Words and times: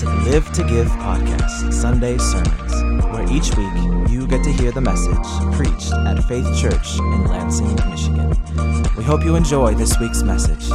to 0.00 0.06
the 0.06 0.30
Live 0.30 0.50
to 0.52 0.64
Give 0.64 0.86
podcast, 0.86 1.74
Sunday 1.74 2.16
Sermons, 2.16 3.04
where 3.12 3.30
each 3.30 3.54
week 3.54 4.10
you 4.10 4.26
get 4.26 4.42
to 4.44 4.50
hear 4.50 4.72
the 4.72 4.80
message 4.80 5.14
preached 5.54 5.92
at 5.92 6.24
Faith 6.24 6.46
Church 6.58 6.98
in 6.98 7.26
Lansing, 7.26 7.74
Michigan. 7.90 8.30
We 8.96 9.04
hope 9.04 9.22
you 9.22 9.36
enjoy 9.36 9.74
this 9.74 9.98
week's 10.00 10.22
message. 10.22 10.70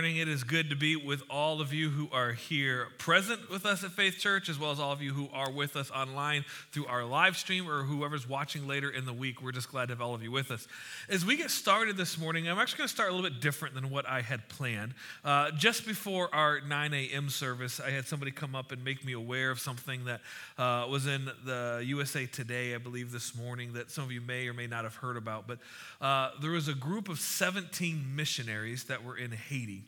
Morning. 0.00 0.16
It 0.16 0.28
is 0.28 0.44
good 0.44 0.70
to 0.70 0.76
be 0.76 0.96
with 0.96 1.22
all 1.28 1.60
of 1.60 1.74
you 1.74 1.90
who 1.90 2.08
are 2.10 2.32
here 2.32 2.88
present 2.96 3.50
with 3.50 3.66
us 3.66 3.84
at 3.84 3.90
Faith 3.90 4.16
Church, 4.16 4.48
as 4.48 4.58
well 4.58 4.70
as 4.70 4.80
all 4.80 4.92
of 4.92 5.02
you 5.02 5.12
who 5.12 5.28
are 5.30 5.50
with 5.50 5.76
us 5.76 5.90
online 5.90 6.46
through 6.72 6.86
our 6.86 7.04
live 7.04 7.36
stream 7.36 7.68
or 7.68 7.82
whoever's 7.82 8.26
watching 8.26 8.66
later 8.66 8.88
in 8.88 9.04
the 9.04 9.12
week. 9.12 9.42
We're 9.42 9.52
just 9.52 9.70
glad 9.70 9.88
to 9.88 9.92
have 9.92 10.00
all 10.00 10.14
of 10.14 10.22
you 10.22 10.30
with 10.30 10.50
us. 10.50 10.66
As 11.10 11.26
we 11.26 11.36
get 11.36 11.50
started 11.50 11.98
this 11.98 12.16
morning, 12.16 12.48
I'm 12.48 12.58
actually 12.58 12.78
going 12.78 12.88
to 12.88 12.94
start 12.94 13.10
a 13.10 13.14
little 13.14 13.28
bit 13.28 13.42
different 13.42 13.74
than 13.74 13.90
what 13.90 14.08
I 14.08 14.22
had 14.22 14.48
planned. 14.48 14.94
Uh, 15.22 15.50
just 15.50 15.86
before 15.86 16.34
our 16.34 16.62
9 16.62 16.94
a.m. 16.94 17.28
service, 17.28 17.78
I 17.78 17.90
had 17.90 18.06
somebody 18.06 18.30
come 18.30 18.54
up 18.54 18.72
and 18.72 18.82
make 18.82 19.04
me 19.04 19.12
aware 19.12 19.50
of 19.50 19.60
something 19.60 20.06
that 20.06 20.22
uh, 20.56 20.86
was 20.88 21.06
in 21.06 21.30
the 21.44 21.82
USA 21.84 22.24
Today, 22.24 22.74
I 22.74 22.78
believe, 22.78 23.12
this 23.12 23.36
morning 23.36 23.74
that 23.74 23.90
some 23.90 24.04
of 24.04 24.12
you 24.12 24.22
may 24.22 24.48
or 24.48 24.54
may 24.54 24.66
not 24.66 24.84
have 24.84 24.94
heard 24.94 25.18
about. 25.18 25.46
But 25.46 25.58
uh, 26.00 26.30
there 26.40 26.52
was 26.52 26.68
a 26.68 26.74
group 26.74 27.10
of 27.10 27.20
17 27.20 28.16
missionaries 28.16 28.84
that 28.84 29.04
were 29.04 29.18
in 29.18 29.32
Haiti, 29.32 29.84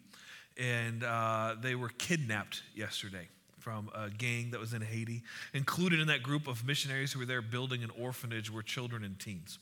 and 0.59 1.05
uh, 1.05 1.57
they 1.61 1.75
were 1.75 1.91
kidnapped 1.91 2.63
yesterday 2.75 3.29
from 3.59 3.91
a 3.95 4.11
gang 4.11 4.51
that 4.51 4.61
was 4.61 4.73
in 4.73 4.83
Haiti. 4.83 5.23
Included 5.55 6.01
in 6.01 6.09
that 6.09 6.23
group 6.23 6.49
of 6.49 6.67
missionaries 6.67 7.13
who 7.13 7.21
were 7.21 7.27
there 7.27 7.43
building 7.43 7.83
an 7.85 7.91
orphanage 7.99 8.51
were 8.51 8.63
children 8.63 9.05
and 9.05 9.19
teens. 9.19 9.59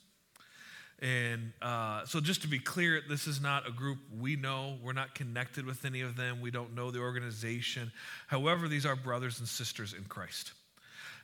And 1.02 1.52
uh, 1.62 2.05
so, 2.05 2.20
just 2.20 2.42
to 2.42 2.48
be 2.48 2.58
clear, 2.58 3.00
this 3.08 3.27
is 3.27 3.41
not 3.41 3.66
a 3.66 3.72
group 3.72 3.98
we 4.18 4.36
know. 4.36 4.77
We're 4.83 4.92
not 4.92 5.14
connected 5.14 5.64
with 5.64 5.84
any 5.86 6.02
of 6.02 6.14
them. 6.14 6.42
We 6.42 6.50
don't 6.50 6.74
know 6.74 6.91
the 6.91 7.00
organization. 7.00 7.91
However, 8.27 8.68
these 8.68 8.84
are 8.84 8.94
brothers 8.94 9.38
and 9.38 9.48
sisters 9.48 9.94
in 9.94 10.05
Christ. 10.05 10.52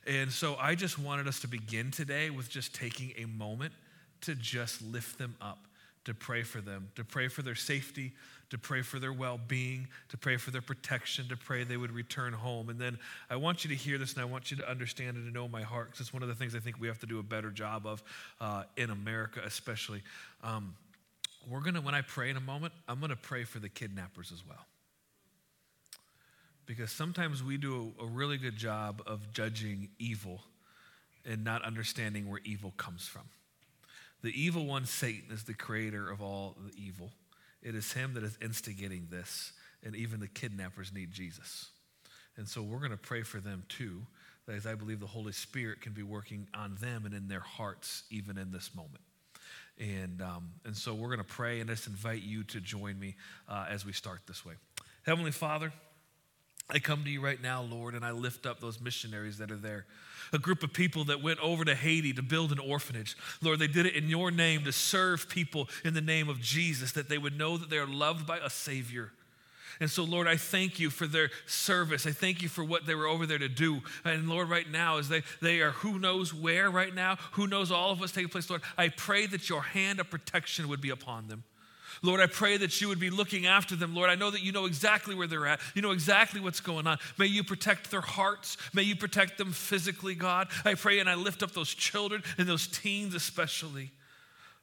And 0.06 0.32
so, 0.32 0.56
I 0.58 0.76
just 0.76 0.98
wanted 0.98 1.28
us 1.28 1.40
to 1.40 1.48
begin 1.48 1.90
today 1.90 2.30
with 2.30 2.48
just 2.48 2.74
taking 2.74 3.12
a 3.18 3.26
moment 3.26 3.74
to 4.22 4.34
just 4.34 4.80
lift 4.80 5.18
them 5.18 5.36
up, 5.42 5.58
to 6.06 6.14
pray 6.14 6.42
for 6.42 6.60
them, 6.60 6.88
to 6.94 7.04
pray 7.04 7.26
for 7.26 7.42
their 7.42 7.56
safety, 7.56 8.12
to 8.50 8.58
pray 8.58 8.80
for 8.80 9.00
their 9.00 9.12
well 9.12 9.38
being, 9.48 9.88
to 10.08 10.16
pray 10.16 10.36
for 10.36 10.52
their 10.52 10.62
protection, 10.62 11.28
to 11.28 11.36
pray 11.36 11.64
they 11.64 11.76
would 11.76 11.90
return 11.90 12.32
home. 12.32 12.68
And 12.68 12.80
then 12.80 12.96
I 13.28 13.36
want 13.36 13.64
you 13.64 13.70
to 13.70 13.76
hear 13.76 13.98
this 13.98 14.12
and 14.12 14.22
I 14.22 14.24
want 14.24 14.52
you 14.52 14.56
to 14.58 14.70
understand 14.70 15.16
and 15.16 15.26
to 15.26 15.32
know 15.32 15.48
my 15.48 15.62
heart 15.62 15.88
because 15.88 16.00
it's 16.00 16.12
one 16.12 16.22
of 16.22 16.28
the 16.28 16.34
things 16.34 16.54
I 16.54 16.60
think 16.60 16.80
we 16.80 16.86
have 16.86 17.00
to 17.00 17.06
do 17.06 17.18
a 17.18 17.24
better 17.24 17.50
job 17.50 17.86
of 17.86 18.04
uh, 18.40 18.62
in 18.76 18.90
America, 18.90 19.40
especially. 19.44 20.02
Um, 20.44 20.76
we're 21.50 21.60
going 21.60 21.74
to, 21.74 21.80
when 21.80 21.94
I 21.94 22.02
pray 22.02 22.30
in 22.30 22.36
a 22.36 22.40
moment, 22.40 22.72
I'm 22.88 23.00
going 23.00 23.10
to 23.10 23.16
pray 23.16 23.42
for 23.42 23.58
the 23.58 23.68
kidnappers 23.68 24.30
as 24.32 24.46
well. 24.46 24.64
Because 26.66 26.92
sometimes 26.92 27.42
we 27.42 27.56
do 27.56 27.92
a, 27.98 28.04
a 28.04 28.06
really 28.06 28.38
good 28.38 28.56
job 28.56 29.02
of 29.06 29.32
judging 29.32 29.88
evil 29.98 30.40
and 31.24 31.42
not 31.42 31.62
understanding 31.62 32.30
where 32.30 32.40
evil 32.44 32.72
comes 32.76 33.08
from. 33.08 33.22
The 34.26 34.42
evil 34.42 34.66
one, 34.66 34.86
Satan, 34.86 35.30
is 35.30 35.44
the 35.44 35.54
creator 35.54 36.10
of 36.10 36.20
all 36.20 36.56
the 36.66 36.72
evil. 36.76 37.12
It 37.62 37.76
is 37.76 37.92
him 37.92 38.14
that 38.14 38.24
is 38.24 38.36
instigating 38.42 39.06
this, 39.08 39.52
and 39.84 39.94
even 39.94 40.18
the 40.18 40.26
kidnappers 40.26 40.92
need 40.92 41.12
Jesus. 41.12 41.68
And 42.36 42.48
so 42.48 42.60
we're 42.60 42.80
going 42.80 42.90
to 42.90 42.96
pray 42.96 43.22
for 43.22 43.38
them 43.38 43.62
too, 43.68 44.04
as 44.52 44.66
I 44.66 44.74
believe 44.74 44.98
the 44.98 45.06
Holy 45.06 45.30
Spirit 45.30 45.80
can 45.80 45.92
be 45.92 46.02
working 46.02 46.48
on 46.54 46.74
them 46.80 47.04
and 47.04 47.14
in 47.14 47.28
their 47.28 47.38
hearts, 47.38 48.02
even 48.10 48.36
in 48.36 48.50
this 48.50 48.74
moment. 48.74 49.04
And, 49.78 50.20
um, 50.20 50.50
and 50.64 50.76
so 50.76 50.92
we're 50.92 51.14
going 51.14 51.18
to 51.18 51.24
pray 51.24 51.60
and 51.60 51.70
just 51.70 51.86
invite 51.86 52.22
you 52.22 52.42
to 52.42 52.60
join 52.60 52.98
me 52.98 53.14
uh, 53.48 53.66
as 53.70 53.86
we 53.86 53.92
start 53.92 54.22
this 54.26 54.44
way. 54.44 54.54
Heavenly 55.04 55.30
Father, 55.30 55.72
I 56.68 56.78
come 56.78 57.04
to 57.04 57.10
you 57.10 57.20
right 57.20 57.40
now, 57.40 57.62
Lord, 57.62 57.94
and 57.94 58.04
I 58.04 58.10
lift 58.10 58.44
up 58.44 58.60
those 58.60 58.80
missionaries 58.80 59.38
that 59.38 59.50
are 59.50 59.56
there 59.56 59.86
a 60.32 60.38
group 60.38 60.62
of 60.62 60.72
people 60.72 61.04
that 61.04 61.22
went 61.22 61.38
over 61.40 61.64
to 61.64 61.74
Haiti 61.74 62.12
to 62.14 62.22
build 62.22 62.52
an 62.52 62.58
orphanage. 62.58 63.16
Lord, 63.42 63.58
they 63.58 63.66
did 63.66 63.86
it 63.86 63.94
in 63.94 64.08
your 64.08 64.30
name 64.30 64.64
to 64.64 64.72
serve 64.72 65.28
people 65.28 65.68
in 65.84 65.94
the 65.94 66.00
name 66.00 66.28
of 66.28 66.40
Jesus, 66.40 66.92
that 66.92 67.08
they 67.08 67.18
would 67.18 67.38
know 67.38 67.56
that 67.56 67.70
they 67.70 67.78
are 67.78 67.86
loved 67.86 68.26
by 68.26 68.38
a 68.38 68.50
Savior. 68.50 69.12
And 69.78 69.90
so, 69.90 70.04
Lord, 70.04 70.26
I 70.26 70.36
thank 70.36 70.80
you 70.80 70.88
for 70.88 71.06
their 71.06 71.30
service. 71.46 72.06
I 72.06 72.10
thank 72.10 72.40
you 72.40 72.48
for 72.48 72.64
what 72.64 72.86
they 72.86 72.94
were 72.94 73.06
over 73.06 73.26
there 73.26 73.38
to 73.38 73.48
do. 73.48 73.82
And 74.04 74.28
Lord, 74.28 74.48
right 74.48 74.70
now, 74.70 74.96
as 74.96 75.08
they, 75.08 75.22
they 75.42 75.60
are 75.60 75.72
who 75.72 75.98
knows 75.98 76.32
where 76.32 76.70
right 76.70 76.94
now, 76.94 77.16
who 77.32 77.46
knows 77.46 77.70
all 77.70 77.90
of 77.90 78.00
what's 78.00 78.12
taking 78.12 78.30
place, 78.30 78.48
Lord, 78.48 78.62
I 78.78 78.88
pray 78.88 79.26
that 79.26 79.50
your 79.50 79.62
hand 79.62 80.00
of 80.00 80.08
protection 80.08 80.68
would 80.68 80.80
be 80.80 80.90
upon 80.90 81.28
them. 81.28 81.44
Lord, 82.02 82.20
I 82.20 82.26
pray 82.26 82.56
that 82.56 82.80
you 82.80 82.88
would 82.88 83.00
be 83.00 83.10
looking 83.10 83.46
after 83.46 83.76
them. 83.76 83.94
Lord, 83.94 84.10
I 84.10 84.14
know 84.14 84.30
that 84.30 84.42
you 84.42 84.52
know 84.52 84.66
exactly 84.66 85.14
where 85.14 85.26
they're 85.26 85.46
at. 85.46 85.60
You 85.74 85.82
know 85.82 85.92
exactly 85.92 86.40
what's 86.40 86.60
going 86.60 86.86
on. 86.86 86.98
May 87.18 87.26
you 87.26 87.44
protect 87.44 87.90
their 87.90 88.00
hearts. 88.00 88.56
May 88.72 88.82
you 88.82 88.96
protect 88.96 89.38
them 89.38 89.52
physically, 89.52 90.14
God. 90.14 90.48
I 90.64 90.74
pray 90.74 90.98
and 90.98 91.08
I 91.08 91.14
lift 91.14 91.42
up 91.42 91.52
those 91.52 91.72
children 91.74 92.22
and 92.38 92.48
those 92.48 92.66
teens 92.66 93.14
especially. 93.14 93.90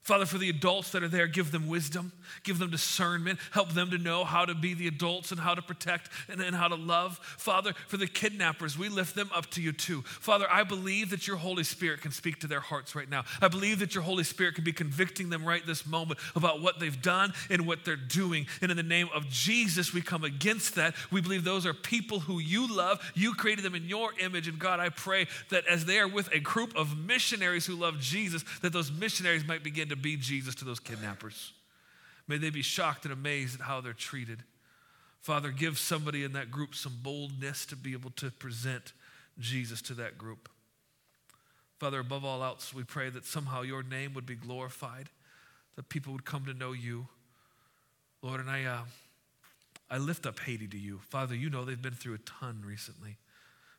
Father, 0.03 0.25
for 0.25 0.37
the 0.37 0.49
adults 0.49 0.91
that 0.91 1.01
are 1.01 1.07
there, 1.07 1.27
give 1.27 1.51
them 1.51 1.67
wisdom, 1.67 2.11
give 2.43 2.59
them 2.59 2.69
discernment, 2.69 3.39
help 3.51 3.69
them 3.69 3.89
to 3.89 3.97
know 3.97 4.25
how 4.25 4.43
to 4.43 4.53
be 4.53 4.73
the 4.73 4.85
adults 4.85 5.31
and 5.31 5.39
how 5.39 5.55
to 5.55 5.61
protect 5.61 6.09
and, 6.27 6.41
and 6.41 6.53
how 6.53 6.67
to 6.67 6.75
love. 6.75 7.19
Father, 7.37 7.71
for 7.87 7.95
the 7.95 8.05
kidnappers, 8.05 8.77
we 8.77 8.89
lift 8.89 9.15
them 9.15 9.29
up 9.33 9.49
to 9.51 9.61
you 9.61 9.71
too. 9.71 10.01
Father, 10.01 10.45
I 10.51 10.65
believe 10.65 11.09
that 11.11 11.25
your 11.25 11.37
Holy 11.37 11.63
Spirit 11.63 12.01
can 12.01 12.11
speak 12.11 12.41
to 12.41 12.47
their 12.47 12.59
hearts 12.59 12.95
right 12.95 13.09
now. 13.09 13.23
I 13.41 13.47
believe 13.47 13.79
that 13.79 13.95
your 13.95 14.03
Holy 14.03 14.25
Spirit 14.25 14.55
can 14.55 14.65
be 14.65 14.73
convicting 14.73 15.29
them 15.29 15.45
right 15.45 15.65
this 15.65 15.85
moment 15.87 16.19
about 16.35 16.61
what 16.61 16.81
they've 16.81 17.01
done 17.01 17.33
and 17.49 17.65
what 17.65 17.85
they're 17.85 17.95
doing. 17.95 18.47
And 18.61 18.71
in 18.71 18.75
the 18.75 18.83
name 18.83 19.07
of 19.15 19.29
Jesus, 19.29 19.93
we 19.93 20.01
come 20.01 20.25
against 20.25 20.75
that. 20.75 20.95
We 21.11 21.21
believe 21.21 21.45
those 21.45 21.65
are 21.65 21.73
people 21.73 22.19
who 22.19 22.39
you 22.39 22.67
love. 22.67 22.99
You 23.15 23.35
created 23.35 23.63
them 23.63 23.73
in 23.73 23.85
your 23.85 24.11
image. 24.19 24.49
And 24.49 24.59
God, 24.59 24.81
I 24.81 24.89
pray 24.89 25.27
that 25.49 25.65
as 25.67 25.85
they 25.85 25.99
are 25.99 26.09
with 26.09 26.29
a 26.33 26.41
group 26.41 26.75
of 26.75 26.97
missionaries 26.97 27.65
who 27.65 27.75
love 27.75 28.01
Jesus, 28.01 28.43
that 28.61 28.73
those 28.73 28.91
missionaries 28.91 29.47
might 29.47 29.63
begin 29.63 29.87
to 29.89 29.92
to 29.93 30.01
be 30.01 30.15
Jesus 30.15 30.55
to 30.55 30.65
those 30.65 30.79
kidnappers. 30.79 31.53
May 32.27 32.37
they 32.37 32.49
be 32.49 32.61
shocked 32.61 33.05
and 33.05 33.13
amazed 33.13 33.59
at 33.59 33.65
how 33.65 33.81
they're 33.81 33.93
treated. 33.93 34.43
Father, 35.21 35.51
give 35.51 35.77
somebody 35.77 36.23
in 36.23 36.33
that 36.33 36.51
group 36.51 36.75
some 36.75 36.97
boldness 37.01 37.65
to 37.67 37.75
be 37.75 37.93
able 37.93 38.11
to 38.11 38.31
present 38.31 38.93
Jesus 39.39 39.81
to 39.83 39.93
that 39.95 40.17
group. 40.17 40.49
Father, 41.79 41.99
above 41.99 42.23
all 42.23 42.43
else, 42.43 42.73
we 42.73 42.83
pray 42.83 43.09
that 43.09 43.25
somehow 43.25 43.61
your 43.61 43.83
name 43.83 44.13
would 44.13 44.25
be 44.25 44.35
glorified, 44.35 45.09
that 45.75 45.89
people 45.89 46.13
would 46.13 46.25
come 46.25 46.45
to 46.45 46.53
know 46.53 46.71
you. 46.71 47.07
Lord, 48.21 48.39
and 48.39 48.49
I, 48.49 48.63
uh, 48.63 48.81
I 49.89 49.97
lift 49.97 50.25
up 50.25 50.39
Haiti 50.39 50.67
to 50.67 50.77
you. 50.77 51.01
Father, 51.09 51.35
you 51.35 51.49
know 51.49 51.65
they've 51.65 51.81
been 51.81 51.93
through 51.93 52.15
a 52.15 52.19
ton 52.19 52.63
recently 52.65 53.17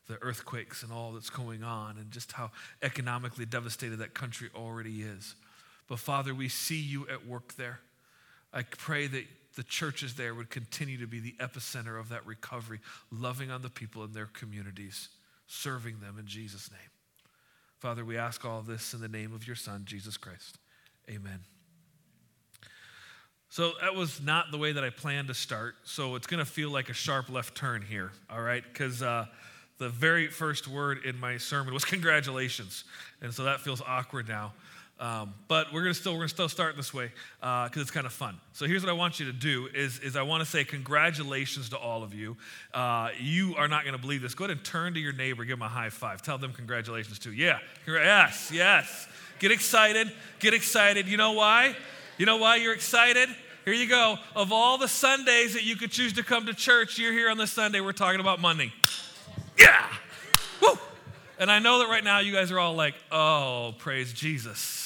the 0.07 0.21
earthquakes 0.21 0.83
and 0.83 0.91
all 0.91 1.13
that's 1.13 1.29
going 1.29 1.63
on, 1.63 1.97
and 1.97 2.11
just 2.11 2.31
how 2.31 2.51
economically 2.81 3.45
devastated 3.45 3.97
that 3.97 4.13
country 4.13 4.49
already 4.55 5.01
is. 5.01 5.35
But 5.87 5.99
Father, 5.99 6.33
we 6.33 6.49
see 6.49 6.79
you 6.79 7.07
at 7.07 7.25
work 7.27 7.55
there. 7.55 7.79
I 8.53 8.63
pray 8.63 9.07
that 9.07 9.25
the 9.55 9.63
churches 9.63 10.15
there 10.15 10.33
would 10.33 10.49
continue 10.49 10.97
to 10.97 11.07
be 11.07 11.19
the 11.19 11.35
epicenter 11.39 11.99
of 11.99 12.09
that 12.09 12.25
recovery, 12.25 12.79
loving 13.11 13.51
on 13.51 13.61
the 13.61 13.69
people 13.69 14.03
in 14.03 14.13
their 14.13 14.25
communities, 14.25 15.09
serving 15.47 15.99
them 15.99 16.17
in 16.19 16.25
Jesus' 16.25 16.69
name. 16.71 16.79
Father, 17.79 18.03
we 18.03 18.17
ask 18.17 18.43
all 18.45 18.61
this 18.61 18.93
in 18.93 19.01
the 19.01 19.07
name 19.07 19.33
of 19.33 19.45
your 19.45 19.55
Son, 19.55 19.83
Jesus 19.85 20.17
Christ. 20.17 20.57
Amen. 21.09 21.39
So 23.49 23.73
that 23.81 23.95
was 23.95 24.21
not 24.21 24.51
the 24.51 24.57
way 24.57 24.73
that 24.73 24.83
I 24.83 24.89
planned 24.89 25.29
to 25.29 25.33
start. 25.33 25.75
So 25.83 26.15
it's 26.15 26.27
going 26.27 26.43
to 26.43 26.49
feel 26.49 26.71
like 26.71 26.89
a 26.89 26.93
sharp 26.93 27.29
left 27.29 27.55
turn 27.55 27.81
here, 27.81 28.11
all 28.29 28.41
right? 28.41 28.63
Because 28.63 29.01
uh, 29.01 29.27
the 29.77 29.89
very 29.89 30.27
first 30.27 30.67
word 30.67 31.05
in 31.05 31.17
my 31.19 31.37
sermon 31.37 31.73
was 31.73 31.85
congratulations. 31.85 32.83
And 33.21 33.33
so 33.33 33.43
that 33.43 33.61
feels 33.61 33.81
awkward 33.81 34.27
now. 34.27 34.53
Um, 34.97 35.33
but 35.49 35.73
we're 35.73 35.81
gonna 35.81 35.93
still 35.93 36.13
we're 36.13 36.19
gonna 36.19 36.29
still 36.29 36.47
start 36.47 36.77
this 36.77 36.93
way 36.93 37.11
because 37.41 37.77
uh, 37.77 37.81
it's 37.81 37.91
kind 37.91 38.05
of 38.05 38.13
fun. 38.13 38.37
So 38.53 38.65
here's 38.65 38.81
what 38.81 38.89
I 38.89 38.93
want 38.93 39.19
you 39.19 39.25
to 39.25 39.33
do: 39.33 39.67
is 39.73 39.99
is 39.99 40.15
I 40.15 40.21
want 40.21 40.41
to 40.41 40.49
say 40.49 40.63
congratulations 40.63 41.69
to 41.69 41.77
all 41.77 42.01
of 42.01 42.13
you. 42.13 42.37
Uh, 42.73 43.09
you 43.19 43.55
are 43.57 43.67
not 43.67 43.83
gonna 43.83 43.97
believe 43.97 44.21
this. 44.21 44.33
Go 44.33 44.45
ahead 44.45 44.55
and 44.55 44.65
turn 44.65 44.93
to 44.93 44.99
your 44.99 45.11
neighbor, 45.11 45.43
give 45.43 45.59
them 45.59 45.65
a 45.65 45.69
high 45.69 45.89
five. 45.89 46.21
Tell 46.21 46.37
them 46.37 46.53
congratulations 46.53 47.19
too. 47.19 47.33
Yeah, 47.33 47.59
yes, 47.85 48.51
yes. 48.53 49.07
Get 49.39 49.51
excited. 49.51 50.13
Get 50.39 50.53
excited. 50.53 51.07
You 51.07 51.17
know 51.17 51.33
why? 51.33 51.75
You 52.17 52.25
know 52.25 52.37
why 52.37 52.55
you're 52.55 52.73
excited? 52.73 53.27
Here 53.65 53.73
you 53.73 53.89
go. 53.89 54.17
Of 54.33 54.53
all 54.53 54.77
the 54.77 54.87
Sundays 54.87 55.55
that 55.55 55.63
you 55.63 55.75
could 55.75 55.91
choose 55.91 56.13
to 56.13 56.23
come 56.23 56.45
to 56.45 56.53
church, 56.53 56.97
you're 56.97 57.11
here 57.11 57.29
on 57.29 57.37
this 57.37 57.51
Sunday. 57.51 57.81
We're 57.81 57.91
talking 57.91 58.21
about 58.21 58.39
Monday. 58.39 58.71
Yeah. 59.57 59.87
Woo. 60.61 60.79
And 61.37 61.51
I 61.51 61.59
know 61.59 61.79
that 61.79 61.89
right 61.89 62.03
now 62.03 62.19
you 62.19 62.31
guys 62.31 62.49
are 62.51 62.59
all 62.59 62.75
like, 62.75 62.95
"Oh, 63.11 63.75
praise 63.77 64.13
Jesus." 64.13 64.84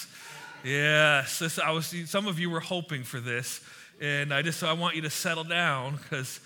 Yes, 0.63 1.39
this, 1.39 1.57
I 1.57 1.71
was. 1.71 1.93
Some 2.05 2.27
of 2.27 2.39
you 2.39 2.49
were 2.49 2.59
hoping 2.59 3.03
for 3.03 3.19
this, 3.19 3.61
and 4.01 4.33
I 4.33 4.41
just 4.41 4.61
I 4.63 4.73
want 4.73 4.95
you 4.95 5.01
to 5.03 5.09
settle 5.09 5.45
down 5.45 5.97
because 5.97 6.39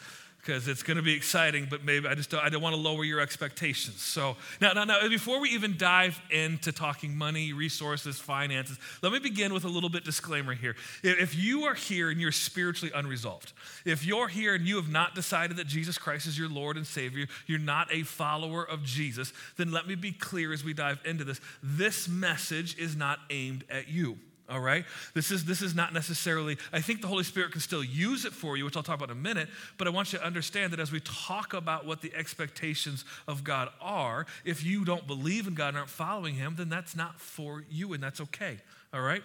because 0.44 0.68
it's 0.68 0.84
going 0.84 0.98
to 0.98 1.04
be 1.04 1.14
exciting, 1.14 1.68
but 1.70 1.86
maybe 1.86 2.06
I 2.06 2.16
just 2.16 2.30
don't, 2.30 2.44
I 2.44 2.50
don't 2.50 2.62
want 2.62 2.76
to 2.76 2.82
lower 2.82 3.06
your 3.06 3.22
expectations. 3.22 4.02
So 4.02 4.36
now, 4.60 4.74
now, 4.74 4.84
now, 4.84 5.08
before 5.08 5.40
we 5.40 5.50
even 5.50 5.78
dive 5.78 6.20
into 6.32 6.74
talking 6.74 7.16
money, 7.16 7.54
resources, 7.54 8.20
finances, 8.20 8.78
let 9.02 9.14
me 9.14 9.20
begin 9.20 9.54
with 9.54 9.64
a 9.64 9.70
little 9.70 9.90
bit 9.90 10.04
disclaimer 10.04 10.54
here. 10.54 10.76
If 11.02 11.34
you 11.34 11.64
are 11.64 11.74
here 11.74 12.10
and 12.10 12.20
you're 12.20 12.34
spiritually 12.34 12.92
unresolved, 12.94 13.54
if 13.86 14.06
you're 14.06 14.28
here 14.28 14.54
and 14.54 14.68
you 14.68 14.76
have 14.76 14.90
not 14.90 15.16
decided 15.16 15.58
that 15.58 15.68
Jesus 15.68 15.98
Christ 15.98 16.28
is 16.28 16.38
your 16.38 16.50
Lord 16.50 16.76
and 16.76 16.86
Savior, 16.86 17.28
you're 17.48 17.60
not 17.60 17.88
a 17.94 18.04
follower 18.04 18.68
of 18.68 18.84
Jesus, 18.84 19.32
then 19.56 19.72
let 19.72 19.88
me 19.88 19.96
be 19.96 20.12
clear 20.12 20.52
as 20.52 20.64
we 20.64 20.74
dive 20.74 21.00
into 21.06 21.24
this. 21.24 21.40
This 21.62 22.10
message 22.10 22.78
is 22.78 22.98
not 22.98 23.20
aimed 23.30 23.64
at 23.70 23.88
you 23.88 24.18
all 24.50 24.60
right? 24.60 24.86
This 25.14 25.32
is 25.32 25.46
this 25.46 25.62
is 25.62 25.74
not 25.76 25.94
necessarily 25.94 26.58
i 26.72 26.82
think 26.82 27.02
the 27.02 27.08
holy 27.08 27.24
spirit 27.24 27.52
can 27.52 27.62
still 27.62 27.84
use 27.84 28.26
it 28.26 28.34
for 28.34 28.58
you 28.58 28.66
which 28.66 28.76
i'll 28.76 28.84
talk 28.84 28.98
about 28.98 29.10
in 29.10 29.18
a 29.18 29.20
minute 29.20 29.48
but 29.78 29.88
i 29.88 29.90
want 29.90 30.12
you 30.12 30.20
to 30.20 30.26
understand 30.26 30.74
that 30.74 30.80
as 30.80 30.92
we 30.92 31.00
talk 31.00 31.54
about 31.54 31.86
what 31.86 32.02
the 32.02 32.14
expectations 32.14 33.06
of 33.28 33.44
god 33.44 33.70
are 33.82 34.26
if 34.46 34.64
you 34.64 34.86
don't 34.86 35.08
believe 35.08 35.48
in 35.48 35.54
god 35.54 35.70
and 35.70 35.78
aren't 35.78 35.90
following 35.90 36.36
him 36.36 36.56
then 36.58 36.70
that's 36.70 36.96
not 36.96 37.20
for 37.20 37.64
you 37.70 37.94
and 37.94 38.04
that's 38.04 38.22
okay. 38.22 38.58
All 38.94 39.02
right 39.02 39.24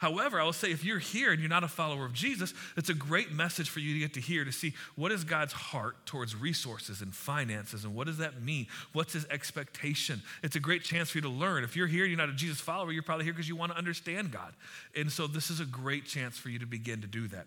However, 0.00 0.40
I 0.40 0.44
will 0.44 0.54
say 0.54 0.70
if 0.70 0.82
you're 0.82 0.98
here 0.98 1.30
and 1.30 1.40
you're 1.40 1.50
not 1.50 1.62
a 1.62 1.68
follower 1.68 2.06
of 2.06 2.14
Jesus, 2.14 2.54
it's 2.74 2.88
a 2.88 2.94
great 2.94 3.32
message 3.32 3.68
for 3.68 3.80
you 3.80 3.92
to 3.92 4.00
get 4.00 4.14
to 4.14 4.20
hear 4.20 4.46
to 4.46 4.52
see 4.52 4.72
what 4.96 5.12
is 5.12 5.24
God's 5.24 5.52
heart 5.52 6.06
towards 6.06 6.34
resources 6.34 7.02
and 7.02 7.14
finances 7.14 7.84
and 7.84 7.94
what 7.94 8.06
does 8.06 8.16
that 8.16 8.40
mean? 8.40 8.66
What's 8.94 9.12
his 9.12 9.26
expectation? 9.26 10.22
It's 10.42 10.56
a 10.56 10.60
great 10.60 10.84
chance 10.84 11.10
for 11.10 11.18
you 11.18 11.22
to 11.22 11.28
learn. 11.28 11.64
If 11.64 11.76
you're 11.76 11.86
here 11.86 12.04
and 12.04 12.10
you're 12.10 12.18
not 12.18 12.30
a 12.30 12.34
Jesus 12.34 12.60
follower, 12.60 12.92
you're 12.92 13.02
probably 13.02 13.24
here 13.26 13.34
because 13.34 13.46
you 13.46 13.56
want 13.56 13.72
to 13.72 13.78
understand 13.78 14.32
God. 14.32 14.54
And 14.96 15.12
so 15.12 15.26
this 15.26 15.50
is 15.50 15.60
a 15.60 15.66
great 15.66 16.06
chance 16.06 16.38
for 16.38 16.48
you 16.48 16.58
to 16.60 16.66
begin 16.66 17.02
to 17.02 17.06
do 17.06 17.28
that. 17.28 17.46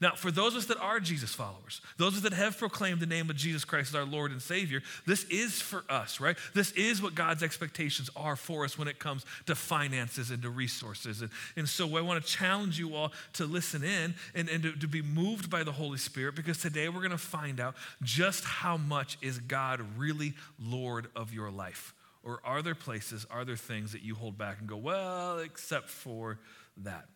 Now, 0.00 0.14
for 0.14 0.30
those 0.30 0.54
of 0.54 0.60
us 0.60 0.66
that 0.66 0.80
are 0.80 0.98
Jesus 0.98 1.34
followers, 1.34 1.82
those 1.98 2.16
of 2.16 2.24
us 2.24 2.30
that 2.30 2.32
have 2.32 2.58
proclaimed 2.58 3.00
the 3.00 3.06
name 3.06 3.28
of 3.28 3.36
Jesus 3.36 3.66
Christ 3.66 3.90
as 3.90 3.94
our 3.94 4.06
Lord 4.06 4.32
and 4.32 4.40
Savior, 4.40 4.80
this 5.06 5.24
is 5.24 5.60
for 5.60 5.84
us, 5.90 6.20
right? 6.20 6.36
This 6.54 6.72
is 6.72 7.02
what 7.02 7.14
God's 7.14 7.42
expectations 7.42 8.08
are 8.16 8.34
for 8.34 8.64
us 8.64 8.78
when 8.78 8.88
it 8.88 8.98
comes 8.98 9.26
to 9.44 9.54
finances 9.54 10.30
and 10.30 10.40
to 10.42 10.48
resources. 10.48 11.20
And, 11.20 11.30
and 11.54 11.68
so 11.68 11.98
I 11.98 12.00
want 12.00 12.24
to 12.24 12.32
challenge 12.32 12.78
you 12.78 12.94
all 12.94 13.12
to 13.34 13.44
listen 13.44 13.84
in 13.84 14.14
and, 14.34 14.48
and 14.48 14.62
to, 14.62 14.72
to 14.72 14.88
be 14.88 15.02
moved 15.02 15.50
by 15.50 15.64
the 15.64 15.72
Holy 15.72 15.98
Spirit 15.98 16.34
because 16.34 16.56
today 16.56 16.88
we're 16.88 17.00
going 17.00 17.10
to 17.10 17.18
find 17.18 17.60
out 17.60 17.74
just 18.02 18.44
how 18.44 18.78
much 18.78 19.18
is 19.20 19.38
God 19.38 19.82
really 19.98 20.32
Lord 20.58 21.08
of 21.14 21.34
your 21.34 21.50
life. 21.50 21.92
Or 22.22 22.40
are 22.42 22.62
there 22.62 22.74
places, 22.74 23.26
are 23.30 23.44
there 23.44 23.56
things 23.56 23.92
that 23.92 24.02
you 24.02 24.14
hold 24.14 24.38
back 24.38 24.60
and 24.60 24.68
go, 24.68 24.78
well, 24.78 25.40
except 25.40 25.90
for 25.90 26.38
that? 26.78 27.06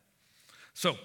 So, 0.75 0.97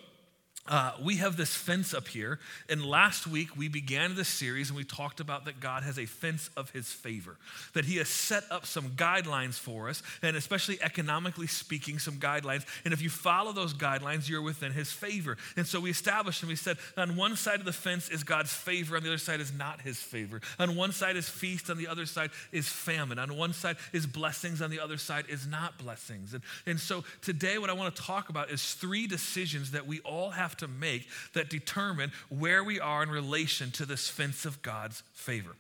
uh, 0.68 0.92
we 1.02 1.16
have 1.16 1.36
this 1.36 1.56
fence 1.56 1.94
up 1.96 2.08
here. 2.08 2.40
And 2.70 2.86
last 2.86 3.26
week 3.26 3.58
we 3.58 3.68
began 3.68 4.16
this 4.16 4.28
series 4.28 4.70
and 4.70 4.78
we 4.78 4.84
talked 4.84 5.20
about 5.20 5.46
that 5.46 5.60
God 5.60 5.82
has 5.84 5.98
a 5.98 6.06
fence 6.06 6.50
of 6.56 6.70
his 6.70 6.92
favor, 6.92 7.38
that 7.74 7.86
he 7.86 7.98
has 7.98 8.08
set 8.08 8.44
up 8.52 8.68
some 8.68 8.92
guidelines 8.92 9.56
for 9.56 9.90
us, 9.90 10.04
and 10.22 10.36
especially 10.36 10.80
economically 10.82 11.48
speaking, 11.48 11.98
some 11.98 12.16
guidelines. 12.16 12.66
And 12.86 12.94
if 12.94 13.02
you 13.02 13.10
follow 13.10 13.52
those 13.52 13.74
guidelines, 13.74 14.30
you're 14.30 14.44
within 14.44 14.72
his 14.72 14.92
favor. 14.92 15.38
And 15.58 15.66
so 15.66 15.80
we 15.80 15.90
established 15.90 16.44
and 16.44 16.50
we 16.50 16.56
said 16.56 16.78
on 16.96 17.16
one 17.16 17.36
side 17.36 17.60
of 17.60 17.66
the 17.66 17.74
fence 17.74 18.10
is 18.10 18.24
God's 18.24 18.54
favor, 18.54 18.96
on 18.96 19.02
the 19.02 19.10
other 19.10 19.18
side 19.18 19.40
is 19.40 19.52
not 19.52 19.82
his 19.82 19.98
favor. 19.98 20.40
On 20.60 20.76
one 20.76 20.92
side 20.92 21.16
is 21.16 21.28
feast, 21.28 21.72
on 21.72 21.78
the 21.78 21.88
other 21.88 22.06
side 22.06 22.30
is 22.52 22.70
famine. 22.70 23.18
On 23.18 23.36
one 23.36 23.54
side 23.54 23.78
is 23.92 24.06
blessings, 24.06 24.62
on 24.62 24.70
the 24.70 24.80
other 24.80 24.98
side 24.98 25.26
is 25.30 25.48
not 25.48 25.80
blessings. 25.80 26.36
And, 26.36 26.44
and 26.68 26.80
so 26.80 27.04
today, 27.24 27.58
what 27.58 27.72
I 27.72 27.74
want 27.74 27.96
to 27.96 28.02
talk 28.02 28.30
about 28.30 28.52
is 28.52 28.76
three 28.76 29.08
decisions 29.08 29.72
that 29.72 29.88
we 29.88 30.00
all 30.02 30.30
have 30.30 30.59
to 30.60 30.68
make 30.68 31.08
that 31.34 31.50
determine 31.50 32.12
where 32.30 32.64
we 32.64 32.80
are 32.80 33.04
in 33.04 33.10
relation 33.10 33.72
to 33.72 33.86
this 33.86 34.08
fence 34.10 34.46
of 34.46 34.62
God's 34.62 35.04
favor. 35.14 35.56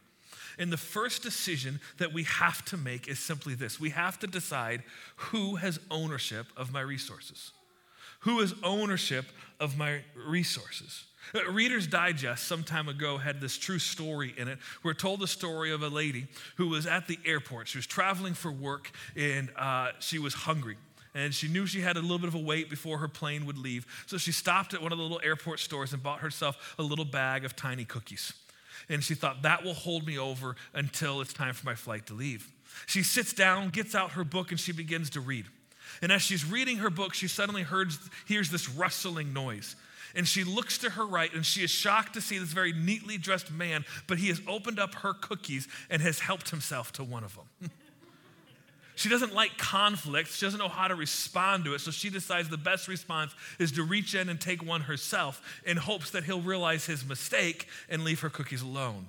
And 0.57 0.71
the 0.73 0.77
first 0.77 1.23
decision 1.23 1.79
that 1.97 2.11
we 2.11 2.23
have 2.23 2.65
to 2.65 2.77
make 2.77 3.07
is 3.07 3.17
simply 3.17 3.55
this 3.55 3.79
we 3.79 3.91
have 3.91 4.19
to 4.19 4.27
decide 4.27 4.83
who 5.15 5.55
has 5.55 5.79
ownership 5.89 6.47
of 6.57 6.71
my 6.71 6.81
resources. 6.81 7.51
Who 8.23 8.41
has 8.41 8.53
ownership 8.63 9.25
of 9.61 9.77
my 9.77 10.01
resources? 10.13 11.05
Uh, 11.33 11.49
Reader's 11.51 11.87
Digest 11.87 12.45
some 12.45 12.63
time 12.63 12.89
ago 12.89 13.17
had 13.17 13.39
this 13.39 13.57
true 13.57 13.79
story 13.79 14.33
in 14.35 14.47
it. 14.47 14.57
We're 14.83 14.93
told 14.93 15.21
the 15.21 15.27
story 15.27 15.71
of 15.71 15.83
a 15.83 15.87
lady 15.87 16.27
who 16.57 16.67
was 16.67 16.85
at 16.85 17.07
the 17.07 17.19
airport. 17.25 17.69
She 17.69 17.77
was 17.77 17.87
traveling 17.87 18.33
for 18.33 18.51
work 18.51 18.91
and 19.15 19.49
uh, 19.55 19.91
she 19.99 20.19
was 20.19 20.33
hungry 20.33 20.77
and 21.15 21.33
she 21.33 21.47
knew 21.47 21.65
she 21.65 21.81
had 21.81 21.97
a 21.97 22.01
little 22.01 22.19
bit 22.19 22.27
of 22.27 22.35
a 22.35 22.39
wait 22.39 22.69
before 22.69 22.99
her 22.99 23.07
plane 23.07 23.45
would 23.45 23.57
leave. 23.57 23.85
So 24.05 24.17
she 24.17 24.31
stopped 24.31 24.73
at 24.73 24.81
one 24.81 24.91
of 24.91 24.97
the 24.97 25.03
little 25.03 25.21
airport 25.23 25.59
stores 25.59 25.93
and 25.93 26.03
bought 26.03 26.19
herself 26.19 26.75
a 26.77 26.83
little 26.83 27.05
bag 27.05 27.45
of 27.45 27.55
tiny 27.55 27.85
cookies. 27.85 28.33
And 28.87 29.03
she 29.03 29.15
thought, 29.15 29.41
that 29.43 29.63
will 29.63 29.73
hold 29.73 30.05
me 30.05 30.17
over 30.17 30.55
until 30.73 31.21
it's 31.21 31.33
time 31.33 31.53
for 31.53 31.65
my 31.65 31.75
flight 31.75 32.05
to 32.07 32.13
leave. 32.13 32.51
She 32.85 33.03
sits 33.03 33.33
down, 33.33 33.69
gets 33.69 33.95
out 33.95 34.11
her 34.11 34.23
book, 34.23 34.51
and 34.51 34.59
she 34.59 34.71
begins 34.71 35.09
to 35.11 35.21
read. 35.21 35.45
And 36.01 36.11
as 36.11 36.21
she's 36.21 36.45
reading 36.45 36.77
her 36.77 36.89
book, 36.89 37.13
she 37.13 37.27
suddenly 37.27 37.63
hears, 37.63 37.97
hears 38.27 38.51
this 38.51 38.69
rustling 38.69 39.33
noise. 39.33 39.75
And 40.15 40.27
she 40.27 40.43
looks 40.43 40.77
to 40.79 40.91
her 40.91 41.05
right 41.05 41.31
and 41.33 41.45
she 41.45 41.63
is 41.63 41.69
shocked 41.69 42.13
to 42.13 42.21
see 42.21 42.39
this 42.39 42.49
very 42.49 42.73
neatly 42.73 43.17
dressed 43.17 43.51
man, 43.51 43.85
but 44.07 44.17
he 44.17 44.27
has 44.29 44.41
opened 44.47 44.79
up 44.79 44.95
her 44.95 45.13
cookies 45.13 45.67
and 45.89 46.01
has 46.01 46.19
helped 46.19 46.49
himself 46.49 46.91
to 46.93 47.03
one 47.03 47.23
of 47.23 47.35
them. 47.35 47.71
She 48.99 49.07
doesn't 49.07 49.33
like 49.33 49.57
conflict. 49.57 50.29
She 50.33 50.45
doesn't 50.45 50.59
know 50.59 50.67
how 50.67 50.89
to 50.89 50.95
respond 50.95 51.63
to 51.63 51.73
it. 51.73 51.79
So 51.79 51.89
she 51.89 52.09
decides 52.09 52.49
the 52.49 52.57
best 52.57 52.89
response 52.89 53.33
is 53.57 53.71
to 53.73 53.83
reach 53.83 54.13
in 54.13 54.27
and 54.27 54.41
take 54.41 54.61
one 54.61 54.81
herself 54.81 55.41
in 55.65 55.77
hopes 55.77 56.11
that 56.11 56.25
he'll 56.25 56.41
realize 56.41 56.85
his 56.85 57.05
mistake 57.05 57.69
and 57.87 58.03
leave 58.03 58.19
her 58.19 58.29
cookies 58.29 58.61
alone. 58.61 59.07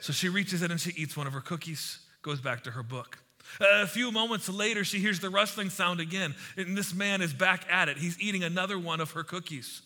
So 0.00 0.12
she 0.12 0.28
reaches 0.28 0.62
in 0.62 0.70
and 0.70 0.80
she 0.80 0.90
eats 0.90 1.16
one 1.16 1.26
of 1.26 1.32
her 1.32 1.40
cookies, 1.40 1.98
goes 2.22 2.40
back 2.40 2.62
to 2.62 2.70
her 2.70 2.84
book. 2.84 3.18
A 3.60 3.88
few 3.88 4.12
moments 4.12 4.48
later, 4.48 4.84
she 4.84 5.00
hears 5.00 5.18
the 5.18 5.30
rustling 5.30 5.70
sound 5.70 5.98
again, 5.98 6.36
and 6.56 6.78
this 6.78 6.94
man 6.94 7.20
is 7.20 7.32
back 7.32 7.66
at 7.68 7.88
it. 7.88 7.96
He's 7.96 8.20
eating 8.20 8.44
another 8.44 8.78
one 8.78 9.00
of 9.00 9.10
her 9.12 9.24
cookies. 9.24 9.82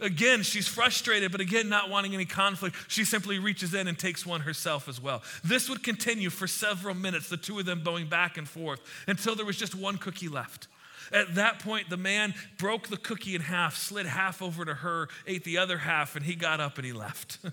Again, 0.00 0.42
she's 0.42 0.68
frustrated, 0.68 1.32
but 1.32 1.40
again, 1.40 1.68
not 1.68 1.90
wanting 1.90 2.14
any 2.14 2.24
conflict, 2.24 2.76
she 2.88 3.04
simply 3.04 3.38
reaches 3.38 3.74
in 3.74 3.88
and 3.88 3.98
takes 3.98 4.26
one 4.26 4.42
herself 4.42 4.88
as 4.88 5.00
well. 5.00 5.22
This 5.42 5.68
would 5.68 5.82
continue 5.82 6.30
for 6.30 6.46
several 6.46 6.94
minutes, 6.94 7.28
the 7.28 7.36
two 7.36 7.58
of 7.58 7.66
them 7.66 7.82
going 7.82 8.08
back 8.08 8.36
and 8.36 8.48
forth, 8.48 8.80
until 9.06 9.34
there 9.34 9.46
was 9.46 9.56
just 9.56 9.74
one 9.74 9.98
cookie 9.98 10.28
left. 10.28 10.68
At 11.12 11.36
that 11.36 11.60
point, 11.60 11.88
the 11.88 11.96
man 11.96 12.34
broke 12.58 12.88
the 12.88 12.96
cookie 12.96 13.34
in 13.34 13.40
half, 13.40 13.76
slid 13.76 14.06
half 14.06 14.42
over 14.42 14.64
to 14.64 14.74
her, 14.74 15.08
ate 15.26 15.44
the 15.44 15.58
other 15.58 15.78
half, 15.78 16.16
and 16.16 16.24
he 16.24 16.34
got 16.34 16.60
up 16.60 16.78
and 16.78 16.86
he 16.86 16.92
left. 16.92 17.38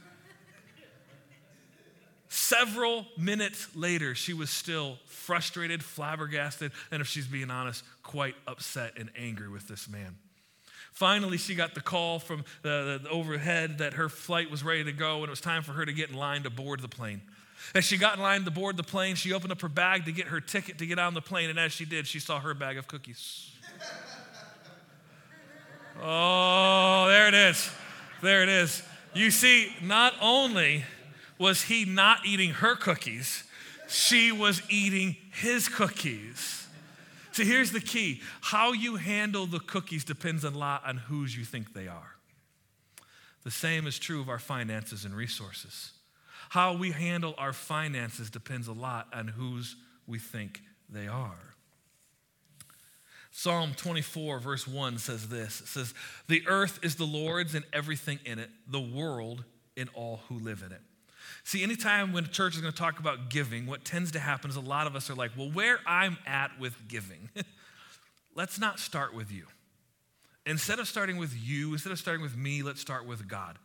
Several 2.30 3.06
minutes 3.16 3.68
later, 3.75 4.16
she 4.16 4.34
was 4.34 4.50
still 4.50 4.98
frustrated, 5.06 5.84
flabbergasted, 5.84 6.72
and 6.89 7.00
if 7.00 7.08
she's 7.08 7.27
being 7.27 7.51
honest, 7.51 7.84
quite 8.01 8.34
upset 8.48 8.94
and 8.98 9.12
angry 9.15 9.50
with 9.50 9.68
this 9.68 9.88
man. 9.88 10.18
Finally, 10.94 11.38
she 11.38 11.56
got 11.56 11.74
the 11.74 11.82
call 11.82 12.20
from 12.20 12.46
the, 12.62 13.00
the, 13.02 13.10
overhead 13.10 13.80
that 13.80 13.94
her 13.94 14.08
flight 14.08 14.52
was 14.52 14.64
ready 14.64 14.84
to 14.84 14.92
go 14.92 15.18
and 15.18 15.26
it 15.26 15.30
was 15.32 15.42
time 15.42 15.64
for 15.64 15.74
her 15.74 15.86
to 15.86 15.92
get 15.92 16.12
in 16.12 16.16
line 16.16 16.44
to 16.44 16.52
board 16.52 16.82
the 16.82 16.88
plane. 16.88 17.20
As 17.74 17.84
she 17.84 17.98
got 17.98 18.18
in 18.18 18.22
line 18.22 18.44
to 18.44 18.52
board 18.52 18.78
the 18.78 18.84
plane, 18.84 19.16
she 19.16 19.34
opened 19.34 19.52
up 19.52 19.62
her 19.62 19.70
bag 19.70 20.06
to 20.06 20.12
get 20.12 20.28
her 20.28 20.40
ticket 20.40 20.78
to 20.78 20.86
get 20.86 21.00
on 21.00 21.16
the 21.16 21.22
plane, 21.22 21.50
and 21.50 21.58
as 21.58 21.72
she 21.72 21.86
did, 21.86 22.06
she 22.06 22.20
saw 22.20 22.40
her 22.40 22.54
bag 22.54 22.78
of 22.78 22.88
cookies. 22.88 23.50
oh, 26.02 27.08
there 27.08 27.28
it 27.28 27.34
is. 27.34 27.72
There 28.22 28.44
it 28.44 28.50
is. 28.50 28.84
You 29.16 29.32
see, 29.32 29.74
not 29.82 30.14
only 30.22 30.86
was 31.40 31.64
he 31.64 31.86
not 31.86 32.26
eating 32.26 32.52
her 32.52 32.76
cookies, 32.76 33.46
she 33.88 34.32
was 34.32 34.62
eating 34.70 35.16
his 35.32 35.68
cookies. 35.68 36.62
So 37.34 37.44
here's 37.44 37.72
the 37.72 37.82
key 37.82 38.22
how 38.42 38.72
you 38.74 38.96
handle 38.96 39.48
the 39.48 39.60
cookies 39.60 40.04
depends 40.04 40.44
a 40.44 40.52
lot 40.52 40.84
on 40.86 40.98
whose 40.98 41.36
you 41.36 41.44
think 41.44 41.74
they 41.74 41.88
are. 41.88 42.16
The 43.44 43.52
same 43.52 43.88
is 43.88 44.00
true 44.00 44.22
of 44.22 44.30
our 44.30 44.40
finances 44.40 45.04
and 45.04 45.16
resources. 45.16 45.92
How 46.50 46.78
we 46.78 46.92
handle 46.92 47.34
our 47.40 47.52
finances 47.52 48.30
depends 48.30 48.68
a 48.68 48.74
lot 48.74 49.08
on 49.12 49.28
whose 49.28 49.75
we 50.06 50.20
think 50.20 50.62
they 50.88 51.08
are. 51.08 51.56
Psalm 53.32 53.74
24, 53.75 54.38
verse 54.38 54.68
1 54.68 55.00
says 55.00 55.28
this 55.28 55.62
It 55.62 55.68
says, 55.68 55.94
The 56.28 56.44
earth 56.48 56.80
is 56.84 56.96
the 56.96 57.06
Lord's 57.06 57.56
and 57.56 57.66
everything 57.74 58.20
in 58.25 58.38
it, 58.38 58.52
the 58.68 58.80
world 58.80 59.44
and 59.75 59.90
all 59.96 60.22
who 60.30 60.38
live 60.38 60.63
in 60.63 60.72
it. 60.72 60.82
See, 61.44 61.63
anytime 61.63 62.13
when 62.13 62.25
a 62.25 62.28
church 62.28 62.56
is 62.56 62.62
going 62.62 62.74
to 62.74 62.78
talk 62.78 63.00
about 63.00 63.30
giving, 63.30 63.66
what 63.66 63.84
tends 63.84 64.12
to 64.12 64.20
happen 64.20 64.50
is 64.50 64.56
a 64.56 64.62
lot 64.62 64.88
of 64.88 64.96
us 64.96 65.10
are 65.10 65.16
like, 65.16 65.32
well, 65.38 65.52
where 65.52 65.80
I'm 65.86 66.18
at 66.25 66.52
with 66.60 66.75
giving, 66.88 67.30
let's 68.36 68.60
not 68.60 68.80
start 68.80 69.13
with 69.13 69.32
you. 69.32 69.46
Instead 70.46 70.80
of 70.80 70.88
starting 70.88 71.18
with 71.18 71.34
you, 71.36 71.74
instead 71.74 71.92
of 71.92 72.00
starting 72.00 72.22
with 72.22 72.36
me, 72.36 72.63
let's 72.63 72.82
start 72.82 73.08
with 73.08 73.28
God. 73.28 73.58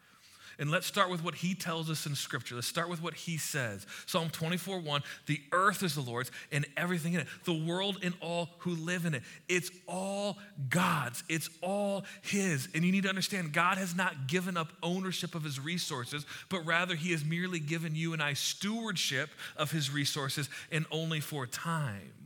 And 0.60 0.72
let's 0.72 0.86
start 0.86 1.08
with 1.08 1.22
what 1.22 1.36
he 1.36 1.54
tells 1.54 1.88
us 1.88 2.04
in 2.04 2.16
Scripture. 2.16 2.56
Let's 2.56 2.66
start 2.66 2.88
with 2.88 3.00
what 3.00 3.14
he 3.14 3.38
says. 3.38 3.86
Psalm 4.06 4.28
24 4.28 4.80
1 4.80 5.02
The 5.26 5.40
earth 5.52 5.84
is 5.84 5.94
the 5.94 6.00
Lord's 6.00 6.32
and 6.50 6.66
everything 6.76 7.14
in 7.14 7.20
it, 7.20 7.28
the 7.44 7.54
world 7.54 7.98
and 8.02 8.12
all 8.20 8.48
who 8.58 8.70
live 8.70 9.04
in 9.04 9.14
it. 9.14 9.22
It's 9.48 9.70
all 9.86 10.36
God's, 10.68 11.22
it's 11.28 11.48
all 11.60 12.04
His. 12.22 12.68
And 12.74 12.84
you 12.84 12.90
need 12.90 13.04
to 13.04 13.08
understand 13.08 13.52
God 13.52 13.78
has 13.78 13.94
not 13.94 14.26
given 14.26 14.56
up 14.56 14.72
ownership 14.82 15.36
of 15.36 15.44
His 15.44 15.60
resources, 15.60 16.26
but 16.48 16.66
rather 16.66 16.96
He 16.96 17.12
has 17.12 17.24
merely 17.24 17.60
given 17.60 17.94
you 17.94 18.12
and 18.12 18.22
I 18.22 18.32
stewardship 18.32 19.30
of 19.56 19.70
His 19.70 19.92
resources 19.92 20.48
and 20.72 20.86
only 20.90 21.20
for 21.20 21.46
time. 21.46 22.17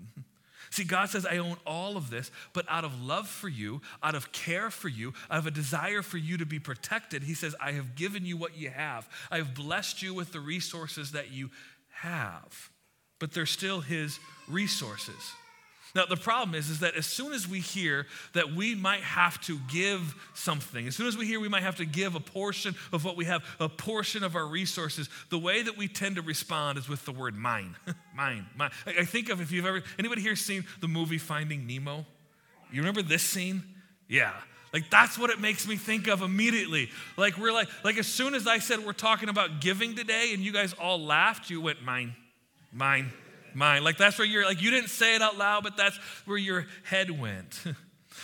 See, 0.72 0.84
God 0.84 1.10
says, 1.10 1.26
I 1.26 1.36
own 1.36 1.56
all 1.66 1.98
of 1.98 2.08
this, 2.08 2.30
but 2.54 2.64
out 2.66 2.82
of 2.82 3.02
love 3.02 3.28
for 3.28 3.48
you, 3.50 3.82
out 4.02 4.14
of 4.14 4.32
care 4.32 4.70
for 4.70 4.88
you, 4.88 5.12
out 5.30 5.40
of 5.40 5.46
a 5.46 5.50
desire 5.50 6.00
for 6.00 6.16
you 6.16 6.38
to 6.38 6.46
be 6.46 6.58
protected, 6.58 7.22
He 7.22 7.34
says, 7.34 7.54
I 7.60 7.72
have 7.72 7.94
given 7.94 8.24
you 8.24 8.38
what 8.38 8.56
you 8.56 8.70
have. 8.70 9.06
I 9.30 9.36
have 9.36 9.54
blessed 9.54 10.00
you 10.00 10.14
with 10.14 10.32
the 10.32 10.40
resources 10.40 11.12
that 11.12 11.30
you 11.30 11.50
have. 11.90 12.70
But 13.18 13.34
they're 13.34 13.44
still 13.44 13.82
His 13.82 14.18
resources. 14.48 15.34
Now, 15.94 16.06
the 16.06 16.16
problem 16.16 16.54
is, 16.54 16.70
is 16.70 16.80
that 16.80 16.94
as 16.94 17.04
soon 17.04 17.32
as 17.32 17.46
we 17.46 17.60
hear 17.60 18.06
that 18.32 18.54
we 18.54 18.74
might 18.74 19.02
have 19.02 19.38
to 19.42 19.58
give 19.70 20.14
something, 20.32 20.86
as 20.86 20.96
soon 20.96 21.06
as 21.06 21.18
we 21.18 21.26
hear 21.26 21.38
we 21.38 21.50
might 21.50 21.62
have 21.62 21.76
to 21.76 21.84
give 21.84 22.14
a 22.14 22.20
portion 22.20 22.74
of 22.92 23.04
what 23.04 23.16
we 23.16 23.26
have, 23.26 23.44
a 23.60 23.68
portion 23.68 24.24
of 24.24 24.34
our 24.34 24.46
resources, 24.46 25.10
the 25.28 25.38
way 25.38 25.62
that 25.62 25.76
we 25.76 25.88
tend 25.88 26.16
to 26.16 26.22
respond 26.22 26.78
is 26.78 26.88
with 26.88 27.04
the 27.04 27.12
word 27.12 27.36
mine. 27.36 27.76
mine, 28.16 28.46
mine. 28.56 28.70
I 28.86 29.04
think 29.04 29.28
of 29.28 29.42
if 29.42 29.52
you've 29.52 29.66
ever, 29.66 29.82
anybody 29.98 30.22
here 30.22 30.36
seen 30.36 30.64
the 30.80 30.88
movie 30.88 31.18
Finding 31.18 31.66
Nemo? 31.66 32.06
You 32.70 32.80
remember 32.80 33.02
this 33.02 33.22
scene? 33.22 33.62
Yeah. 34.08 34.32
Like 34.72 34.88
that's 34.88 35.18
what 35.18 35.28
it 35.28 35.40
makes 35.40 35.68
me 35.68 35.76
think 35.76 36.08
of 36.08 36.22
immediately. 36.22 36.88
Like 37.18 37.36
we're 37.36 37.52
like, 37.52 37.68
like 37.84 37.98
as 37.98 38.06
soon 38.06 38.34
as 38.34 38.46
I 38.46 38.58
said 38.58 38.80
we're 38.80 38.94
talking 38.94 39.28
about 39.28 39.60
giving 39.60 39.94
today 39.94 40.30
and 40.32 40.42
you 40.42 40.52
guys 40.52 40.72
all 40.72 40.98
laughed, 40.98 41.50
you 41.50 41.60
went 41.60 41.82
mine, 41.82 42.14
mine, 42.72 43.12
mind. 43.54 43.84
Like 43.84 43.96
that's 43.96 44.18
where 44.18 44.26
you're, 44.26 44.44
like 44.44 44.62
you 44.62 44.70
didn't 44.70 44.90
say 44.90 45.14
it 45.14 45.22
out 45.22 45.36
loud, 45.36 45.62
but 45.62 45.76
that's 45.76 45.96
where 46.26 46.38
your 46.38 46.66
head 46.84 47.10
went. 47.10 47.64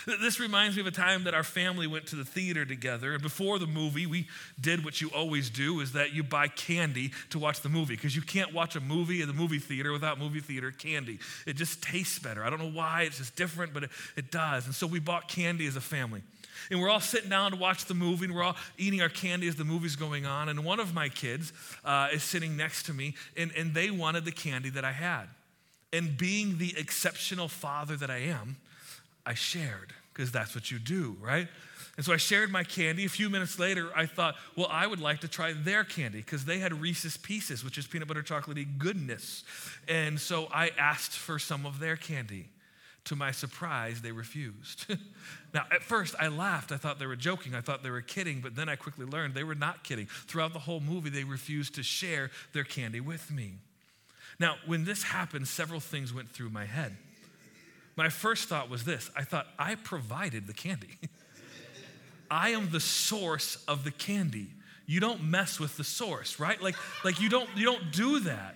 This 0.05 0.39
reminds 0.39 0.75
me 0.75 0.81
of 0.81 0.87
a 0.87 0.91
time 0.91 1.25
that 1.25 1.33
our 1.33 1.43
family 1.43 1.87
went 1.87 2.07
to 2.07 2.15
the 2.15 2.23
theater 2.25 2.65
together. 2.65 3.13
And 3.13 3.21
before 3.21 3.59
the 3.59 3.67
movie, 3.67 4.05
we 4.05 4.27
did 4.59 4.85
what 4.85 5.01
you 5.01 5.09
always 5.09 5.49
do 5.49 5.81
is 5.81 5.93
that 5.93 6.13
you 6.13 6.23
buy 6.23 6.47
candy 6.47 7.11
to 7.31 7.39
watch 7.39 7.61
the 7.61 7.69
movie 7.69 7.95
because 7.95 8.15
you 8.15 8.21
can't 8.21 8.53
watch 8.53 8.75
a 8.75 8.79
movie 8.79 9.21
in 9.21 9.27
the 9.27 9.33
movie 9.33 9.59
theater 9.59 9.91
without 9.91 10.17
movie 10.17 10.39
theater 10.39 10.71
candy. 10.71 11.19
It 11.45 11.53
just 11.55 11.83
tastes 11.83 12.19
better. 12.19 12.43
I 12.43 12.49
don't 12.49 12.59
know 12.59 12.71
why, 12.71 13.03
it's 13.03 13.17
just 13.17 13.35
different, 13.35 13.73
but 13.73 13.83
it, 13.83 13.89
it 14.15 14.31
does. 14.31 14.65
And 14.65 14.75
so 14.75 14.87
we 14.87 14.99
bought 14.99 15.27
candy 15.27 15.67
as 15.67 15.75
a 15.75 15.81
family. 15.81 16.21
And 16.69 16.79
we're 16.79 16.89
all 16.89 16.99
sitting 16.99 17.29
down 17.29 17.51
to 17.51 17.57
watch 17.57 17.85
the 17.85 17.93
movie, 17.93 18.25
and 18.25 18.35
we're 18.35 18.43
all 18.43 18.55
eating 18.77 19.01
our 19.01 19.09
candy 19.09 19.47
as 19.47 19.55
the 19.55 19.63
movie's 19.63 19.95
going 19.95 20.25
on. 20.25 20.49
And 20.49 20.63
one 20.63 20.79
of 20.79 20.93
my 20.93 21.09
kids 21.09 21.53
uh, 21.83 22.09
is 22.11 22.23
sitting 22.23 22.57
next 22.57 22.83
to 22.83 22.93
me, 22.93 23.15
and, 23.37 23.51
and 23.57 23.73
they 23.73 23.91
wanted 23.91 24.25
the 24.25 24.31
candy 24.31 24.69
that 24.71 24.85
I 24.85 24.91
had. 24.91 25.25
And 25.91 26.17
being 26.17 26.57
the 26.57 26.73
exceptional 26.77 27.47
father 27.47 27.95
that 27.95 28.09
I 28.09 28.17
am, 28.17 28.57
I 29.25 29.33
shared, 29.33 29.93
because 30.13 30.31
that's 30.31 30.53
what 30.53 30.69
you 30.71 30.79
do, 30.79 31.17
right? 31.21 31.47
And 31.99 32.05
so 32.05 32.13
I 32.13 32.17
shared 32.17 32.49
my 32.49 32.63
candy. 32.63 33.03
A 33.03 33.09
few 33.09 33.29
minutes 33.29 33.59
later, 33.59 33.89
I 33.93 34.05
thought, 34.05 34.35
well, 34.55 34.69
I 34.71 34.87
would 34.87 35.01
like 35.01 35.19
to 35.19 35.27
try 35.27 35.51
their 35.51 35.83
candy 35.83 36.19
because 36.19 36.45
they 36.45 36.59
had 36.59 36.71
Reese's 36.79 37.17
Pieces, 37.17 37.61
which 37.61 37.77
is 37.77 37.87
peanut 37.87 38.07
butter 38.07 38.23
chocolatey 38.23 38.65
goodness. 38.77 39.43
And 39.85 40.17
so 40.17 40.47
I 40.53 40.69
asked 40.77 41.11
for 41.11 41.37
some 41.39 41.65
of 41.65 41.79
their 41.79 41.97
candy. 41.97 42.45
To 43.05 43.17
my 43.17 43.31
surprise, 43.31 44.01
they 44.01 44.13
refused. 44.13 44.85
now, 45.53 45.65
at 45.71 45.81
first, 45.81 46.15
I 46.19 46.27
laughed. 46.27 46.71
I 46.71 46.77
thought 46.77 46.99
they 46.99 47.07
were 47.07 47.15
joking. 47.15 47.55
I 47.55 47.61
thought 47.61 47.81
they 47.81 47.89
were 47.89 48.01
kidding, 48.01 48.39
but 48.39 48.55
then 48.55 48.69
I 48.69 48.75
quickly 48.75 49.05
learned 49.05 49.33
they 49.33 49.43
were 49.43 49.55
not 49.55 49.83
kidding. 49.83 50.05
Throughout 50.05 50.53
the 50.53 50.59
whole 50.59 50.79
movie, 50.79 51.09
they 51.09 51.23
refused 51.23 51.75
to 51.75 51.83
share 51.83 52.29
their 52.53 52.63
candy 52.63 52.99
with 52.99 53.31
me. 53.31 53.53
Now, 54.39 54.55
when 54.65 54.85
this 54.85 55.03
happened, 55.03 55.47
several 55.47 55.79
things 55.79 56.13
went 56.13 56.29
through 56.29 56.49
my 56.49 56.65
head. 56.65 56.95
My 57.95 58.09
first 58.09 58.47
thought 58.47 58.69
was 58.69 58.85
this 58.85 59.09
I 59.15 59.23
thought, 59.23 59.47
I 59.57 59.75
provided 59.75 60.47
the 60.47 60.53
candy. 60.53 60.97
I 62.31 62.49
am 62.49 62.69
the 62.69 62.79
source 62.79 63.63
of 63.67 63.83
the 63.83 63.91
candy. 63.91 64.47
You 64.85 64.99
don't 64.99 65.23
mess 65.23 65.59
with 65.59 65.77
the 65.77 65.83
source, 65.83 66.39
right? 66.39 66.61
Like, 66.61 66.75
like 67.03 67.19
you, 67.19 67.29
don't, 67.29 67.49
you 67.55 67.65
don't 67.65 67.91
do 67.91 68.19
that. 68.21 68.55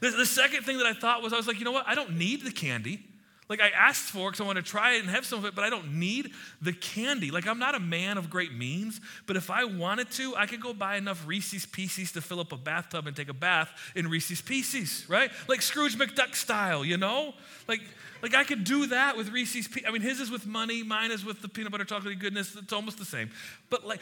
The, 0.00 0.10
the 0.10 0.26
second 0.26 0.64
thing 0.64 0.78
that 0.78 0.86
I 0.86 0.94
thought 0.94 1.22
was, 1.22 1.32
I 1.32 1.36
was 1.36 1.46
like, 1.46 1.58
you 1.58 1.64
know 1.64 1.72
what? 1.72 1.86
I 1.88 1.94
don't 1.94 2.16
need 2.16 2.44
the 2.44 2.50
candy. 2.50 3.04
Like 3.48 3.60
I 3.60 3.68
asked 3.68 4.10
for 4.10 4.30
because 4.30 4.40
I 4.40 4.44
want 4.44 4.56
to 4.56 4.62
try 4.62 4.94
it 4.94 5.00
and 5.00 5.10
have 5.10 5.26
some 5.26 5.38
of 5.38 5.44
it, 5.44 5.54
but 5.54 5.64
I 5.64 5.70
don't 5.70 5.98
need 5.98 6.30
the 6.62 6.72
candy. 6.72 7.30
Like 7.30 7.46
I'm 7.46 7.58
not 7.58 7.74
a 7.74 7.80
man 7.80 8.16
of 8.16 8.30
great 8.30 8.54
means, 8.54 9.00
but 9.26 9.36
if 9.36 9.50
I 9.50 9.64
wanted 9.64 10.10
to, 10.12 10.34
I 10.34 10.46
could 10.46 10.62
go 10.62 10.72
buy 10.72 10.96
enough 10.96 11.26
Reese's 11.26 11.66
Pieces 11.66 12.12
to 12.12 12.22
fill 12.22 12.40
up 12.40 12.52
a 12.52 12.56
bathtub 12.56 13.06
and 13.06 13.14
take 13.14 13.28
a 13.28 13.34
bath 13.34 13.70
in 13.94 14.08
Reese's 14.08 14.40
Pieces, 14.40 15.04
right? 15.08 15.30
Like 15.46 15.60
Scrooge 15.60 15.98
McDuck 15.98 16.34
style, 16.34 16.86
you 16.86 16.96
know? 16.96 17.34
Like, 17.68 17.82
like 18.22 18.34
I 18.34 18.44
could 18.44 18.64
do 18.64 18.86
that 18.86 19.14
with 19.16 19.30
Reese's. 19.30 19.68
Pieces. 19.68 19.84
I 19.86 19.92
mean, 19.92 20.02
his 20.02 20.20
is 20.20 20.30
with 20.30 20.46
money, 20.46 20.82
mine 20.82 21.10
is 21.10 21.22
with 21.22 21.42
the 21.42 21.48
peanut 21.48 21.70
butter 21.70 21.84
chocolate 21.84 22.18
goodness. 22.18 22.56
It's 22.56 22.72
almost 22.72 22.96
the 22.96 23.04
same. 23.04 23.30
But 23.68 23.86
like, 23.86 24.00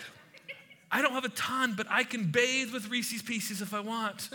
I 0.92 1.02
don't 1.02 1.14
have 1.14 1.24
a 1.24 1.30
ton, 1.30 1.74
but 1.76 1.88
I 1.90 2.04
can 2.04 2.30
bathe 2.30 2.72
with 2.72 2.88
Reese's 2.90 3.22
Pieces 3.22 3.60
if 3.60 3.74
I 3.74 3.80
want. 3.80 4.28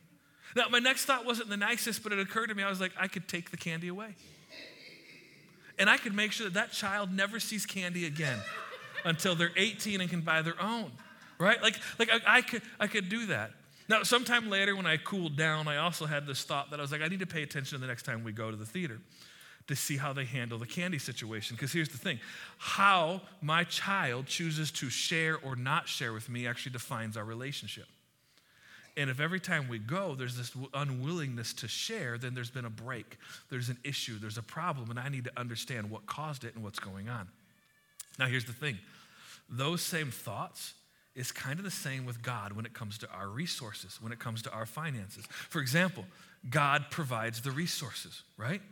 now, 0.56 0.68
my 0.70 0.78
next 0.78 1.06
thought 1.06 1.26
wasn't 1.26 1.48
the 1.48 1.56
nicest, 1.56 2.04
but 2.04 2.12
it 2.12 2.20
occurred 2.20 2.46
to 2.50 2.54
me. 2.54 2.62
I 2.62 2.70
was 2.70 2.80
like, 2.80 2.92
I 2.96 3.08
could 3.08 3.26
take 3.26 3.50
the 3.50 3.56
candy 3.56 3.88
away 3.88 4.14
and 5.78 5.88
I 5.88 5.96
could 5.96 6.14
make 6.14 6.32
sure 6.32 6.46
that 6.46 6.54
that 6.54 6.72
child 6.72 7.12
never 7.12 7.40
sees 7.40 7.66
candy 7.66 8.06
again 8.06 8.38
until 9.04 9.34
they're 9.34 9.52
18 9.56 10.00
and 10.00 10.08
can 10.08 10.20
buy 10.20 10.42
their 10.42 10.60
own, 10.60 10.90
right? 11.38 11.62
Like, 11.62 11.76
like 11.98 12.10
I, 12.10 12.38
I, 12.38 12.42
could, 12.42 12.62
I 12.78 12.86
could 12.86 13.08
do 13.08 13.26
that. 13.26 13.52
Now, 13.88 14.02
sometime 14.04 14.48
later 14.48 14.76
when 14.76 14.86
I 14.86 14.96
cooled 14.96 15.36
down, 15.36 15.68
I 15.68 15.78
also 15.78 16.06
had 16.06 16.26
this 16.26 16.44
thought 16.44 16.70
that 16.70 16.78
I 16.78 16.82
was 16.82 16.92
like, 16.92 17.02
I 17.02 17.08
need 17.08 17.20
to 17.20 17.26
pay 17.26 17.42
attention 17.42 17.80
the 17.80 17.86
next 17.86 18.04
time 18.04 18.24
we 18.24 18.32
go 18.32 18.50
to 18.50 18.56
the 18.56 18.66
theater 18.66 18.98
to 19.68 19.76
see 19.76 19.96
how 19.96 20.12
they 20.12 20.24
handle 20.24 20.58
the 20.58 20.66
candy 20.66 20.98
situation. 20.98 21.56
Because 21.56 21.72
here's 21.72 21.88
the 21.88 21.98
thing 21.98 22.18
how 22.58 23.20
my 23.40 23.64
child 23.64 24.26
chooses 24.26 24.70
to 24.72 24.90
share 24.90 25.38
or 25.42 25.56
not 25.56 25.88
share 25.88 26.12
with 26.12 26.28
me 26.28 26.46
actually 26.46 26.72
defines 26.72 27.16
our 27.16 27.24
relationship. 27.24 27.86
And 28.96 29.08
if 29.08 29.20
every 29.20 29.40
time 29.40 29.68
we 29.68 29.78
go, 29.78 30.14
there's 30.14 30.36
this 30.36 30.52
unwillingness 30.74 31.54
to 31.54 31.68
share, 31.68 32.18
then 32.18 32.34
there's 32.34 32.50
been 32.50 32.66
a 32.66 32.70
break. 32.70 33.16
There's 33.48 33.70
an 33.70 33.78
issue, 33.84 34.18
there's 34.18 34.38
a 34.38 34.42
problem, 34.42 34.90
and 34.90 34.98
I 34.98 35.08
need 35.08 35.24
to 35.24 35.32
understand 35.36 35.90
what 35.90 36.04
caused 36.06 36.44
it 36.44 36.54
and 36.54 36.62
what's 36.62 36.78
going 36.78 37.08
on. 37.08 37.28
Now, 38.18 38.26
here's 38.26 38.44
the 38.44 38.52
thing 38.52 38.78
those 39.48 39.82
same 39.82 40.10
thoughts 40.10 40.74
is 41.14 41.30
kind 41.30 41.58
of 41.58 41.64
the 41.64 41.70
same 41.70 42.06
with 42.06 42.22
God 42.22 42.52
when 42.52 42.64
it 42.64 42.72
comes 42.72 42.98
to 42.98 43.08
our 43.10 43.28
resources, 43.28 43.98
when 44.00 44.12
it 44.12 44.18
comes 44.18 44.42
to 44.42 44.50
our 44.50 44.64
finances. 44.64 45.26
For 45.26 45.60
example, 45.60 46.04
God 46.48 46.86
provides 46.90 47.42
the 47.42 47.50
resources, 47.50 48.22
right? 48.36 48.62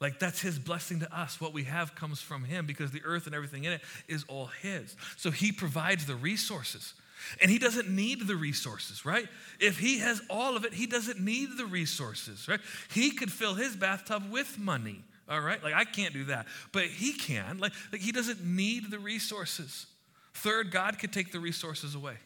Like 0.00 0.18
that's 0.18 0.40
his 0.40 0.58
blessing 0.58 1.00
to 1.00 1.16
us. 1.16 1.40
What 1.40 1.52
we 1.52 1.64
have 1.64 1.94
comes 1.94 2.20
from 2.20 2.44
him 2.44 2.66
because 2.66 2.90
the 2.90 3.02
earth 3.04 3.26
and 3.26 3.34
everything 3.34 3.64
in 3.64 3.72
it 3.72 3.82
is 4.08 4.24
all 4.28 4.46
his. 4.62 4.96
So 5.16 5.30
he 5.30 5.52
provides 5.52 6.06
the 6.06 6.16
resources. 6.16 6.94
And 7.40 7.50
he 7.50 7.58
doesn't 7.58 7.88
need 7.88 8.26
the 8.26 8.36
resources, 8.36 9.04
right? 9.04 9.26
If 9.58 9.78
he 9.78 9.98
has 10.00 10.20
all 10.28 10.56
of 10.56 10.64
it, 10.64 10.74
he 10.74 10.86
doesn't 10.86 11.20
need 11.20 11.50
the 11.56 11.66
resources, 11.66 12.48
right? 12.48 12.60
He 12.92 13.10
could 13.10 13.32
fill 13.32 13.54
his 13.54 13.74
bathtub 13.74 14.30
with 14.30 14.58
money, 14.58 15.02
all 15.28 15.40
right? 15.40 15.62
Like 15.62 15.74
I 15.74 15.84
can't 15.84 16.12
do 16.12 16.24
that, 16.24 16.46
but 16.72 16.84
he 16.84 17.12
can. 17.12 17.58
Like, 17.58 17.72
like 17.92 18.00
he 18.00 18.12
doesn't 18.12 18.44
need 18.44 18.90
the 18.90 18.98
resources. 18.98 19.86
Third, 20.34 20.70
God 20.70 20.98
could 20.98 21.12
take 21.12 21.32
the 21.32 21.40
resources 21.40 21.94
away. 21.94 22.16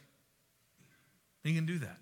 He 1.44 1.54
can 1.54 1.66
do 1.66 1.78
that. 1.78 1.96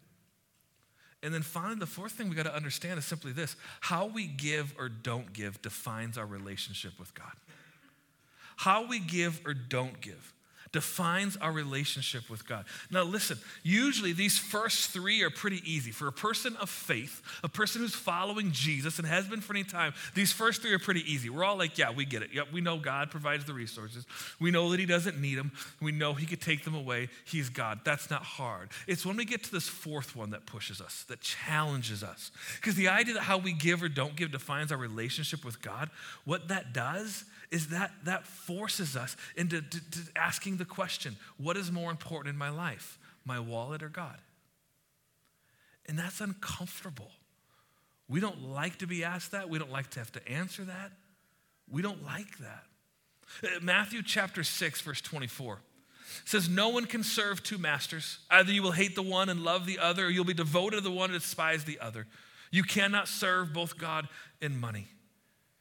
And 1.22 1.34
then 1.34 1.42
finally, 1.42 1.78
the 1.78 1.86
fourth 1.86 2.12
thing 2.12 2.28
we 2.28 2.36
got 2.36 2.44
to 2.44 2.54
understand 2.54 2.98
is 2.98 3.04
simply 3.04 3.32
this 3.32 3.56
how 3.80 4.06
we 4.06 4.26
give 4.26 4.74
or 4.78 4.88
don't 4.88 5.32
give 5.32 5.60
defines 5.62 6.16
our 6.16 6.26
relationship 6.26 6.98
with 6.98 7.12
God. 7.14 7.32
How 8.56 8.86
we 8.86 8.98
give 8.98 9.40
or 9.44 9.54
don't 9.54 10.00
give 10.00 10.32
defines 10.72 11.36
our 11.36 11.52
relationship 11.52 12.28
with 12.28 12.46
God. 12.46 12.64
Now, 12.90 13.02
listen, 13.02 13.38
usually 13.62 14.12
these 14.12 14.38
first 14.38 14.90
three 14.90 15.22
are 15.22 15.30
pretty 15.30 15.62
easy. 15.64 15.90
For 15.90 16.08
a 16.08 16.12
person 16.12 16.56
of 16.56 16.68
faith, 16.68 17.22
a 17.42 17.48
person 17.48 17.80
who's 17.80 17.94
following 17.94 18.52
Jesus 18.52 18.98
and 18.98 19.06
has 19.06 19.26
been 19.26 19.40
for 19.40 19.54
any 19.54 19.64
time, 19.64 19.94
these 20.14 20.32
first 20.32 20.62
three 20.62 20.72
are 20.72 20.78
pretty 20.78 21.10
easy. 21.10 21.30
We're 21.30 21.44
all 21.44 21.56
like, 21.56 21.78
yeah, 21.78 21.90
we 21.90 22.04
get 22.04 22.22
it. 22.22 22.30
Yep, 22.32 22.48
we 22.52 22.60
know 22.60 22.78
God 22.78 23.10
provides 23.10 23.44
the 23.44 23.54
resources. 23.54 24.06
We 24.40 24.50
know 24.50 24.70
that 24.70 24.80
He 24.80 24.86
doesn't 24.86 25.20
need 25.20 25.36
them. 25.36 25.52
We 25.80 25.92
know 25.92 26.14
He 26.14 26.26
could 26.26 26.40
take 26.40 26.64
them 26.64 26.74
away. 26.74 27.08
He's 27.24 27.48
God. 27.48 27.80
That's 27.84 28.10
not 28.10 28.22
hard. 28.22 28.68
It's 28.86 29.06
when 29.06 29.16
we 29.16 29.24
get 29.24 29.44
to 29.44 29.52
this 29.52 29.68
fourth 29.68 30.14
one 30.14 30.30
that 30.30 30.46
pushes 30.46 30.80
us, 30.80 31.04
that 31.08 31.20
challenges 31.20 32.02
us. 32.02 32.30
Because 32.56 32.74
the 32.74 32.88
idea 32.88 33.14
that 33.14 33.22
how 33.22 33.38
we 33.38 33.52
give 33.52 33.82
or 33.82 33.88
don't 33.88 34.16
give 34.16 34.32
defines 34.32 34.72
our 34.72 34.78
relationship 34.78 35.44
with 35.44 35.62
God, 35.62 35.90
what 36.24 36.48
that 36.48 36.72
does 36.72 37.24
is 37.50 37.68
that 37.68 37.92
that 38.04 38.26
forces 38.26 38.96
us 38.96 39.16
into 39.36 39.62
to, 39.62 39.90
to 39.90 40.00
asking 40.16 40.58
the 40.58 40.64
question 40.64 41.16
what 41.36 41.56
is 41.56 41.72
more 41.72 41.90
important 41.90 42.32
in 42.32 42.38
my 42.38 42.50
life, 42.50 42.98
my 43.24 43.40
wallet 43.40 43.82
or 43.82 43.88
God? 43.88 44.18
And 45.86 45.98
that's 45.98 46.20
uncomfortable. 46.20 47.10
We 48.08 48.20
don't 48.20 48.42
like 48.42 48.78
to 48.78 48.86
be 48.86 49.04
asked 49.04 49.32
that. 49.32 49.48
We 49.48 49.58
don't 49.58 49.72
like 49.72 49.90
to 49.90 49.98
have 49.98 50.12
to 50.12 50.28
answer 50.28 50.64
that. 50.64 50.92
We 51.70 51.82
don't 51.82 52.04
like 52.04 52.38
that. 52.38 52.64
Uh, 53.42 53.60
Matthew 53.60 54.02
chapter 54.02 54.42
6, 54.42 54.80
verse 54.80 55.00
24 55.00 55.58
says, 56.24 56.48
No 56.48 56.70
one 56.70 56.86
can 56.86 57.02
serve 57.02 57.42
two 57.42 57.58
masters. 57.58 58.18
Either 58.30 58.52
you 58.52 58.62
will 58.62 58.72
hate 58.72 58.94
the 58.94 59.02
one 59.02 59.28
and 59.28 59.40
love 59.40 59.66
the 59.66 59.78
other, 59.78 60.06
or 60.06 60.10
you'll 60.10 60.24
be 60.24 60.34
devoted 60.34 60.76
to 60.76 60.82
the 60.82 60.90
one 60.90 61.10
and 61.10 61.20
despise 61.20 61.64
the 61.64 61.78
other. 61.80 62.06
You 62.50 62.62
cannot 62.62 63.08
serve 63.08 63.52
both 63.52 63.76
God 63.76 64.08
and 64.40 64.58
money. 64.58 64.86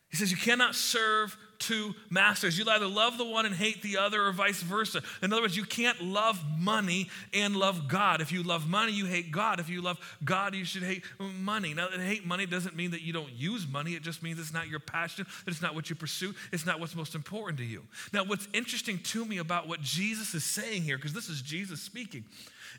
He 0.09 0.15
says, 0.15 0.31
You 0.31 0.37
cannot 0.37 0.75
serve 0.75 1.37
two 1.59 1.95
masters. 2.09 2.57
You'll 2.57 2.69
either 2.69 2.87
love 2.87 3.17
the 3.17 3.25
one 3.25 3.45
and 3.45 3.55
hate 3.55 3.81
the 3.81 3.97
other, 3.97 4.25
or 4.25 4.31
vice 4.31 4.61
versa. 4.61 5.01
In 5.21 5.31
other 5.33 5.41
words, 5.41 5.57
you 5.57 5.63
can't 5.63 6.01
love 6.01 6.43
money 6.57 7.09
and 7.33 7.55
love 7.55 7.87
God. 7.87 8.21
If 8.21 8.31
you 8.31 8.43
love 8.43 8.67
money, 8.67 8.91
you 8.91 9.05
hate 9.05 9.31
God. 9.31 9.59
If 9.59 9.69
you 9.69 9.81
love 9.81 9.97
God, 10.23 10.55
you 10.55 10.65
should 10.65 10.83
hate 10.83 11.03
money. 11.19 11.73
Now, 11.73 11.89
hate 11.89 12.25
money 12.25 12.45
doesn't 12.45 12.75
mean 12.75 12.91
that 12.91 13.01
you 13.01 13.13
don't 13.13 13.31
use 13.33 13.67
money, 13.67 13.91
it 13.91 14.01
just 14.01 14.23
means 14.23 14.39
it's 14.39 14.53
not 14.53 14.67
your 14.67 14.79
passion, 14.79 15.25
that 15.45 15.51
it's 15.51 15.61
not 15.61 15.75
what 15.75 15.89
you 15.89 15.95
pursue, 15.95 16.33
it's 16.51 16.65
not 16.65 16.79
what's 16.79 16.95
most 16.95 17.15
important 17.15 17.57
to 17.59 17.65
you. 17.65 17.83
Now, 18.13 18.23
what's 18.23 18.47
interesting 18.53 18.99
to 18.99 19.25
me 19.25 19.37
about 19.37 19.67
what 19.67 19.81
Jesus 19.81 20.33
is 20.33 20.43
saying 20.43 20.83
here, 20.83 20.97
because 20.97 21.13
this 21.13 21.29
is 21.29 21.41
Jesus 21.41 21.81
speaking. 21.81 22.25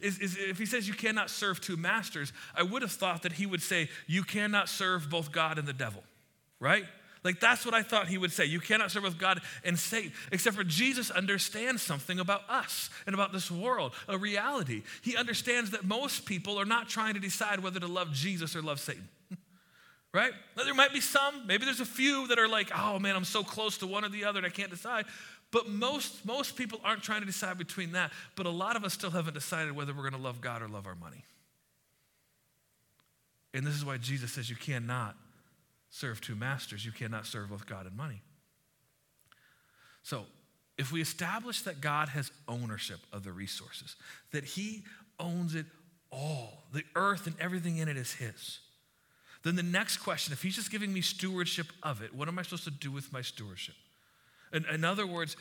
Is, 0.00 0.18
is, 0.18 0.36
if 0.36 0.58
he 0.58 0.66
says 0.66 0.86
you 0.86 0.94
cannot 0.94 1.28
serve 1.30 1.60
two 1.60 1.76
masters, 1.76 2.32
I 2.54 2.62
would 2.62 2.82
have 2.82 2.92
thought 2.92 3.22
that 3.22 3.32
he 3.32 3.46
would 3.46 3.62
say 3.62 3.88
you 4.06 4.22
cannot 4.22 4.68
serve 4.68 5.10
both 5.10 5.32
God 5.32 5.58
and 5.58 5.66
the 5.66 5.72
devil, 5.72 6.04
right? 6.60 6.84
Like 7.24 7.40
that's 7.40 7.64
what 7.64 7.74
I 7.74 7.82
thought 7.82 8.08
he 8.08 8.18
would 8.18 8.32
say. 8.32 8.44
You 8.44 8.60
cannot 8.60 8.90
serve 8.90 9.02
with 9.02 9.18
God 9.18 9.40
and 9.64 9.78
Satan. 9.78 10.12
Except 10.32 10.56
for 10.56 10.64
Jesus 10.64 11.10
understands 11.10 11.82
something 11.82 12.20
about 12.20 12.48
us 12.48 12.90
and 13.06 13.14
about 13.14 13.32
this 13.32 13.50
world, 13.50 13.92
a 14.08 14.16
reality. 14.16 14.82
He 15.02 15.16
understands 15.16 15.70
that 15.70 15.84
most 15.84 16.26
people 16.26 16.58
are 16.58 16.64
not 16.64 16.88
trying 16.88 17.14
to 17.14 17.20
decide 17.20 17.60
whether 17.60 17.80
to 17.80 17.86
love 17.86 18.12
Jesus 18.12 18.54
or 18.54 18.62
love 18.62 18.80
Satan. 18.80 19.08
right? 20.14 20.32
Now, 20.56 20.64
there 20.64 20.74
might 20.74 20.92
be 20.92 21.00
some, 21.00 21.46
maybe 21.46 21.64
there's 21.64 21.80
a 21.80 21.86
few 21.86 22.28
that 22.28 22.38
are 22.38 22.48
like, 22.48 22.70
oh 22.76 22.98
man, 22.98 23.16
I'm 23.16 23.24
so 23.24 23.42
close 23.42 23.78
to 23.78 23.86
one 23.86 24.04
or 24.04 24.08
the 24.08 24.24
other 24.24 24.38
and 24.38 24.46
I 24.46 24.50
can't 24.50 24.70
decide. 24.70 25.06
But 25.50 25.68
most, 25.68 26.26
most 26.26 26.56
people 26.56 26.80
aren't 26.84 27.02
trying 27.02 27.20
to 27.20 27.26
decide 27.26 27.58
between 27.58 27.92
that. 27.92 28.12
But 28.36 28.46
a 28.46 28.50
lot 28.50 28.76
of 28.76 28.84
us 28.84 28.92
still 28.92 29.10
haven't 29.10 29.34
decided 29.34 29.74
whether 29.74 29.92
we're 29.92 30.02
going 30.02 30.12
to 30.12 30.18
love 30.18 30.40
God 30.40 30.62
or 30.62 30.68
love 30.68 30.86
our 30.86 30.94
money. 30.94 31.24
And 33.54 33.66
this 33.66 33.74
is 33.74 33.84
why 33.84 33.96
Jesus 33.96 34.32
says 34.32 34.50
you 34.50 34.56
cannot 34.56 35.16
serve 35.90 36.20
two 36.20 36.34
masters. 36.34 36.84
You 36.84 36.92
cannot 36.92 37.26
serve 37.26 37.50
both 37.50 37.66
God 37.66 37.86
and 37.86 37.96
money. 37.96 38.22
So, 40.02 40.26
if 40.76 40.92
we 40.92 41.00
establish 41.00 41.62
that 41.62 41.80
God 41.80 42.08
has 42.10 42.30
ownership 42.46 43.00
of 43.12 43.24
the 43.24 43.32
resources, 43.32 43.96
that 44.30 44.44
He 44.44 44.84
owns 45.18 45.54
it 45.54 45.66
all, 46.12 46.64
the 46.72 46.84
earth 46.94 47.26
and 47.26 47.34
everything 47.40 47.78
in 47.78 47.88
it 47.88 47.96
is 47.96 48.12
His, 48.12 48.60
then 49.42 49.56
the 49.56 49.62
next 49.62 49.98
question 49.98 50.32
if 50.32 50.42
He's 50.42 50.54
just 50.54 50.70
giving 50.70 50.92
me 50.92 51.00
stewardship 51.00 51.66
of 51.82 52.00
it, 52.00 52.14
what 52.14 52.28
am 52.28 52.38
I 52.38 52.42
supposed 52.42 52.64
to 52.64 52.70
do 52.70 52.92
with 52.92 53.12
my 53.12 53.22
stewardship? 53.22 53.74
In, 54.52 54.64
in 54.66 54.84
other 54.84 55.06
words, 55.06 55.36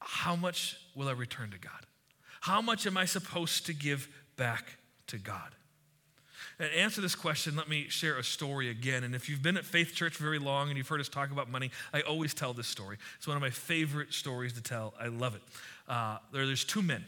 how 0.00 0.36
much 0.36 0.76
will 0.94 1.08
I 1.08 1.12
return 1.12 1.50
to 1.50 1.58
God? 1.58 1.86
How 2.40 2.60
much 2.60 2.86
am 2.86 2.96
I 2.96 3.04
supposed 3.04 3.66
to 3.66 3.72
give 3.72 4.08
back 4.36 4.78
to 5.08 5.18
God? 5.18 5.54
And 6.60 6.72
answer 6.72 7.00
this 7.00 7.14
question, 7.14 7.54
let 7.54 7.68
me 7.68 7.88
share 7.88 8.18
a 8.18 8.24
story 8.24 8.68
again. 8.68 9.04
And 9.04 9.14
if 9.14 9.28
you've 9.28 9.42
been 9.42 9.56
at 9.56 9.64
Faith 9.64 9.94
Church 9.94 10.16
very 10.16 10.40
long 10.40 10.68
and 10.68 10.76
you've 10.76 10.88
heard 10.88 11.00
us 11.00 11.08
talk 11.08 11.30
about 11.30 11.48
money, 11.48 11.70
I 11.92 12.00
always 12.00 12.34
tell 12.34 12.52
this 12.52 12.66
story. 12.66 12.96
It's 13.16 13.28
one 13.28 13.36
of 13.36 13.40
my 13.40 13.50
favorite 13.50 14.12
stories 14.12 14.54
to 14.54 14.60
tell. 14.60 14.92
I 15.00 15.06
love 15.06 15.36
it. 15.36 15.42
Uh, 15.88 16.18
there, 16.32 16.46
there's 16.46 16.64
two 16.64 16.82
men. 16.82 17.04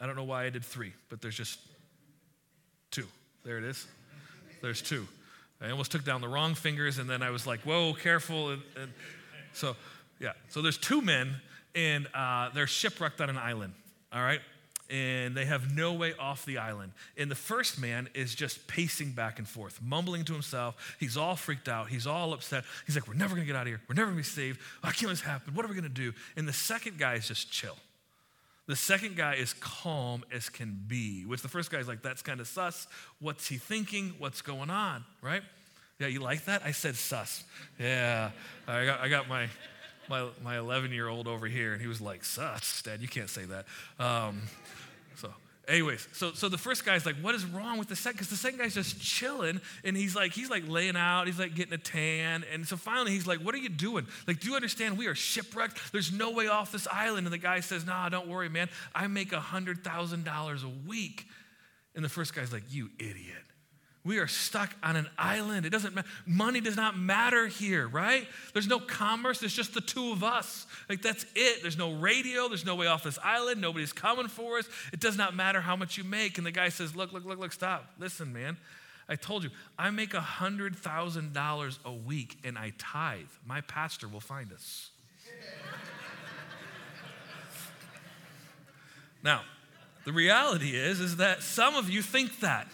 I 0.00 0.06
don't 0.06 0.16
know 0.16 0.24
why 0.24 0.44
I 0.44 0.50
did 0.50 0.64
three, 0.64 0.92
but 1.08 1.22
there's 1.22 1.36
just 1.36 1.60
two. 2.90 3.06
There 3.42 3.56
it 3.56 3.64
is. 3.64 3.86
There's 4.60 4.82
two. 4.82 5.08
I 5.62 5.70
almost 5.70 5.92
took 5.92 6.04
down 6.04 6.20
the 6.20 6.28
wrong 6.28 6.54
fingers, 6.54 6.98
and 6.98 7.08
then 7.08 7.22
I 7.22 7.30
was 7.30 7.46
like, 7.46 7.60
whoa, 7.60 7.94
careful. 7.94 8.50
And, 8.50 8.62
and 8.80 8.92
so, 9.54 9.76
yeah. 10.18 10.32
So 10.50 10.60
there's 10.60 10.78
two 10.78 11.00
men, 11.00 11.36
and 11.74 12.06
uh, 12.14 12.50
they're 12.50 12.66
shipwrecked 12.66 13.20
on 13.22 13.30
an 13.30 13.38
island. 13.38 13.72
All 14.12 14.22
right 14.22 14.40
and 14.90 15.36
they 15.36 15.44
have 15.44 15.74
no 15.74 15.92
way 15.92 16.14
off 16.18 16.44
the 16.44 16.58
island. 16.58 16.92
And 17.16 17.30
the 17.30 17.36
first 17.36 17.80
man 17.80 18.08
is 18.14 18.34
just 18.34 18.66
pacing 18.66 19.12
back 19.12 19.38
and 19.38 19.46
forth, 19.46 19.80
mumbling 19.82 20.24
to 20.24 20.32
himself. 20.32 20.96
He's 20.98 21.16
all 21.16 21.36
freaked 21.36 21.68
out. 21.68 21.88
He's 21.88 22.06
all 22.06 22.32
upset. 22.32 22.64
He's 22.86 22.96
like, 22.96 23.06
We're 23.06 23.14
never 23.14 23.34
going 23.34 23.46
to 23.46 23.52
get 23.52 23.56
out 23.56 23.62
of 23.62 23.68
here. 23.68 23.80
We're 23.88 23.94
never 23.94 24.10
going 24.10 24.22
to 24.22 24.28
be 24.28 24.34
saved. 24.34 24.58
I 24.82 24.90
can't 24.90 25.10
this 25.10 25.20
happen? 25.20 25.54
What 25.54 25.64
are 25.64 25.68
we 25.68 25.74
going 25.74 25.84
to 25.84 25.88
do? 25.88 26.12
And 26.36 26.46
the 26.48 26.52
second 26.52 26.98
guy 26.98 27.14
is 27.14 27.28
just 27.28 27.50
chill. 27.50 27.76
The 28.66 28.76
second 28.76 29.16
guy 29.16 29.34
is 29.34 29.52
calm 29.54 30.24
as 30.32 30.48
can 30.48 30.78
be, 30.86 31.24
which 31.24 31.42
the 31.42 31.48
first 31.48 31.70
guy 31.70 31.78
is 31.78 31.88
like, 31.88 32.02
That's 32.02 32.22
kind 32.22 32.40
of 32.40 32.48
sus. 32.48 32.88
What's 33.20 33.46
he 33.46 33.56
thinking? 33.56 34.14
What's 34.18 34.42
going 34.42 34.70
on? 34.70 35.04
Right? 35.22 35.42
Yeah, 36.00 36.08
you 36.08 36.20
like 36.20 36.46
that? 36.46 36.62
I 36.64 36.72
said 36.72 36.96
sus. 36.96 37.44
Yeah. 37.78 38.30
I 38.66 38.86
got, 38.86 39.00
I 39.00 39.08
got 39.08 39.28
my 39.28 39.48
my, 40.10 40.26
my 40.42 40.58
11 40.58 40.90
year 40.90 41.08
old 41.08 41.28
over 41.28 41.46
here, 41.46 41.72
and 41.72 41.80
he 41.80 41.86
was 41.86 42.00
like, 42.00 42.24
sus, 42.24 42.82
Dad, 42.82 43.00
you 43.00 43.08
can't 43.08 43.30
say 43.30 43.44
that. 43.44 43.64
Um, 44.04 44.42
so, 45.16 45.32
anyways, 45.68 46.08
so 46.12 46.32
so 46.32 46.48
the 46.48 46.58
first 46.58 46.84
guy's 46.84 47.06
like, 47.06 47.16
what 47.16 47.34
is 47.34 47.44
wrong 47.44 47.78
with 47.78 47.88
the 47.88 47.96
second? 47.96 48.16
Because 48.16 48.30
the 48.30 48.36
second 48.36 48.58
guy's 48.58 48.74
just 48.74 49.00
chilling, 49.00 49.60
and 49.84 49.96
he's 49.96 50.16
like, 50.16 50.32
he's 50.32 50.50
like 50.50 50.68
laying 50.68 50.96
out, 50.96 51.26
he's 51.26 51.38
like 51.38 51.54
getting 51.54 51.74
a 51.74 51.78
tan, 51.78 52.44
and 52.52 52.66
so 52.66 52.76
finally 52.76 53.12
he's 53.12 53.26
like, 53.26 53.40
what 53.40 53.54
are 53.54 53.58
you 53.58 53.68
doing? 53.68 54.06
Like, 54.26 54.40
do 54.40 54.48
you 54.48 54.56
understand? 54.56 54.98
We 54.98 55.06
are 55.06 55.14
shipwrecked. 55.14 55.92
There's 55.92 56.12
no 56.12 56.30
way 56.30 56.48
off 56.48 56.72
this 56.72 56.88
island. 56.90 57.26
And 57.26 57.32
the 57.32 57.38
guy 57.38 57.60
says, 57.60 57.86
nah, 57.86 58.08
don't 58.08 58.28
worry, 58.28 58.48
man. 58.48 58.68
I 58.94 59.06
make 59.06 59.32
a 59.32 59.40
hundred 59.40 59.84
thousand 59.84 60.24
dollars 60.24 60.64
a 60.64 60.88
week. 60.88 61.26
And 61.94 62.04
the 62.04 62.08
first 62.08 62.34
guy's 62.34 62.52
like, 62.52 62.62
you 62.70 62.90
idiot. 62.98 63.44
We 64.02 64.18
are 64.18 64.26
stuck 64.26 64.74
on 64.82 64.96
an 64.96 65.10
island. 65.18 65.66
It 65.66 65.70
doesn't 65.70 65.94
matter. 65.94 66.08
Money 66.24 66.60
does 66.60 66.76
not 66.76 66.96
matter 66.96 67.48
here, 67.48 67.86
right? 67.86 68.26
There's 68.54 68.66
no 68.66 68.78
commerce. 68.78 69.40
There's 69.40 69.54
just 69.54 69.74
the 69.74 69.82
two 69.82 70.12
of 70.12 70.24
us. 70.24 70.66
Like, 70.88 71.02
that's 71.02 71.26
it. 71.34 71.60
There's 71.60 71.76
no 71.76 71.92
radio. 71.92 72.48
There's 72.48 72.64
no 72.64 72.76
way 72.76 72.86
off 72.86 73.02
this 73.02 73.18
island. 73.22 73.60
Nobody's 73.60 73.92
coming 73.92 74.28
for 74.28 74.56
us. 74.56 74.66
It 74.94 75.00
does 75.00 75.18
not 75.18 75.36
matter 75.36 75.60
how 75.60 75.76
much 75.76 75.98
you 75.98 76.04
make. 76.04 76.38
And 76.38 76.46
the 76.46 76.50
guy 76.50 76.70
says, 76.70 76.96
Look, 76.96 77.12
look, 77.12 77.26
look, 77.26 77.38
look, 77.38 77.52
stop. 77.52 77.92
Listen, 77.98 78.32
man. 78.32 78.56
I 79.06 79.16
told 79.16 79.42
you, 79.42 79.50
I 79.78 79.90
make 79.90 80.12
$100,000 80.12 81.78
a 81.84 81.92
week 81.92 82.38
and 82.44 82.56
I 82.56 82.72
tithe. 82.78 83.26
My 83.44 83.60
pastor 83.60 84.08
will 84.08 84.20
find 84.20 84.52
us. 84.52 84.90
now, 89.22 89.42
the 90.04 90.12
reality 90.12 90.76
is, 90.76 91.00
is 91.00 91.16
that 91.16 91.42
some 91.42 91.74
of 91.74 91.90
you 91.90 92.02
think 92.02 92.40
that. 92.40 92.68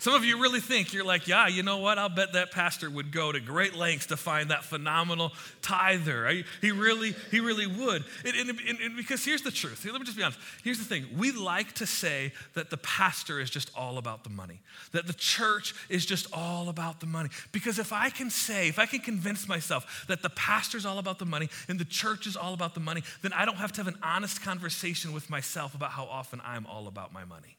Some 0.00 0.14
of 0.14 0.24
you 0.24 0.40
really 0.40 0.60
think 0.60 0.94
you're 0.94 1.04
like, 1.04 1.28
yeah, 1.28 1.46
you 1.46 1.62
know 1.62 1.76
what? 1.76 1.98
I'll 1.98 2.08
bet 2.08 2.32
that 2.32 2.52
pastor 2.52 2.88
would 2.88 3.12
go 3.12 3.32
to 3.32 3.38
great 3.38 3.74
lengths 3.76 4.06
to 4.06 4.16
find 4.16 4.50
that 4.50 4.64
phenomenal 4.64 5.32
tither. 5.60 6.42
He 6.62 6.72
really, 6.72 7.14
he 7.30 7.40
really 7.40 7.66
would. 7.66 8.02
And, 8.24 8.48
and, 8.48 8.80
and 8.80 8.96
because 8.96 9.22
here's 9.22 9.42
the 9.42 9.50
truth. 9.50 9.84
Let 9.84 10.00
me 10.00 10.06
just 10.06 10.16
be 10.16 10.22
honest. 10.22 10.38
Here's 10.64 10.78
the 10.78 10.86
thing. 10.86 11.04
We 11.18 11.32
like 11.32 11.74
to 11.74 11.86
say 11.86 12.32
that 12.54 12.70
the 12.70 12.78
pastor 12.78 13.40
is 13.40 13.50
just 13.50 13.70
all 13.76 13.98
about 13.98 14.24
the 14.24 14.30
money, 14.30 14.60
that 14.92 15.06
the 15.06 15.12
church 15.12 15.74
is 15.90 16.06
just 16.06 16.26
all 16.32 16.70
about 16.70 17.00
the 17.00 17.06
money. 17.06 17.28
Because 17.52 17.78
if 17.78 17.92
I 17.92 18.08
can 18.08 18.30
say, 18.30 18.68
if 18.68 18.78
I 18.78 18.86
can 18.86 19.00
convince 19.00 19.46
myself 19.46 20.06
that 20.08 20.22
the 20.22 20.30
pastor's 20.30 20.86
all 20.86 20.98
about 20.98 21.18
the 21.18 21.26
money 21.26 21.50
and 21.68 21.78
the 21.78 21.84
church 21.84 22.26
is 22.26 22.38
all 22.38 22.54
about 22.54 22.72
the 22.72 22.80
money, 22.80 23.02
then 23.20 23.34
I 23.34 23.44
don't 23.44 23.58
have 23.58 23.72
to 23.72 23.84
have 23.84 23.88
an 23.88 24.00
honest 24.02 24.40
conversation 24.40 25.12
with 25.12 25.28
myself 25.28 25.74
about 25.74 25.90
how 25.90 26.04
often 26.04 26.40
I'm 26.42 26.64
all 26.64 26.88
about 26.88 27.12
my 27.12 27.26
money. 27.26 27.58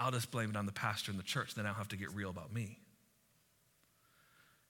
I'll 0.00 0.10
just 0.10 0.30
blame 0.30 0.50
it 0.50 0.56
on 0.56 0.66
the 0.66 0.72
pastor 0.72 1.10
and 1.10 1.18
the 1.18 1.24
church. 1.24 1.54
Then 1.54 1.66
I 1.66 1.68
don't 1.68 1.76
have 1.76 1.88
to 1.88 1.96
get 1.96 2.12
real 2.14 2.30
about 2.30 2.52
me. 2.52 2.78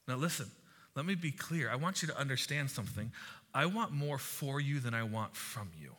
Now, 0.09 0.17
listen, 0.17 0.51
let 0.97 1.07
me 1.07 1.15
be 1.15 1.31
clear. 1.31 1.71
I 1.71 1.77
want 1.77 2.03
you 2.03 2.09
to 2.09 2.19
understand 2.19 2.71
something. 2.71 3.13
I 3.55 3.67
want 3.67 3.93
more 3.93 4.19
for 4.19 4.61
you 4.61 4.81
than 4.81 4.93
I 4.93 5.05
want 5.05 5.37
from 5.37 5.71
you. 5.81 5.93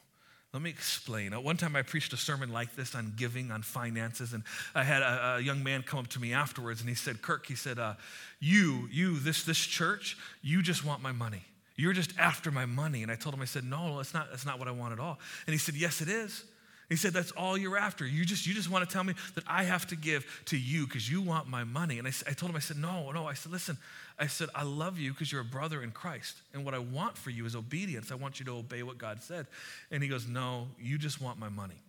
Let 0.53 0.61
me 0.61 0.69
explain. 0.69 1.31
At 1.31 1.43
One 1.43 1.55
time 1.55 1.77
I 1.77 1.81
preached 1.81 2.11
a 2.11 2.17
sermon 2.17 2.51
like 2.51 2.75
this 2.75 2.93
on 2.93 3.13
giving, 3.15 3.51
on 3.51 3.61
finances, 3.61 4.33
and 4.33 4.43
I 4.75 4.83
had 4.83 5.01
a, 5.01 5.37
a 5.37 5.39
young 5.39 5.63
man 5.63 5.81
come 5.81 5.99
up 5.99 6.07
to 6.09 6.19
me 6.19 6.33
afterwards 6.33 6.81
and 6.81 6.89
he 6.89 6.95
said, 6.95 7.21
Kirk, 7.21 7.45
he 7.45 7.55
said, 7.55 7.79
uh, 7.79 7.93
You, 8.41 8.89
you, 8.91 9.17
this, 9.19 9.45
this 9.45 9.59
church, 9.59 10.17
you 10.41 10.61
just 10.61 10.83
want 10.83 11.01
my 11.01 11.13
money. 11.13 11.43
You're 11.77 11.93
just 11.93 12.11
after 12.19 12.51
my 12.51 12.65
money. 12.65 13.01
And 13.01 13.11
I 13.11 13.15
told 13.15 13.33
him, 13.33 13.41
I 13.41 13.45
said, 13.45 13.63
No, 13.63 13.95
that's 13.95 14.13
not, 14.13 14.29
that's 14.29 14.45
not 14.45 14.59
what 14.59 14.67
I 14.67 14.71
want 14.71 14.91
at 14.91 14.99
all. 14.99 15.19
And 15.47 15.53
he 15.53 15.57
said, 15.57 15.75
Yes, 15.75 16.01
it 16.01 16.09
is. 16.09 16.43
He 16.91 16.97
said, 16.97 17.13
That's 17.13 17.31
all 17.31 17.57
you're 17.57 17.77
after. 17.77 18.05
You 18.05 18.25
just, 18.25 18.45
you 18.45 18.53
just 18.53 18.69
want 18.69 18.85
to 18.87 18.93
tell 18.93 19.05
me 19.05 19.13
that 19.35 19.45
I 19.47 19.63
have 19.63 19.87
to 19.87 19.95
give 19.95 20.25
to 20.47 20.57
you 20.57 20.85
because 20.85 21.09
you 21.09 21.21
want 21.21 21.47
my 21.47 21.63
money. 21.63 21.99
And 21.99 22.05
I, 22.05 22.11
I 22.27 22.33
told 22.33 22.49
him, 22.49 22.57
I 22.57 22.59
said, 22.59 22.75
No, 22.75 23.11
no. 23.11 23.25
I 23.25 23.33
said, 23.33 23.49
Listen, 23.49 23.77
I 24.19 24.27
said, 24.27 24.49
I 24.53 24.63
love 24.63 24.99
you 24.99 25.13
because 25.13 25.31
you're 25.31 25.39
a 25.39 25.45
brother 25.45 25.81
in 25.83 25.91
Christ. 25.91 26.41
And 26.53 26.65
what 26.65 26.73
I 26.73 26.79
want 26.79 27.17
for 27.17 27.29
you 27.29 27.45
is 27.45 27.55
obedience. 27.55 28.11
I 28.11 28.15
want 28.15 28.41
you 28.41 28.45
to 28.47 28.57
obey 28.57 28.83
what 28.83 28.97
God 28.97 29.23
said. 29.23 29.47
And 29.89 30.03
he 30.03 30.09
goes, 30.09 30.27
No, 30.27 30.67
you 30.77 30.97
just 30.97 31.21
want 31.21 31.39
my 31.39 31.47
money. 31.47 31.81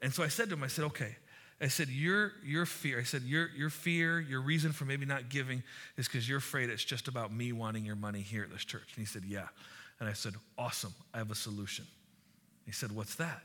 And 0.00 0.14
so 0.14 0.22
I 0.22 0.28
said 0.28 0.50
to 0.50 0.54
him, 0.54 0.62
I 0.62 0.68
said, 0.68 0.84
Okay. 0.84 1.16
I 1.60 1.66
said, 1.66 1.88
your, 1.88 2.34
your 2.44 2.66
fear, 2.66 3.00
I 3.00 3.02
said, 3.02 3.22
your, 3.22 3.48
your 3.48 3.68
fear, 3.68 4.20
your 4.20 4.40
reason 4.40 4.70
for 4.70 4.84
maybe 4.84 5.04
not 5.04 5.28
giving 5.28 5.64
is 5.96 6.06
because 6.06 6.28
you're 6.28 6.38
afraid 6.38 6.70
it's 6.70 6.84
just 6.84 7.08
about 7.08 7.34
me 7.34 7.50
wanting 7.50 7.84
your 7.84 7.96
money 7.96 8.20
here 8.20 8.44
at 8.44 8.52
this 8.52 8.64
church. 8.64 8.92
And 8.94 9.04
he 9.04 9.06
said, 9.06 9.24
Yeah. 9.26 9.48
And 9.98 10.08
I 10.08 10.12
said, 10.12 10.34
Awesome. 10.56 10.94
I 11.12 11.18
have 11.18 11.32
a 11.32 11.34
solution. 11.34 11.84
He 12.64 12.70
said, 12.70 12.92
What's 12.92 13.16
that? 13.16 13.42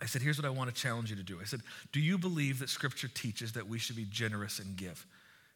I 0.00 0.06
said, 0.06 0.22
Here's 0.22 0.38
what 0.38 0.46
I 0.46 0.50
want 0.50 0.74
to 0.74 0.80
challenge 0.80 1.10
you 1.10 1.16
to 1.16 1.22
do. 1.22 1.38
I 1.40 1.44
said, 1.44 1.60
Do 1.92 2.00
you 2.00 2.18
believe 2.18 2.58
that 2.58 2.68
Scripture 2.68 3.08
teaches 3.08 3.52
that 3.52 3.68
we 3.68 3.78
should 3.78 3.96
be 3.96 4.06
generous 4.10 4.58
and 4.58 4.76
give? 4.76 5.06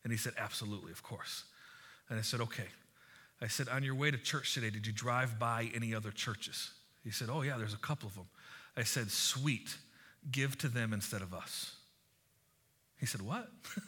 And 0.02 0.12
he 0.12 0.18
said, 0.18 0.32
Absolutely, 0.38 0.92
of 0.92 1.02
course. 1.02 1.44
And 2.08 2.18
I 2.18 2.22
said, 2.22 2.40
Okay. 2.40 2.68
I 3.42 3.48
said, 3.48 3.68
On 3.68 3.82
your 3.82 3.94
way 3.94 4.10
to 4.10 4.18
church 4.18 4.54
today, 4.54 4.70
did 4.70 4.86
you 4.86 4.92
drive 4.92 5.38
by 5.38 5.70
any 5.74 5.94
other 5.94 6.10
churches? 6.10 6.70
He 7.04 7.10
said, 7.10 7.28
Oh, 7.30 7.42
yeah, 7.42 7.56
there's 7.58 7.74
a 7.74 7.78
couple 7.78 8.08
of 8.08 8.14
them. 8.14 8.26
I 8.76 8.84
said, 8.84 9.10
Sweet, 9.10 9.76
give 10.30 10.56
to 10.58 10.68
them 10.68 10.92
instead 10.92 11.22
of 11.22 11.34
us. 11.34 11.74
He 12.98 13.06
said, 13.06 13.22
What? 13.22 13.48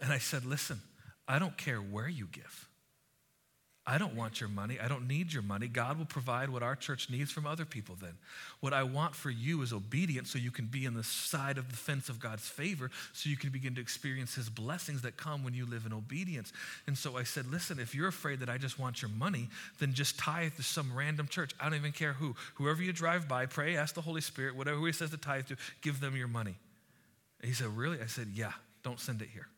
and 0.00 0.12
I 0.12 0.18
said, 0.18 0.44
Listen, 0.44 0.80
I 1.28 1.38
don't 1.38 1.56
care 1.56 1.78
where 1.78 2.08
you 2.08 2.26
give. 2.30 2.68
I 3.90 3.98
don't 3.98 4.14
want 4.14 4.40
your 4.40 4.48
money. 4.48 4.78
I 4.78 4.86
don't 4.86 5.08
need 5.08 5.32
your 5.32 5.42
money. 5.42 5.66
God 5.66 5.98
will 5.98 6.04
provide 6.04 6.48
what 6.48 6.62
our 6.62 6.76
church 6.76 7.10
needs 7.10 7.32
from 7.32 7.44
other 7.44 7.64
people 7.64 7.96
then. 8.00 8.12
What 8.60 8.72
I 8.72 8.84
want 8.84 9.16
for 9.16 9.30
you 9.30 9.62
is 9.62 9.72
obedience 9.72 10.30
so 10.30 10.38
you 10.38 10.52
can 10.52 10.66
be 10.66 10.86
on 10.86 10.94
the 10.94 11.02
side 11.02 11.58
of 11.58 11.68
the 11.68 11.76
fence 11.76 12.08
of 12.08 12.20
God's 12.20 12.48
favor, 12.48 12.92
so 13.12 13.28
you 13.28 13.36
can 13.36 13.50
begin 13.50 13.74
to 13.74 13.80
experience 13.80 14.36
his 14.36 14.48
blessings 14.48 15.02
that 15.02 15.16
come 15.16 15.42
when 15.42 15.54
you 15.54 15.66
live 15.66 15.86
in 15.86 15.92
obedience. 15.92 16.52
And 16.86 16.96
so 16.96 17.16
I 17.16 17.24
said, 17.24 17.50
listen, 17.50 17.80
if 17.80 17.92
you're 17.92 18.06
afraid 18.06 18.38
that 18.38 18.48
I 18.48 18.58
just 18.58 18.78
want 18.78 19.02
your 19.02 19.10
money, 19.10 19.48
then 19.80 19.92
just 19.92 20.16
tithe 20.16 20.54
to 20.54 20.62
some 20.62 20.94
random 20.94 21.26
church. 21.26 21.50
I 21.58 21.64
don't 21.64 21.74
even 21.74 21.90
care 21.90 22.12
who. 22.12 22.36
Whoever 22.54 22.84
you 22.84 22.92
drive 22.92 23.26
by, 23.26 23.46
pray, 23.46 23.76
ask 23.76 23.96
the 23.96 24.02
Holy 24.02 24.20
Spirit, 24.20 24.54
whatever 24.54 24.86
he 24.86 24.92
says 24.92 25.10
to 25.10 25.16
tithe 25.16 25.48
to, 25.48 25.56
give 25.82 25.98
them 25.98 26.16
your 26.16 26.28
money. 26.28 26.54
And 27.40 27.48
he 27.48 27.54
said, 27.54 27.76
really? 27.76 28.00
I 28.00 28.06
said, 28.06 28.28
yeah, 28.32 28.52
don't 28.84 29.00
send 29.00 29.20
it 29.20 29.30
here. 29.32 29.48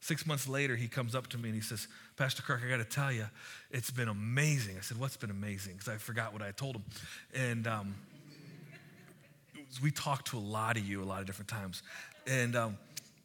Six 0.00 0.26
months 0.26 0.48
later, 0.48 0.76
he 0.76 0.88
comes 0.88 1.14
up 1.14 1.26
to 1.28 1.38
me 1.38 1.50
and 1.50 1.54
he 1.54 1.60
says, 1.60 1.86
Pastor 2.16 2.42
Kirk, 2.42 2.62
I 2.64 2.70
got 2.70 2.78
to 2.78 2.84
tell 2.84 3.12
you, 3.12 3.26
it's 3.70 3.90
been 3.90 4.08
amazing. 4.08 4.76
I 4.78 4.80
said, 4.80 4.98
What's 4.98 5.16
been 5.16 5.30
amazing? 5.30 5.74
Because 5.74 5.88
I 5.88 5.96
forgot 5.98 6.32
what 6.32 6.42
I 6.42 6.52
told 6.52 6.76
him. 6.76 6.84
And 7.34 7.66
um, 7.66 7.94
we 9.82 9.90
talked 9.90 10.28
to 10.28 10.38
a 10.38 10.40
lot 10.40 10.76
of 10.76 10.88
you 10.88 11.02
a 11.02 11.04
lot 11.04 11.20
of 11.20 11.26
different 11.26 11.48
times. 11.48 11.82
And 12.26 12.56
um, 12.56 12.78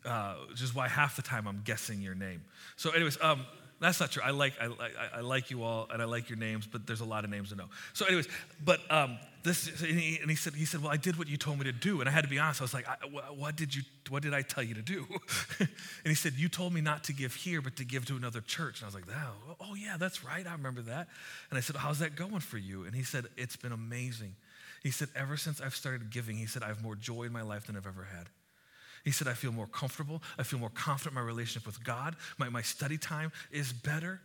uh, 0.06 0.36
which 0.50 0.62
is 0.62 0.76
why 0.76 0.88
half 0.88 1.16
the 1.16 1.22
time 1.22 1.48
I'm 1.48 1.62
guessing 1.64 2.02
your 2.02 2.16
name. 2.16 2.44
So, 2.76 2.92
anyways, 2.92 3.18
um, 3.22 3.46
that's 3.80 4.00
not 4.00 4.12
true. 4.12 4.24
I 4.24 4.32
like, 4.32 4.54
I, 4.60 4.66
I, 4.66 5.18
I, 5.18 5.20
like 5.22 5.52
you 5.52 5.64
all 5.64 5.88
and 5.92 6.02
I 6.02 6.06
like 6.06 6.30
your 6.30 6.38
names, 6.38 6.66
but 6.66 6.88
there's 6.88 7.02
a 7.02 7.06
lot 7.06 7.26
of 7.26 7.30
names 7.30 7.50
to 7.50 7.56
know. 7.56 7.66
So, 7.94 8.06
anyways, 8.06 8.28
but 8.64 8.80
um, 8.90 9.18
this, 9.44 9.68
and 9.82 10.00
he, 10.00 10.18
and 10.20 10.30
he, 10.30 10.36
said, 10.36 10.54
he 10.54 10.64
said, 10.64 10.82
well, 10.82 10.92
I 10.92 10.98
did 10.98 11.18
what 11.18 11.28
you 11.28 11.36
told 11.36 11.60
me 11.60 11.66
to 11.66 11.74
do. 11.74 12.00
And 12.00 12.08
I 12.08 12.12
had 12.12 12.24
to 12.24 12.30
be 12.30 12.40
honest. 12.40 12.62
I 12.62 12.64
was 12.64 12.74
like, 12.74 12.88
I, 12.88 12.96
what 13.34 13.56
did 13.56 13.76
you, 13.76 13.84
what 14.10 14.24
did 14.24 14.34
I 14.34 14.44
tell 14.44 14.64
you 14.64 14.76
to 14.76 14.82
do? 14.82 15.06
and 15.60 15.70
he 16.06 16.16
said, 16.16 16.34
you 16.34 16.48
told 16.48 16.74
me 16.74 16.80
not 16.80 17.04
to 17.06 17.14
give 17.14 17.36
here, 17.36 17.62
but 17.62 17.76
to 17.78 17.86
give 17.86 18.06
to 18.06 18.16
another 18.16 18.42
church. 18.42 18.80
And 18.80 18.86
I 18.86 18.88
was 18.88 18.96
like, 18.96 19.06
oh, 19.10 19.56
oh 19.60 19.76
yeah, 19.76 19.98
that's 19.98 20.24
right. 20.24 20.48
I 20.48 20.52
remember 20.54 20.82
that. 20.84 21.08
And 21.50 21.58
I 21.58 21.62
said, 21.62 21.76
how's 21.76 22.00
that 22.00 22.16
going 22.16 22.40
for 22.40 22.58
you? 22.58 22.86
And 22.86 22.96
he 22.96 23.04
said, 23.04 23.26
it's 23.36 23.58
been 23.58 23.74
amazing. 23.74 24.36
He 24.84 24.92
said, 24.92 25.10
ever 25.16 25.36
since 25.36 25.60
I've 25.60 25.76
started 25.76 26.12
giving, 26.12 26.38
he 26.38 26.46
said, 26.46 26.64
I 26.64 26.68
have 26.68 26.82
more 26.82 26.96
joy 26.96 27.24
in 27.24 27.34
my 27.34 27.42
life 27.42 27.68
than 27.68 27.76
I've 27.76 27.88
ever 27.88 28.04
had. 28.04 28.28
He 29.06 29.12
said, 29.12 29.28
I 29.28 29.34
feel 29.34 29.52
more 29.52 29.68
comfortable. 29.68 30.22
I 30.38 30.44
feel 30.44 30.60
more 30.60 30.72
confident 30.72 31.12
in 31.12 31.22
my 31.22 31.26
relationship 31.26 31.66
with 31.66 31.82
God. 31.84 32.16
My, 32.40 32.50
my 32.50 32.64
study 32.64 32.98
time 32.98 33.32
is 33.52 33.72
better. 33.72 34.20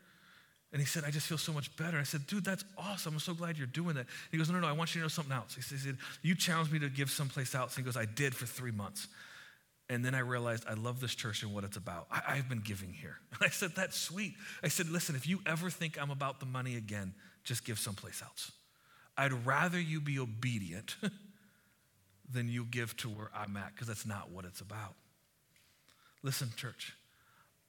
And 0.72 0.80
he 0.80 0.86
said, 0.86 1.04
I 1.04 1.10
just 1.10 1.26
feel 1.26 1.36
so 1.36 1.52
much 1.52 1.76
better. 1.76 1.98
I 1.98 2.04
said, 2.04 2.26
dude, 2.26 2.44
that's 2.44 2.64
awesome. 2.78 3.14
I'm 3.14 3.20
so 3.20 3.34
glad 3.34 3.58
you're 3.58 3.66
doing 3.66 3.96
that. 3.96 4.06
He 4.30 4.38
goes, 4.38 4.48
no, 4.48 4.54
no, 4.54 4.62
no, 4.62 4.68
I 4.68 4.72
want 4.72 4.94
you 4.94 5.00
to 5.00 5.04
know 5.04 5.08
something 5.08 5.34
else. 5.34 5.54
He 5.54 5.60
said, 5.60 5.98
you 6.22 6.34
challenged 6.34 6.72
me 6.72 6.78
to 6.78 6.88
give 6.88 7.10
someplace 7.10 7.54
else. 7.54 7.76
And 7.76 7.84
he 7.84 7.86
goes, 7.86 7.96
I 7.96 8.06
did 8.06 8.34
for 8.34 8.46
three 8.46 8.70
months. 8.70 9.06
And 9.90 10.02
then 10.04 10.14
I 10.14 10.20
realized 10.20 10.64
I 10.66 10.74
love 10.74 11.00
this 11.00 11.14
church 11.14 11.42
and 11.42 11.52
what 11.52 11.64
it's 11.64 11.76
about. 11.76 12.06
I, 12.10 12.36
have 12.36 12.48
been 12.48 12.60
giving 12.60 12.92
here. 12.92 13.16
And 13.32 13.42
I 13.42 13.50
said, 13.50 13.72
that's 13.76 13.98
sweet. 13.98 14.34
I 14.62 14.68
said, 14.68 14.88
listen, 14.88 15.14
if 15.14 15.26
you 15.26 15.40
ever 15.44 15.68
think 15.68 16.00
I'm 16.00 16.10
about 16.10 16.40
the 16.40 16.46
money 16.46 16.76
again, 16.76 17.12
just 17.44 17.66
give 17.66 17.78
someplace 17.78 18.22
else. 18.22 18.52
I'd 19.18 19.44
rather 19.44 19.78
you 19.78 20.00
be 20.00 20.18
obedient 20.18 20.96
than 22.32 22.48
you 22.48 22.64
give 22.64 22.96
to 22.98 23.08
where 23.08 23.30
I'm 23.34 23.56
at, 23.56 23.74
because 23.74 23.88
that's 23.88 24.06
not 24.06 24.30
what 24.30 24.44
it's 24.44 24.60
about. 24.60 24.94
Listen, 26.22 26.50
church, 26.56 26.94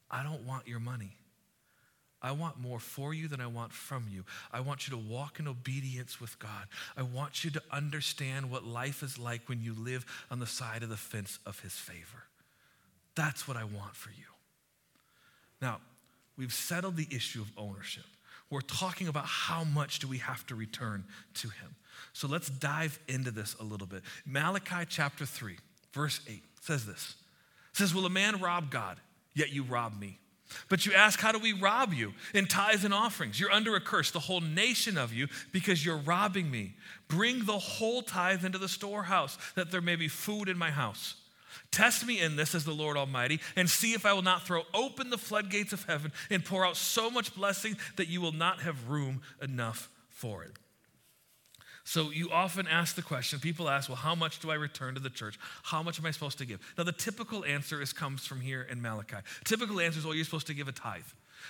I 0.10 0.24
don't 0.24 0.46
want 0.46 0.68
your 0.68 0.80
money. 0.80 1.12
I 2.22 2.34
want 2.34 2.60
more 2.60 2.80
for 2.80 3.14
you 3.14 3.28
than 3.28 3.42
I 3.42 3.48
want 3.48 3.74
from 3.74 4.06
you. 4.12 4.26
I 4.52 4.60
want 4.60 4.88
you 4.88 4.96
to 4.96 5.02
walk 5.02 5.40
in 5.40 5.48
obedience 5.48 6.22
with 6.22 6.38
God. 6.38 6.68
I 6.96 7.02
want 7.02 7.44
you 7.44 7.50
to 7.52 7.62
understand 7.72 8.52
what 8.52 8.64
life 8.64 9.02
is 9.02 9.18
like 9.18 9.50
when 9.50 9.62
you 9.62 9.74
live 9.74 10.06
on 10.30 10.40
the 10.40 10.46
side 10.46 10.84
of 10.84 10.90
the 10.90 10.98
fence 10.98 11.40
of 11.46 11.60
His 11.62 11.74
favor. 11.74 12.24
That's 13.16 13.48
what 13.48 13.58
I 13.58 13.64
want 13.64 13.96
for 13.96 14.12
you. 14.12 14.26
Now, 15.62 15.80
we've 16.38 16.54
settled 16.54 16.96
the 16.96 17.08
issue 17.10 17.42
of 17.42 17.52
ownership. 17.58 18.06
We're 18.52 18.62
talking 18.62 19.08
about 19.08 19.26
how 19.26 19.64
much 19.64 20.00
do 20.00 20.08
we 20.08 20.20
have 20.20 20.46
to 20.48 20.56
return 20.56 21.06
to 21.36 21.48
Him. 21.48 21.76
So 22.14 22.28
let's 22.28 22.50
dive 22.50 23.00
into 23.08 23.32
this 23.32 23.56
a 23.60 23.64
little 23.64 23.88
bit. 23.88 24.04
Malachi 24.26 24.86
chapter 24.88 25.26
3, 25.26 25.58
verse 25.94 26.22
8 26.28 26.44
says 26.62 26.86
this. 26.86 27.16
It 27.72 27.78
says, 27.78 27.94
Will 27.94 28.06
a 28.06 28.10
man 28.10 28.40
rob 28.40 28.70
God? 28.70 28.98
Yet 29.34 29.52
you 29.52 29.64
rob 29.64 30.00
me. 30.00 30.20
But 30.70 30.86
you 30.86 30.94
ask, 30.94 31.20
How 31.20 31.32
do 31.32 31.40
we 31.40 31.54
rob 31.54 31.94
you? 31.94 32.14
In 32.34 32.46
tithes 32.48 32.84
and 32.84 32.94
offerings. 32.94 33.40
You're 33.40 33.52
under 33.52 33.76
a 33.76 33.82
curse, 33.82 34.12
the 34.12 34.20
whole 34.20 34.42
nation 34.42 34.98
of 34.98 35.14
you, 35.14 35.28
because 35.52 35.86
you're 35.86 35.98
robbing 35.98 36.52
me. 36.52 36.76
Bring 37.08 37.46
the 37.46 37.60
whole 37.60 38.02
tithe 38.02 38.46
into 38.46 38.58
the 38.58 38.68
storehouse, 38.68 39.38
that 39.56 39.72
there 39.72 39.82
may 39.82 39.96
be 39.96 40.08
food 40.08 40.50
in 40.50 40.58
my 40.58 40.72
house. 40.72 41.16
Test 41.72 42.06
me 42.06 42.20
in 42.20 42.36
this, 42.36 42.54
as 42.54 42.66
the 42.66 42.74
Lord 42.74 42.98
Almighty, 42.98 43.40
and 43.56 43.70
see 43.70 43.94
if 43.94 44.06
I 44.06 44.14
will 44.14 44.22
not 44.22 44.44
throw 44.44 44.64
open 44.74 45.10
the 45.10 45.18
floodgates 45.18 45.72
of 45.72 45.86
heaven 45.86 46.12
and 46.30 46.44
pour 46.44 46.66
out 46.66 46.76
so 46.76 47.10
much 47.10 47.34
blessing 47.34 47.78
that 47.96 48.10
you 48.10 48.20
will 48.20 48.34
not 48.34 48.62
have 48.62 48.90
room 48.90 49.22
enough 49.42 49.90
for 50.10 50.44
it. 50.44 50.52
So 51.92 52.10
you 52.10 52.32
often 52.32 52.68
ask 52.68 52.96
the 52.96 53.02
question, 53.02 53.40
people 53.40 53.68
ask, 53.68 53.90
well, 53.90 53.98
how 53.98 54.16
much 54.16 54.40
do 54.40 54.50
I 54.50 54.54
return 54.56 54.94
to 54.94 55.02
the 55.02 55.10
church? 55.10 55.38
How 55.62 55.84
much 55.84 56.00
am 56.00 56.06
I 56.06 56.12
supposed 56.12 56.38
to 56.38 56.46
give? 56.46 56.62
Now, 56.78 56.86
the 56.86 56.94
typical 56.94 57.44
answer 57.44 57.82
is 57.82 57.92
comes 57.92 58.26
from 58.26 58.40
here 58.40 58.66
in 58.72 58.82
Malachi. 58.82 59.18
Typical 59.44 59.78
answer 59.82 60.00
is, 60.00 60.06
well, 60.06 60.16
you're 60.16 60.24
supposed 60.24 60.48
to 60.48 60.54
give 60.54 60.70
a 60.70 60.72
tithe. 60.72 61.02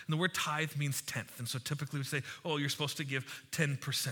And 0.07 0.11
the 0.11 0.17
word 0.17 0.33
tithe 0.33 0.75
means 0.77 1.03
tenth. 1.03 1.37
And 1.37 1.47
so 1.47 1.59
typically 1.59 1.99
we 1.99 2.05
say, 2.05 2.23
oh, 2.43 2.57
you're 2.57 2.69
supposed 2.69 2.97
to 2.97 3.03
give 3.03 3.23
10%. 3.51 4.07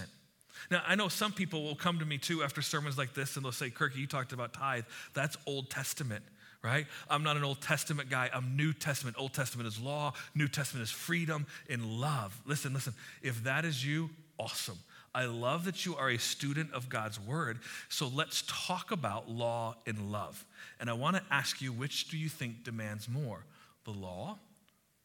Now, 0.69 0.83
I 0.85 0.93
know 0.93 1.07
some 1.07 1.31
people 1.31 1.63
will 1.63 1.73
come 1.73 1.97
to 1.97 2.05
me 2.05 2.19
too 2.19 2.43
after 2.43 2.61
sermons 2.61 2.95
like 2.95 3.15
this 3.15 3.35
and 3.35 3.43
they'll 3.43 3.51
say, 3.51 3.71
Kirky, 3.71 3.95
you 3.95 4.05
talked 4.05 4.31
about 4.31 4.53
tithe. 4.53 4.83
That's 5.15 5.35
Old 5.47 5.71
Testament 5.71 6.23
right? 6.61 6.87
I'm 7.09 7.23
not 7.23 7.37
an 7.37 7.45
Old 7.45 7.61
Testament 7.61 8.09
guy. 8.09 8.29
I'm 8.33 8.57
New 8.57 8.73
Testament. 8.73 9.15
Old 9.17 9.33
Testament 9.33 9.65
is 9.65 9.79
law, 9.79 10.11
New 10.35 10.49
Testament 10.49 10.83
is 10.83 10.91
freedom 10.91 11.47
and 11.69 11.85
love. 11.85 12.37
Listen, 12.45 12.73
listen. 12.73 12.93
If 13.21 13.45
that 13.45 13.63
is 13.63 13.85
you, 13.85 14.09
awesome. 14.37 14.77
I 15.13 15.25
love 15.25 15.65
that 15.65 15.85
you 15.85 15.95
are 15.95 16.09
a 16.09 16.17
student 16.17 16.71
of 16.73 16.89
God's 16.89 17.19
word. 17.19 17.59
So 17.89 18.07
let's 18.07 18.43
talk 18.47 18.91
about 18.91 19.29
law 19.29 19.75
and 19.87 20.11
love. 20.11 20.45
And 20.79 20.89
I 20.89 20.93
want 20.93 21.15
to 21.15 21.23
ask 21.31 21.61
you 21.61 21.71
which 21.71 22.09
do 22.09 22.17
you 22.17 22.29
think 22.29 22.63
demands 22.63 23.09
more, 23.09 23.45
the 23.85 23.91
law 23.91 24.37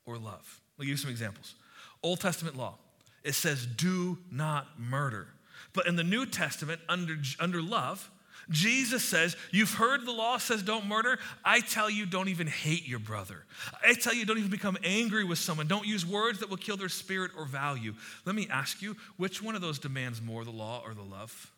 or 0.05 0.19
love? 0.19 0.61
I'll 0.79 0.85
give 0.85 0.90
you 0.90 0.97
some 0.97 1.11
examples. 1.11 1.55
Old 2.03 2.21
Testament 2.21 2.57
law, 2.57 2.77
it 3.23 3.35
says, 3.35 3.67
do 3.67 4.19
not 4.31 4.79
murder. 4.79 5.29
But 5.73 5.87
in 5.87 5.97
the 5.97 6.05
New 6.05 6.27
Testament, 6.27 6.81
under, 6.88 7.17
under 7.40 7.62
love, 7.62 8.11
Jesus 8.51 9.05
says, 9.05 9.37
You've 9.51 9.75
heard 9.75 10.05
the 10.05 10.13
law 10.13 10.39
says 10.39 10.63
don't 10.63 10.87
murder. 10.87 11.19
I 11.45 11.61
tell 11.61 11.89
you, 11.89 12.07
don't 12.07 12.29
even 12.29 12.47
hate 12.47 12.87
your 12.87 12.99
brother. 12.99 13.45
I 13.87 13.95
tell 13.95 14.15
you, 14.15 14.25
don't 14.25 14.39
even 14.39 14.51
become 14.51 14.77
angry 14.83 15.25
with 15.25 15.39
someone. 15.39 15.67
Don't 15.67 15.87
use 15.87 16.05
words 16.05 16.41
that 16.41 16.51
will 16.51 16.57
kill 16.57 16.77
their 16.77 16.89
spirit 16.89 17.33
or 17.37 17.47
value. 17.47 17.95
Let 18.25 18.35
me 18.35 18.49
ask 18.51 18.83
you, 18.83 18.97
which 19.17 19.43
one 19.43 19.55
of 19.55 19.61
those 19.61 19.79
demands 19.79 20.21
more, 20.21 20.45
the 20.45 20.51
law 20.51 20.83
or 20.85 20.95
the 20.95 21.03
love? 21.03 21.53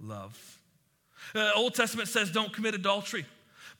Love. 0.00 0.58
Uh, 1.34 1.50
Old 1.54 1.74
Testament 1.74 2.08
says 2.08 2.30
don't 2.30 2.52
commit 2.52 2.74
adultery. 2.74 3.24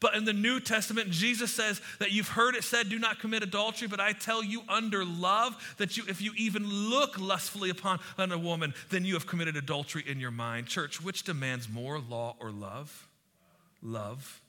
But 0.01 0.15
in 0.15 0.25
the 0.25 0.33
New 0.33 0.61
Testament, 0.61 1.11
Jesus 1.11 1.53
says 1.53 1.81
that 1.99 2.13
you've 2.13 2.29
heard 2.29 2.55
it 2.55 2.65
said, 2.65 2.89
do 2.89 2.99
not 2.99 3.21
commit 3.21 3.43
adultery, 3.43 3.89
but 3.89 4.01
I 4.01 4.13
tell 4.13 4.43
you 4.43 4.63
under 4.69 5.05
love 5.05 5.75
that 5.79 5.97
you, 5.97 6.05
if 6.09 6.21
you 6.21 6.33
even 6.37 6.69
look 6.69 7.19
lustfully 7.19 7.71
upon 7.71 8.01
a 8.19 8.39
woman, 8.39 8.75
then 8.91 9.05
you 9.05 9.15
have 9.15 9.27
committed 9.27 9.57
adultery 9.57 10.05
in 10.07 10.21
your 10.21 10.31
mind. 10.31 10.67
Church, 10.67 11.03
which 11.03 11.23
demands 11.23 11.69
more, 11.69 12.01
law 12.01 12.37
or 12.41 12.51
love? 12.51 13.09
Love. 13.83 14.41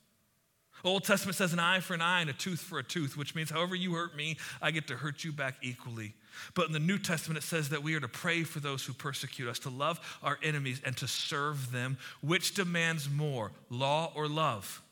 Old 0.84 1.04
Testament 1.04 1.36
says 1.36 1.52
an 1.52 1.60
eye 1.60 1.80
for 1.80 1.96
an 1.96 2.02
eye 2.02 2.22
and 2.22 2.30
a 2.30 2.34
tooth 2.34 2.60
for 2.60 2.78
a 2.78 2.84
tooth, 2.84 3.18
which 3.18 3.34
means 3.34 3.50
however 3.50 3.76
you 3.76 3.94
hurt 3.94 4.16
me, 4.16 4.38
I 4.62 4.72
get 4.72 4.88
to 4.88 4.96
hurt 4.96 5.24
you 5.24 5.32
back 5.32 5.56
equally. 5.64 6.14
But 6.54 6.68
in 6.68 6.74
the 6.74 6.80
New 6.80 7.00
Testament, 7.00 7.38
it 7.38 7.48
says 7.48 7.70
that 7.70 7.82
we 7.82 7.96
are 7.96 8.00
to 8.00 8.08
pray 8.08 8.44
for 8.44 8.60
those 8.60 8.86
who 8.86 8.94
persecute 8.94 9.50
us, 9.50 9.58
to 9.60 9.70
love 9.70 10.20
our 10.22 10.38
enemies, 10.44 10.82
and 10.86 10.96
to 10.98 11.08
serve 11.08 11.72
them. 11.72 11.98
Which 12.22 12.54
demands 12.54 13.10
more, 13.10 13.52
law 13.70 14.12
or 14.16 14.28
love? 14.28 14.84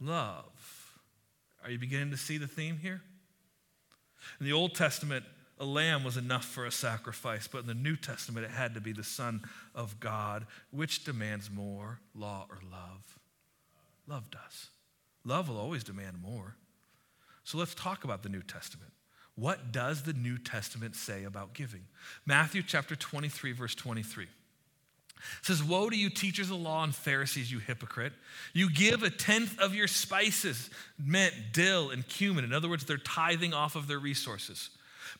Love. 0.00 0.98
Are 1.62 1.70
you 1.70 1.78
beginning 1.78 2.10
to 2.10 2.16
see 2.16 2.38
the 2.38 2.48
theme 2.48 2.78
here? 2.78 3.02
In 4.38 4.46
the 4.46 4.52
Old 4.52 4.74
Testament, 4.74 5.24
a 5.58 5.64
lamb 5.64 6.04
was 6.04 6.16
enough 6.16 6.46
for 6.46 6.64
a 6.64 6.72
sacrifice, 6.72 7.46
but 7.46 7.58
in 7.58 7.66
the 7.66 7.74
New 7.74 7.96
Testament, 7.96 8.46
it 8.46 8.50
had 8.50 8.74
to 8.74 8.80
be 8.80 8.92
the 8.92 9.04
Son 9.04 9.42
of 9.74 10.00
God. 10.00 10.46
Which 10.70 11.04
demands 11.04 11.50
more, 11.50 12.00
law 12.14 12.46
or 12.48 12.58
love? 12.70 13.18
Love 14.06 14.30
does. 14.30 14.68
Love 15.24 15.48
will 15.48 15.58
always 15.58 15.84
demand 15.84 16.20
more. 16.22 16.56
So 17.44 17.58
let's 17.58 17.74
talk 17.74 18.04
about 18.04 18.22
the 18.22 18.28
New 18.30 18.42
Testament. 18.42 18.92
What 19.34 19.72
does 19.72 20.02
the 20.02 20.12
New 20.12 20.38
Testament 20.38 20.96
say 20.96 21.24
about 21.24 21.52
giving? 21.52 21.82
Matthew 22.24 22.62
chapter 22.62 22.96
23, 22.96 23.52
verse 23.52 23.74
23. 23.74 24.26
It 25.40 25.46
says, 25.46 25.62
Woe 25.62 25.90
to 25.90 25.96
you, 25.96 26.10
teachers 26.10 26.50
of 26.50 26.58
the 26.58 26.64
law 26.64 26.84
and 26.84 26.94
Pharisees, 26.94 27.50
you 27.50 27.58
hypocrite. 27.58 28.12
You 28.52 28.70
give 28.70 29.02
a 29.02 29.10
tenth 29.10 29.58
of 29.58 29.74
your 29.74 29.88
spices, 29.88 30.70
mint, 30.98 31.34
dill, 31.52 31.90
and 31.90 32.06
cumin. 32.06 32.44
In 32.44 32.52
other 32.52 32.68
words, 32.68 32.84
they're 32.84 32.98
tithing 32.98 33.54
off 33.54 33.76
of 33.76 33.86
their 33.86 33.98
resources. 33.98 34.70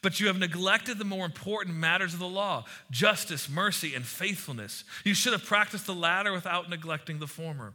But 0.03 0.21
you 0.21 0.29
have 0.29 0.39
neglected 0.39 0.99
the 0.99 1.05
more 1.05 1.27
important 1.27 1.77
matters 1.77 2.15
of 2.15 2.21
the 2.21 2.29
law 2.29 2.65
justice, 2.91 3.49
mercy, 3.49 3.95
and 3.95 4.05
faithfulness. 4.05 4.85
You 5.05 5.15
should 5.15 5.33
have 5.33 5.45
practiced 5.45 5.87
the 5.87 5.95
latter 5.95 6.33
without 6.33 6.71
neglecting 6.71 7.19
the 7.19 7.27
former. 7.27 7.73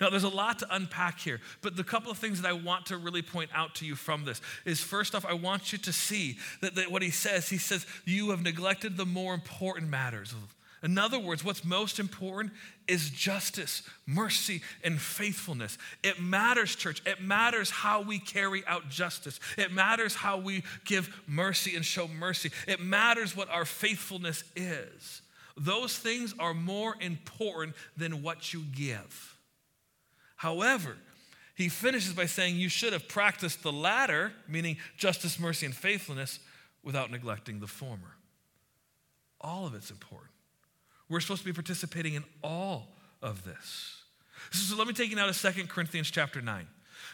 Now, 0.00 0.10
there's 0.10 0.24
a 0.24 0.28
lot 0.28 0.60
to 0.60 0.66
unpack 0.70 1.18
here, 1.18 1.40
but 1.60 1.76
the 1.76 1.82
couple 1.82 2.10
of 2.10 2.18
things 2.18 2.40
that 2.40 2.48
I 2.48 2.52
want 2.52 2.86
to 2.86 2.96
really 2.96 3.22
point 3.22 3.50
out 3.54 3.74
to 3.76 3.86
you 3.86 3.96
from 3.96 4.24
this 4.24 4.40
is 4.64 4.80
first 4.80 5.14
off, 5.14 5.24
I 5.24 5.32
want 5.32 5.72
you 5.72 5.78
to 5.78 5.92
see 5.92 6.38
that, 6.60 6.74
that 6.76 6.90
what 6.90 7.02
he 7.02 7.10
says, 7.10 7.48
he 7.48 7.58
says, 7.58 7.86
You 8.04 8.30
have 8.30 8.42
neglected 8.42 8.96
the 8.96 9.06
more 9.06 9.34
important 9.34 9.90
matters. 9.90 10.34
In 10.82 10.96
other 10.96 11.18
words, 11.18 11.44
what's 11.44 11.64
most 11.64 11.98
important 11.98 12.52
is 12.86 13.10
justice, 13.10 13.82
mercy, 14.06 14.62
and 14.84 15.00
faithfulness. 15.00 15.76
It 16.04 16.20
matters, 16.20 16.76
church. 16.76 17.02
It 17.04 17.20
matters 17.20 17.68
how 17.68 18.02
we 18.02 18.20
carry 18.20 18.64
out 18.66 18.88
justice. 18.88 19.40
It 19.56 19.72
matters 19.72 20.14
how 20.14 20.38
we 20.38 20.62
give 20.84 21.12
mercy 21.26 21.74
and 21.74 21.84
show 21.84 22.06
mercy. 22.06 22.52
It 22.68 22.80
matters 22.80 23.36
what 23.36 23.50
our 23.50 23.64
faithfulness 23.64 24.44
is. 24.54 25.22
Those 25.56 25.98
things 25.98 26.34
are 26.38 26.54
more 26.54 26.94
important 27.00 27.74
than 27.96 28.22
what 28.22 28.54
you 28.54 28.62
give. 28.74 29.36
However, 30.36 30.96
he 31.56 31.68
finishes 31.68 32.12
by 32.12 32.26
saying, 32.26 32.54
You 32.54 32.68
should 32.68 32.92
have 32.92 33.08
practiced 33.08 33.64
the 33.64 33.72
latter, 33.72 34.32
meaning 34.46 34.76
justice, 34.96 35.40
mercy, 35.40 35.66
and 35.66 35.74
faithfulness, 35.74 36.38
without 36.84 37.10
neglecting 37.10 37.58
the 37.58 37.66
former. 37.66 38.14
All 39.40 39.66
of 39.66 39.74
it's 39.74 39.90
important. 39.90 40.30
We're 41.08 41.20
supposed 41.20 41.42
to 41.42 41.46
be 41.46 41.52
participating 41.52 42.14
in 42.14 42.24
all 42.42 42.88
of 43.22 43.44
this. 43.44 44.02
So 44.50 44.76
let 44.76 44.86
me 44.86 44.94
take 44.94 45.10
you 45.10 45.16
now 45.16 45.30
to 45.30 45.52
2 45.52 45.66
Corinthians 45.66 46.10
chapter 46.10 46.40
9. 46.40 46.66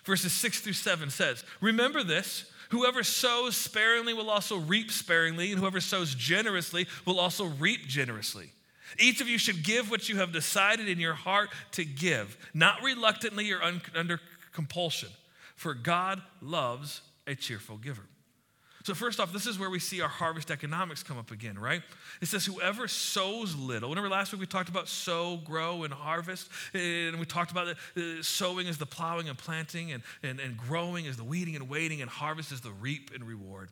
Verses 0.05 0.33
6 0.33 0.61
through 0.61 0.73
7 0.75 1.11
says, 1.11 1.45
Remember 1.61 2.03
this, 2.03 2.51
whoever 2.71 3.03
sows 3.03 3.57
sparingly 3.57 4.13
will 4.13 4.31
also 4.31 4.59
reap 4.59 4.91
sparingly, 4.91 5.51
and 5.51 5.61
whoever 5.61 5.81
sows 5.81 6.15
generously 6.15 6.87
will 7.07 7.19
also 7.19 7.47
reap 7.47 7.87
generously. 7.87 8.51
Each 8.99 9.21
of 9.21 9.29
you 9.29 9.39
should 9.39 9.65
give 9.65 9.91
what 9.91 10.09
you 10.09 10.17
have 10.17 10.33
decided 10.33 10.89
in 10.89 11.01
your 11.01 11.15
heart 11.15 11.51
to 11.73 11.85
give, 11.85 12.37
not 12.53 12.83
reluctantly 12.83 13.51
or 13.51 13.63
un- 13.63 13.83
under 13.95 14.21
compulsion, 14.53 15.09
for 15.57 15.75
God 15.75 16.23
loves 16.41 17.01
a 17.27 17.35
cheerful 17.35 17.77
giver. 17.77 18.05
So, 18.85 18.92
first 18.92 19.18
off, 19.18 19.33
this 19.33 19.47
is 19.47 19.59
where 19.59 19.70
we 19.70 19.79
see 19.79 20.03
our 20.03 20.11
harvest 20.11 20.51
economics 20.51 21.03
come 21.03 21.16
up 21.16 21.31
again, 21.31 21.59
right? 21.59 21.81
It 22.20 22.29
says, 22.29 22.44
Whoever 22.44 22.87
sows 22.87 23.57
little. 23.57 23.88
Remember 23.88 24.11
last 24.11 24.31
week 24.31 24.40
we 24.40 24.47
talked 24.47 24.68
about 24.68 24.88
sow, 24.88 25.38
grow, 25.38 25.85
and 25.85 25.92
harvest? 25.92 26.51
And 26.75 27.18
we 27.18 27.25
talked 27.25 27.51
about 27.51 27.75
that 27.94 28.18
uh, 28.18 28.23
sowing 28.23 28.66
is 28.66 28.77
the 28.77 28.85
plowing 28.85 29.31
and 29.31 29.38
planting, 29.38 29.92
and, 29.92 30.03
and, 30.23 30.38
and 30.38 30.59
growing 30.59 31.07
is 31.07 31.16
the 31.16 31.25
weeding 31.25 31.57
and 31.57 31.70
waiting, 31.70 32.03
and 32.03 32.11
harvest 32.11 32.53
is 32.53 32.61
the 32.61 32.73
reap 32.73 33.11
and 33.14 33.25
reward. 33.25 33.70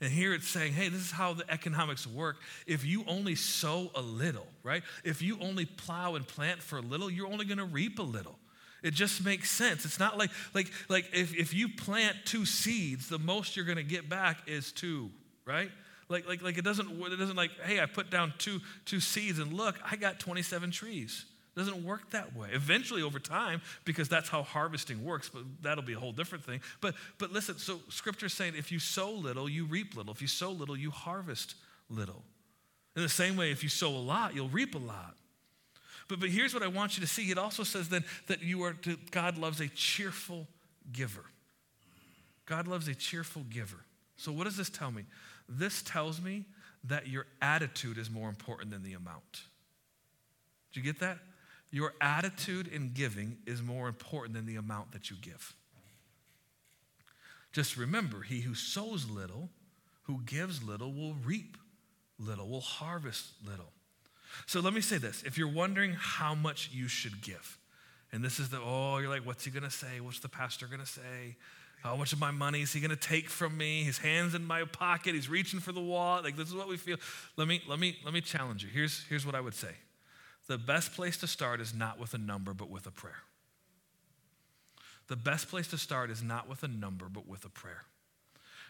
And 0.00 0.10
here 0.10 0.34
it's 0.34 0.48
saying, 0.48 0.72
hey, 0.72 0.88
this 0.88 1.02
is 1.02 1.12
how 1.12 1.34
the 1.34 1.48
economics 1.48 2.04
work. 2.04 2.38
If 2.66 2.84
you 2.84 3.04
only 3.06 3.36
sow 3.36 3.92
a 3.94 4.02
little, 4.02 4.48
right? 4.64 4.82
If 5.04 5.22
you 5.22 5.38
only 5.40 5.66
plow 5.66 6.16
and 6.16 6.26
plant 6.26 6.60
for 6.60 6.78
a 6.78 6.82
little, 6.82 7.08
you're 7.08 7.28
only 7.28 7.44
going 7.44 7.58
to 7.58 7.64
reap 7.64 8.00
a 8.00 8.02
little. 8.02 8.36
It 8.82 8.94
just 8.94 9.24
makes 9.24 9.50
sense. 9.50 9.84
It's 9.84 9.98
not 9.98 10.18
like 10.18 10.30
like 10.54 10.70
like 10.88 11.06
if, 11.12 11.34
if 11.34 11.54
you 11.54 11.68
plant 11.68 12.16
two 12.24 12.44
seeds, 12.44 13.08
the 13.08 13.18
most 13.18 13.56
you're 13.56 13.64
going 13.64 13.76
to 13.76 13.82
get 13.84 14.08
back 14.08 14.38
is 14.46 14.72
two, 14.72 15.10
right? 15.44 15.70
Like 16.08 16.26
like 16.26 16.42
like 16.42 16.58
it 16.58 16.64
doesn't 16.64 16.90
it 16.90 17.16
doesn't 17.18 17.36
like 17.36 17.52
hey, 17.64 17.80
I 17.80 17.86
put 17.86 18.10
down 18.10 18.34
two 18.38 18.60
two 18.84 19.00
seeds 19.00 19.38
and 19.38 19.52
look, 19.52 19.76
I 19.88 19.96
got 19.96 20.18
27 20.18 20.70
trees. 20.70 21.26
It 21.54 21.60
doesn't 21.60 21.84
work 21.84 22.10
that 22.10 22.34
way. 22.34 22.48
Eventually, 22.52 23.02
over 23.02 23.18
time, 23.18 23.60
because 23.84 24.08
that's 24.08 24.28
how 24.28 24.42
harvesting 24.42 25.04
works, 25.04 25.28
but 25.28 25.42
that'll 25.60 25.84
be 25.84 25.92
a 25.92 25.98
whole 25.98 26.12
different 26.12 26.44
thing. 26.44 26.62
But, 26.80 26.94
but 27.18 27.30
listen, 27.30 27.58
so 27.58 27.80
scripture's 27.90 28.32
saying 28.32 28.54
if 28.56 28.72
you 28.72 28.78
sow 28.78 29.12
little, 29.12 29.50
you 29.50 29.66
reap 29.66 29.94
little. 29.94 30.14
If 30.14 30.22
you 30.22 30.28
sow 30.28 30.50
little, 30.50 30.78
you 30.78 30.90
harvest 30.90 31.56
little. 31.90 32.22
In 32.96 33.02
the 33.02 33.08
same 33.08 33.36
way, 33.36 33.50
if 33.50 33.62
you 33.62 33.68
sow 33.68 33.90
a 33.90 33.98
lot, 33.98 34.34
you'll 34.34 34.48
reap 34.48 34.74
a 34.74 34.78
lot. 34.78 35.14
But, 36.08 36.20
but 36.20 36.28
here's 36.28 36.54
what 36.54 36.62
I 36.62 36.68
want 36.68 36.96
you 36.96 37.02
to 37.02 37.08
see. 37.08 37.30
It 37.30 37.38
also 37.38 37.62
says 37.62 37.88
then 37.88 38.04
that 38.26 38.42
you 38.42 38.62
are 38.64 38.72
to, 38.74 38.96
God 39.10 39.38
loves 39.38 39.60
a 39.60 39.68
cheerful 39.68 40.46
giver. 40.92 41.24
God 42.46 42.66
loves 42.66 42.88
a 42.88 42.94
cheerful 42.94 43.42
giver. 43.44 43.84
So 44.16 44.32
what 44.32 44.44
does 44.44 44.56
this 44.56 44.70
tell 44.70 44.90
me? 44.90 45.04
This 45.48 45.82
tells 45.82 46.20
me 46.20 46.46
that 46.84 47.06
your 47.06 47.26
attitude 47.40 47.98
is 47.98 48.10
more 48.10 48.28
important 48.28 48.70
than 48.70 48.82
the 48.82 48.94
amount. 48.94 49.42
Do 50.72 50.80
you 50.80 50.84
get 50.84 51.00
that? 51.00 51.18
Your 51.70 51.94
attitude 52.00 52.68
in 52.68 52.92
giving 52.92 53.38
is 53.46 53.62
more 53.62 53.88
important 53.88 54.34
than 54.34 54.46
the 54.46 54.56
amount 54.56 54.92
that 54.92 55.10
you 55.10 55.16
give. 55.20 55.54
Just 57.52 57.76
remember, 57.76 58.22
he 58.22 58.40
who 58.40 58.54
sows 58.54 59.08
little, 59.08 59.50
who 60.04 60.22
gives 60.24 60.62
little, 60.62 60.92
will 60.92 61.14
reap 61.14 61.56
little, 62.18 62.48
will 62.48 62.60
harvest 62.60 63.32
little. 63.46 63.72
So 64.46 64.60
let 64.60 64.74
me 64.74 64.80
say 64.80 64.98
this 64.98 65.22
if 65.24 65.38
you're 65.38 65.48
wondering 65.48 65.94
how 65.98 66.34
much 66.34 66.70
you 66.72 66.88
should 66.88 67.22
give, 67.22 67.58
and 68.12 68.24
this 68.24 68.38
is 68.38 68.50
the, 68.50 68.60
oh, 68.60 68.98
you're 68.98 69.08
like, 69.08 69.26
what's 69.26 69.44
he 69.44 69.50
gonna 69.50 69.70
say? 69.70 70.00
What's 70.00 70.20
the 70.20 70.28
pastor 70.28 70.66
gonna 70.66 70.86
say? 70.86 71.36
How 71.82 71.96
much 71.96 72.12
of 72.12 72.20
my 72.20 72.30
money 72.30 72.62
is 72.62 72.72
he 72.72 72.78
going 72.78 72.90
to 72.90 72.96
take 72.96 73.28
from 73.28 73.56
me? 73.56 73.82
His 73.82 73.98
hands 73.98 74.36
in 74.36 74.44
my 74.44 74.62
pocket. 74.62 75.16
He's 75.16 75.28
reaching 75.28 75.58
for 75.58 75.72
the 75.72 75.80
wall. 75.80 76.22
Like 76.22 76.36
this 76.36 76.46
is 76.48 76.54
what 76.54 76.68
we 76.68 76.76
feel. 76.76 76.96
Let 77.36 77.48
me 77.48 77.60
let 77.68 77.80
me 77.80 77.98
let 78.04 78.14
me 78.14 78.20
challenge 78.20 78.62
you. 78.62 78.70
Here's 78.70 79.02
here's 79.08 79.26
what 79.26 79.34
I 79.34 79.40
would 79.40 79.54
say 79.54 79.74
the 80.46 80.58
best 80.58 80.94
place 80.94 81.16
to 81.18 81.26
start 81.26 81.60
is 81.60 81.74
not 81.74 81.98
with 81.98 82.14
a 82.14 82.18
number, 82.18 82.54
but 82.54 82.70
with 82.70 82.86
a 82.86 82.90
prayer. 82.92 83.22
The 85.08 85.16
best 85.16 85.48
place 85.48 85.66
to 85.68 85.78
start 85.78 86.10
is 86.10 86.22
not 86.22 86.48
with 86.48 86.62
a 86.62 86.68
number, 86.68 87.08
but 87.08 87.26
with 87.26 87.44
a 87.44 87.48
prayer. 87.48 87.82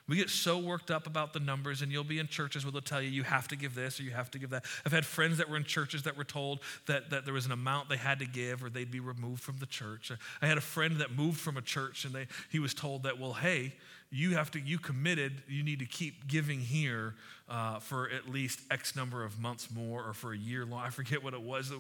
We 0.09 0.17
get 0.17 0.31
so 0.31 0.59
worked 0.59 0.91
up 0.91 1.07
about 1.07 1.33
the 1.33 1.41
numbers, 1.41 1.81
and 1.81 1.93
you'll 1.93 2.03
be 2.05 2.19
in 2.19 2.27
churches 2.27 2.65
where 2.65 2.73
they'll 2.73 2.81
tell 2.81 3.01
you 3.01 3.09
you 3.09 3.23
have 3.23 3.47
to 3.49 3.57
give 3.57 3.75
this 3.75 4.01
or 4.01 4.03
you 4.03 4.11
have 4.11 4.31
to 4.33 4.39
give 4.39 4.51
that. 4.51 4.65
I've 4.85 4.93
had 4.93 5.07
friends 5.07 5.39
that 5.39 5.49
were 5.49 5.57
in 5.57 5.65
churches 5.65 6.03
that 6.03 6.17
were 6.17 6.25
told 6.25 6.61
that, 6.87 7.11
that 7.11 7.25
there 7.25 7.35
was 7.35 7.47
an 7.47 7.53
amount 7.53 7.89
they 7.89 7.97
had 7.97 8.19
to 8.19 8.27
give 8.27 8.65
or 8.65 8.69
they'd 8.69 8.91
be 8.91 9.01
removed 9.01 9.43
from 9.43 9.59
the 9.59 9.67
church. 9.67 10.11
I 10.43 10.47
had 10.47 10.59
a 10.59 10.63
friend 10.63 10.97
that 10.97 11.15
moved 11.17 11.39
from 11.39 11.57
a 11.57 11.63
church, 11.63 12.05
and 12.05 12.13
they, 12.13 12.27
he 12.51 12.59
was 12.59 12.75
told 12.75 13.05
that, 13.05 13.19
well, 13.21 13.33
hey, 13.33 13.75
you 14.11 14.35
have 14.35 14.51
to, 14.51 14.61
you 14.61 14.79
committed, 14.79 15.43
you 15.49 15.63
need 15.63 15.79
to 15.79 15.87
keep 15.87 16.27
giving 16.27 16.61
here 16.61 17.15
uh, 17.49 17.79
for 17.79 18.11
at 18.11 18.29
least 18.29 18.61
X 18.71 18.95
number 18.95 19.25
of 19.25 19.41
months 19.41 19.69
more 19.75 20.05
or 20.05 20.13
for 20.13 20.33
a 20.33 20.37
year 20.37 20.67
long. 20.67 20.81
I 20.81 20.91
forget 20.91 21.23
what 21.23 21.33
it 21.33 21.41
was. 21.41 21.73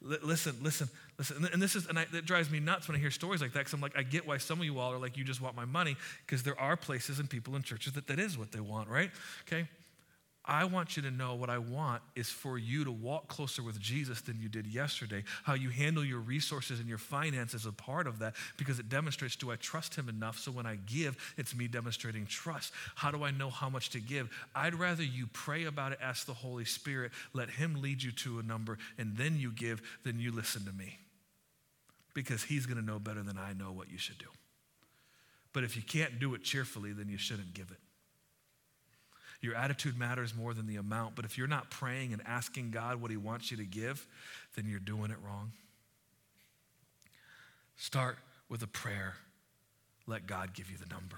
Listen, 0.00 0.56
listen, 0.60 0.88
listen. 1.30 1.48
And 1.52 1.62
this 1.62 1.76
is, 1.76 1.86
and 1.86 1.98
I, 1.98 2.06
it 2.12 2.26
drives 2.26 2.50
me 2.50 2.60
nuts 2.60 2.88
when 2.88 2.96
I 2.96 3.00
hear 3.00 3.10
stories 3.10 3.40
like 3.40 3.52
that 3.52 3.60
because 3.60 3.72
I'm 3.72 3.80
like, 3.80 3.96
I 3.96 4.02
get 4.02 4.26
why 4.26 4.38
some 4.38 4.58
of 4.58 4.64
you 4.64 4.78
all 4.78 4.92
are 4.92 4.98
like, 4.98 5.16
you 5.16 5.24
just 5.24 5.40
want 5.40 5.56
my 5.56 5.64
money 5.64 5.96
because 6.26 6.42
there 6.42 6.58
are 6.58 6.76
places 6.76 7.18
and 7.18 7.28
people 7.28 7.56
in 7.56 7.62
churches 7.62 7.92
that 7.94 8.06
that 8.08 8.18
is 8.18 8.36
what 8.36 8.52
they 8.52 8.60
want, 8.60 8.88
right? 8.88 9.10
Okay. 9.46 9.68
I 10.44 10.64
want 10.64 10.96
you 10.96 11.02
to 11.04 11.10
know 11.12 11.36
what 11.36 11.50
I 11.50 11.58
want 11.58 12.02
is 12.16 12.28
for 12.28 12.58
you 12.58 12.82
to 12.84 12.90
walk 12.90 13.28
closer 13.28 13.62
with 13.62 13.78
Jesus 13.78 14.22
than 14.22 14.40
you 14.40 14.48
did 14.48 14.66
yesterday. 14.66 15.22
How 15.44 15.54
you 15.54 15.68
handle 15.70 16.04
your 16.04 16.18
resources 16.18 16.80
and 16.80 16.88
your 16.88 16.98
finances 16.98 17.60
is 17.60 17.66
a 17.66 17.72
part 17.72 18.08
of 18.08 18.18
that 18.18 18.34
because 18.56 18.80
it 18.80 18.88
demonstrates 18.88 19.36
do 19.36 19.52
I 19.52 19.56
trust 19.56 19.94
Him 19.94 20.08
enough 20.08 20.40
so 20.40 20.50
when 20.50 20.66
I 20.66 20.78
give, 20.86 21.16
it's 21.36 21.54
me 21.54 21.68
demonstrating 21.68 22.26
trust. 22.26 22.72
How 22.96 23.12
do 23.12 23.22
I 23.22 23.30
know 23.30 23.50
how 23.50 23.68
much 23.68 23.90
to 23.90 24.00
give? 24.00 24.30
I'd 24.52 24.74
rather 24.74 25.04
you 25.04 25.28
pray 25.32 25.66
about 25.66 25.92
it, 25.92 25.98
ask 26.02 26.26
the 26.26 26.34
Holy 26.34 26.64
Spirit, 26.64 27.12
let 27.32 27.48
Him 27.48 27.80
lead 27.80 28.02
you 28.02 28.10
to 28.10 28.40
a 28.40 28.42
number, 28.42 28.78
and 28.98 29.16
then 29.16 29.38
you 29.38 29.52
give 29.52 29.80
than 30.02 30.18
you 30.18 30.32
listen 30.32 30.64
to 30.64 30.72
me 30.72 30.98
because 32.14 32.42
He's 32.42 32.66
going 32.66 32.78
to 32.78 32.84
know 32.84 32.98
better 32.98 33.22
than 33.22 33.38
I 33.38 33.52
know 33.52 33.72
what 33.72 33.90
you 33.90 33.98
should 33.98 34.18
do. 34.18 34.28
But 35.52 35.64
if 35.64 35.76
you 35.76 35.82
can't 35.82 36.18
do 36.18 36.34
it 36.34 36.42
cheerfully, 36.42 36.92
then 36.92 37.08
you 37.08 37.18
shouldn't 37.18 37.54
give 37.54 37.70
it. 37.70 37.78
Your 39.40 39.56
attitude 39.56 39.98
matters 39.98 40.34
more 40.34 40.54
than 40.54 40.66
the 40.66 40.76
amount. 40.76 41.16
But 41.16 41.24
if 41.24 41.36
you're 41.36 41.48
not 41.48 41.70
praying 41.70 42.12
and 42.12 42.22
asking 42.24 42.70
God 42.70 43.00
what 43.02 43.10
He 43.10 43.16
wants 43.16 43.50
you 43.50 43.56
to 43.58 43.64
give, 43.64 44.06
then 44.56 44.66
you're 44.68 44.78
doing 44.78 45.10
it 45.10 45.18
wrong. 45.24 45.52
Start 47.76 48.18
with 48.48 48.62
a 48.62 48.68
prayer. 48.68 49.14
Let 50.06 50.26
God 50.26 50.54
give 50.54 50.70
you 50.70 50.76
the 50.76 50.92
number. 50.94 51.16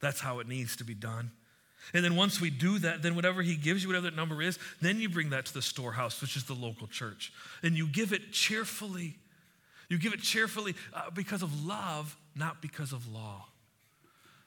That's 0.00 0.20
how 0.20 0.40
it 0.40 0.48
needs 0.48 0.76
to 0.76 0.84
be 0.84 0.94
done. 0.94 1.30
And 1.92 2.04
then 2.04 2.16
once 2.16 2.40
we 2.40 2.50
do 2.50 2.78
that, 2.80 3.02
then 3.02 3.14
whatever 3.14 3.42
he 3.42 3.56
gives 3.56 3.82
you, 3.82 3.88
whatever 3.88 4.04
that 4.04 4.16
number 4.16 4.40
is, 4.40 4.58
then 4.80 5.00
you 5.00 5.08
bring 5.08 5.30
that 5.30 5.46
to 5.46 5.54
the 5.54 5.62
storehouse, 5.62 6.20
which 6.20 6.36
is 6.36 6.44
the 6.44 6.54
local 6.54 6.86
church. 6.86 7.32
And 7.62 7.76
you 7.76 7.86
give 7.86 8.12
it 8.12 8.32
cheerfully. 8.32 9.16
You 9.88 9.98
give 9.98 10.12
it 10.12 10.20
cheerfully 10.20 10.74
uh, 10.92 11.10
because 11.10 11.42
of 11.42 11.64
love, 11.64 12.16
not 12.34 12.62
because 12.62 12.92
of 12.92 13.12
law. 13.12 13.46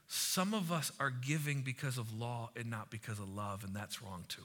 Some 0.08 0.54
of 0.54 0.72
us 0.72 0.92
are 1.00 1.10
giving 1.10 1.62
because 1.62 1.98
of 1.98 2.18
law 2.18 2.50
and 2.56 2.70
not 2.70 2.90
because 2.90 3.20
of 3.20 3.30
love, 3.34 3.64
and 3.64 3.76
that's 3.76 4.02
wrong 4.02 4.24
too. 4.28 4.44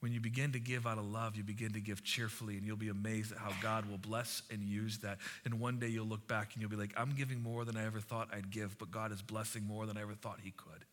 When 0.00 0.12
you 0.12 0.20
begin 0.20 0.52
to 0.52 0.60
give 0.60 0.86
out 0.86 0.98
of 0.98 1.10
love, 1.10 1.34
you 1.34 1.42
begin 1.42 1.72
to 1.72 1.80
give 1.80 2.04
cheerfully, 2.04 2.56
and 2.56 2.64
you'll 2.64 2.76
be 2.76 2.88
amazed 2.88 3.32
at 3.32 3.38
how 3.38 3.50
God 3.60 3.90
will 3.90 3.98
bless 3.98 4.42
and 4.50 4.62
use 4.62 4.98
that. 4.98 5.18
And 5.44 5.58
one 5.58 5.80
day 5.80 5.88
you'll 5.88 6.06
look 6.06 6.28
back 6.28 6.52
and 6.52 6.60
you'll 6.60 6.70
be 6.70 6.76
like, 6.76 6.92
I'm 6.96 7.14
giving 7.16 7.42
more 7.42 7.64
than 7.64 7.76
I 7.76 7.84
ever 7.84 7.98
thought 7.98 8.28
I'd 8.32 8.50
give, 8.50 8.78
but 8.78 8.92
God 8.92 9.10
is 9.10 9.22
blessing 9.22 9.64
more 9.66 9.86
than 9.86 9.96
I 9.96 10.02
ever 10.02 10.14
thought 10.14 10.38
He 10.42 10.52
could. 10.52 10.84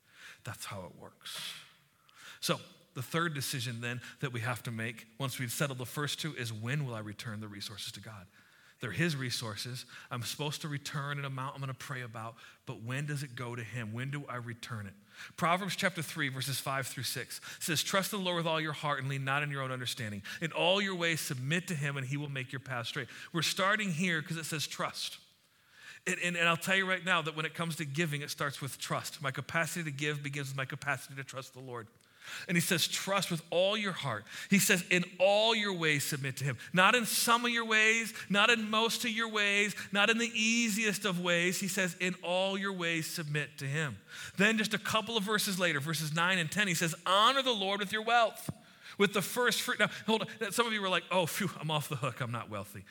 That's 0.44 0.66
how 0.66 0.80
it 0.86 1.00
works. 1.00 1.40
So, 2.40 2.60
the 2.96 3.04
third 3.04 3.34
decision 3.34 3.82
then 3.82 4.00
that 4.22 4.32
we 4.32 4.40
have 4.40 4.64
to 4.64 4.72
make 4.72 5.06
once 5.20 5.38
we've 5.38 5.52
settled 5.52 5.78
the 5.78 5.86
first 5.86 6.20
two 6.22 6.34
is 6.36 6.54
when 6.54 6.86
will 6.86 6.96
I 6.96 7.00
return 7.00 7.42
the 7.42 7.48
resources 7.48 7.92
to 7.92 8.00
God? 8.00 8.26
They're 8.82 8.92
His 8.92 9.16
resources. 9.16 9.86
I'm 10.12 10.24
supposed 10.24 10.62
to 10.62 10.68
return 10.68 11.18
an 11.18 11.26
amount 11.26 11.56
I'm 11.56 11.62
going 11.62 11.72
to 11.72 11.78
pray 11.78 12.02
about, 12.02 12.36
but 12.66 12.84
when 12.84 13.06
does 13.06 13.24
it 13.24 13.36
go 13.36 13.56
to 13.56 13.64
Him? 13.64 13.94
When 13.94 14.12
do 14.12 14.24
I 14.28 14.36
return 14.36 14.86
it? 14.86 14.94
Proverbs 15.38 15.76
chapter 15.76 16.02
3, 16.02 16.30
verses 16.30 16.60
5 16.60 16.88
through 16.88 17.04
6 17.04 17.42
says, 17.60 17.82
Trust 17.82 18.12
the 18.12 18.18
Lord 18.18 18.38
with 18.38 18.48
all 18.48 18.60
your 18.60 18.74
heart 18.74 19.00
and 19.00 19.08
lean 19.08 19.24
not 19.24 19.44
on 19.44 19.52
your 19.52 19.62
own 19.62 19.72
understanding. 19.72 20.22
In 20.42 20.52
all 20.52 20.82
your 20.82 20.96
ways, 20.96 21.22
submit 21.22 21.68
to 21.70 21.76
Him, 21.76 21.98
and 21.98 22.06
He 22.06 22.18
will 22.18 22.30
make 22.30 22.52
your 22.52 22.60
path 22.60 22.88
straight. 22.88 23.08
We're 23.32 23.42
starting 23.42 23.92
here 23.92 24.22
because 24.22 24.38
it 24.38 24.46
says 24.46 24.68
trust. 24.68 25.18
And, 26.08 26.18
and, 26.24 26.38
and, 26.38 26.48
I'll 26.48 26.58
tell 26.58 26.76
you 26.76 26.88
right 26.88 27.04
now 27.04 27.22
that 27.24 27.36
when 27.36 27.46
it 27.46 27.56
comes 27.56 27.78
to 27.78 27.86
giving, 27.86 28.22
it 28.22 28.30
starts 28.30 28.62
with 28.62 28.78
trust. 28.78 29.22
My 29.24 29.32
capacity 29.32 29.84
to 29.86 29.92
give 29.92 30.22
begins 30.22 30.50
with 30.50 30.58
my 30.58 30.66
capacity 30.66 31.16
to 31.16 31.24
trust 31.24 31.54
the 31.54 31.62
Lord. 31.62 31.88
And 32.48 32.56
he 32.56 32.62
says, 32.62 32.88
trust 32.88 33.32
with 33.32 33.42
all 33.50 33.78
your 33.78 33.92
heart. 33.92 34.26
He 34.50 34.60
says, 34.60 34.84
in 34.90 35.04
all 35.20 35.56
your 35.56 35.74
ways, 35.74 36.04
submit 36.04 36.38
to 36.38 36.44
him. 36.44 36.58
Not 36.74 36.96
in 36.96 37.06
some 37.06 37.46
of 37.46 37.52
your 37.52 37.66
ways, 37.66 38.14
not 38.30 38.50
in 38.50 38.70
most 38.70 39.06
of 39.06 39.12
your 39.12 39.30
ways, 39.30 39.76
not 39.92 40.10
in 40.10 40.18
the 40.18 40.32
easiest 40.34 41.06
of 41.06 41.20
ways. 41.20 41.60
He 41.60 41.68
says, 41.68 41.96
in 42.00 42.16
all 42.24 42.58
your 42.58 42.74
ways, 42.74 43.08
submit 43.08 43.58
to 43.58 43.66
him. 43.66 43.98
Then, 44.38 44.58
just 44.58 44.74
a 44.74 44.78
couple 44.78 45.18
of 45.18 45.24
verses 45.24 45.60
later, 45.60 45.80
verses 45.80 46.16
9 46.16 46.38
and 46.38 46.52
10, 46.52 46.68
he 46.68 46.74
says, 46.74 46.96
honor 47.06 47.42
the 47.42 47.52
Lord 47.52 47.80
with 47.80 47.92
your 47.92 48.04
wealth, 48.04 48.50
with 48.98 49.14
the 49.14 49.22
first 49.22 49.62
fruit. 49.62 49.80
Now, 49.80 49.90
hold 50.06 50.22
on. 50.22 50.52
Some 50.52 50.68
of 50.68 50.74
you 50.74 50.82
were 50.82 50.90
like, 50.90 51.04
oh, 51.12 51.26
phew, 51.26 51.50
I'm 51.60 51.72
off 51.72 51.90
the 51.90 51.96
hook. 51.96 52.22
I'm 52.22 52.32
not 52.32 52.50
wealthy. 52.50 52.84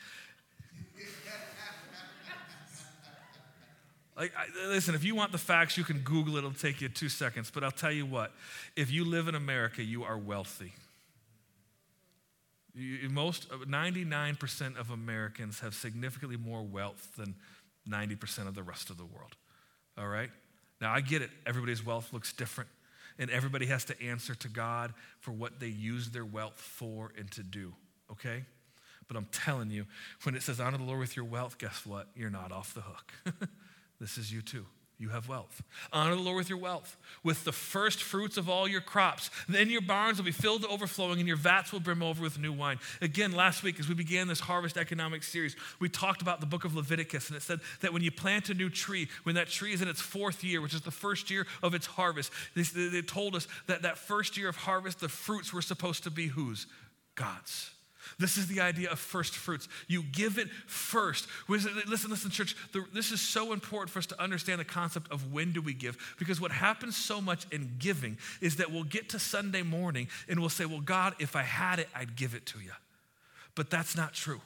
Like, 4.17 4.31
I, 4.37 4.67
listen, 4.67 4.95
if 4.95 5.03
you 5.03 5.13
want 5.15 5.31
the 5.31 5.37
facts, 5.37 5.77
you 5.77 5.83
can 5.83 5.99
Google 5.99 6.35
it. 6.35 6.39
It'll 6.39 6.51
take 6.51 6.81
you 6.81 6.87
two 6.87 7.09
seconds. 7.09 7.51
But 7.51 7.63
I'll 7.63 7.71
tell 7.71 7.91
you 7.91 8.05
what 8.05 8.31
if 8.75 8.91
you 8.91 9.03
live 9.03 9.27
in 9.27 9.35
America, 9.35 9.83
you 9.83 10.03
are 10.03 10.17
wealthy. 10.17 10.73
You, 12.73 13.09
most 13.09 13.47
uh, 13.51 13.57
99% 13.65 14.77
of 14.77 14.89
Americans 14.91 15.59
have 15.61 15.73
significantly 15.73 16.37
more 16.37 16.61
wealth 16.61 17.15
than 17.17 17.35
90% 17.89 18.47
of 18.47 18.55
the 18.55 18.63
rest 18.63 18.89
of 18.89 18.97
the 18.97 19.05
world. 19.05 19.35
All 19.97 20.07
right? 20.07 20.29
Now, 20.81 20.93
I 20.93 21.01
get 21.01 21.21
it. 21.21 21.29
Everybody's 21.45 21.85
wealth 21.85 22.11
looks 22.11 22.33
different, 22.33 22.69
and 23.17 23.29
everybody 23.29 23.65
has 23.67 23.85
to 23.85 24.01
answer 24.01 24.35
to 24.35 24.49
God 24.49 24.93
for 25.21 25.31
what 25.31 25.59
they 25.59 25.67
use 25.67 26.09
their 26.09 26.25
wealth 26.25 26.59
for 26.59 27.11
and 27.17 27.31
to 27.31 27.43
do. 27.43 27.73
Okay? 28.11 28.43
But 29.07 29.15
I'm 29.15 29.27
telling 29.31 29.69
you, 29.69 29.85
when 30.23 30.35
it 30.35 30.41
says 30.41 30.59
honor 30.59 30.77
the 30.77 30.83
Lord 30.83 30.99
with 30.99 31.15
your 31.15 31.25
wealth, 31.25 31.57
guess 31.57 31.85
what? 31.85 32.07
You're 32.15 32.29
not 32.29 32.51
off 32.51 32.73
the 32.73 32.81
hook. 32.81 33.13
This 33.99 34.17
is 34.17 34.31
you 34.31 34.41
too. 34.41 34.65
You 34.97 35.09
have 35.09 35.27
wealth. 35.27 35.61
Honor 35.91 36.15
the 36.15 36.21
Lord 36.21 36.37
with 36.37 36.49
your 36.49 36.57
wealth, 36.57 36.95
with 37.21 37.43
the 37.43 37.51
first 37.51 38.01
fruits 38.01 38.37
of 38.37 38.49
all 38.49 38.65
your 38.65 38.79
crops. 38.79 39.29
Then 39.49 39.69
your 39.69 39.81
barns 39.81 40.17
will 40.17 40.25
be 40.25 40.31
filled 40.31 40.61
to 40.61 40.69
overflowing, 40.69 41.19
and 41.19 41.27
your 41.27 41.35
vats 41.35 41.73
will 41.73 41.81
brim 41.81 42.01
over 42.01 42.23
with 42.23 42.39
new 42.39 42.53
wine. 42.53 42.79
Again, 43.01 43.33
last 43.33 43.61
week, 43.61 43.77
as 43.77 43.89
we 43.89 43.95
began 43.95 44.29
this 44.29 44.39
harvest 44.39 44.77
economic 44.77 45.23
series, 45.23 45.57
we 45.81 45.89
talked 45.89 46.21
about 46.21 46.39
the 46.39 46.45
book 46.45 46.63
of 46.63 46.75
Leviticus, 46.75 47.27
and 47.27 47.35
it 47.35 47.41
said 47.41 47.59
that 47.81 47.91
when 47.91 48.03
you 48.03 48.11
plant 48.11 48.49
a 48.49 48.53
new 48.53 48.69
tree, 48.69 49.09
when 49.23 49.35
that 49.35 49.49
tree 49.49 49.73
is 49.73 49.81
in 49.81 49.89
its 49.89 49.99
fourth 49.99 50.45
year, 50.45 50.61
which 50.61 50.73
is 50.73 50.81
the 50.81 50.91
first 50.91 51.29
year 51.29 51.45
of 51.61 51.73
its 51.73 51.85
harvest, 51.85 52.31
they, 52.55 53.01
told 53.01 53.35
us 53.35 53.49
that 53.67 53.81
that 53.81 53.97
first 53.97 54.37
year 54.37 54.47
of 54.47 54.55
harvest, 54.55 55.01
the 55.01 55.09
fruits 55.09 55.51
were 55.51 55.61
supposed 55.61 56.03
to 56.05 56.09
be 56.09 56.27
whose? 56.27 56.67
God's. 57.15 57.74
This 58.19 58.37
is 58.37 58.47
the 58.47 58.61
idea 58.61 58.89
of 58.89 58.99
first 58.99 59.35
fruits. 59.35 59.67
You 59.87 60.03
give 60.03 60.37
it 60.37 60.49
first. 60.67 61.27
Listen, 61.47 61.71
listen, 61.87 62.29
church. 62.29 62.55
This 62.93 63.11
is 63.11 63.21
so 63.21 63.53
important 63.53 63.89
for 63.91 63.99
us 63.99 64.05
to 64.07 64.21
understand 64.21 64.59
the 64.59 64.65
concept 64.65 65.11
of 65.11 65.33
when 65.33 65.51
do 65.51 65.61
we 65.61 65.73
give. 65.73 65.97
Because 66.19 66.39
what 66.39 66.51
happens 66.51 66.95
so 66.95 67.21
much 67.21 67.45
in 67.51 67.75
giving 67.79 68.17
is 68.41 68.57
that 68.57 68.71
we'll 68.71 68.83
get 68.83 69.09
to 69.09 69.19
Sunday 69.19 69.63
morning 69.63 70.07
and 70.27 70.39
we'll 70.39 70.49
say, 70.49 70.65
Well, 70.65 70.81
God, 70.81 71.15
if 71.19 71.35
I 71.35 71.43
had 71.43 71.79
it, 71.79 71.89
I'd 71.95 72.15
give 72.15 72.33
it 72.33 72.45
to 72.47 72.59
you. 72.59 72.71
But 73.55 73.69
that's 73.69 73.95
not 73.95 74.13
true 74.13 74.41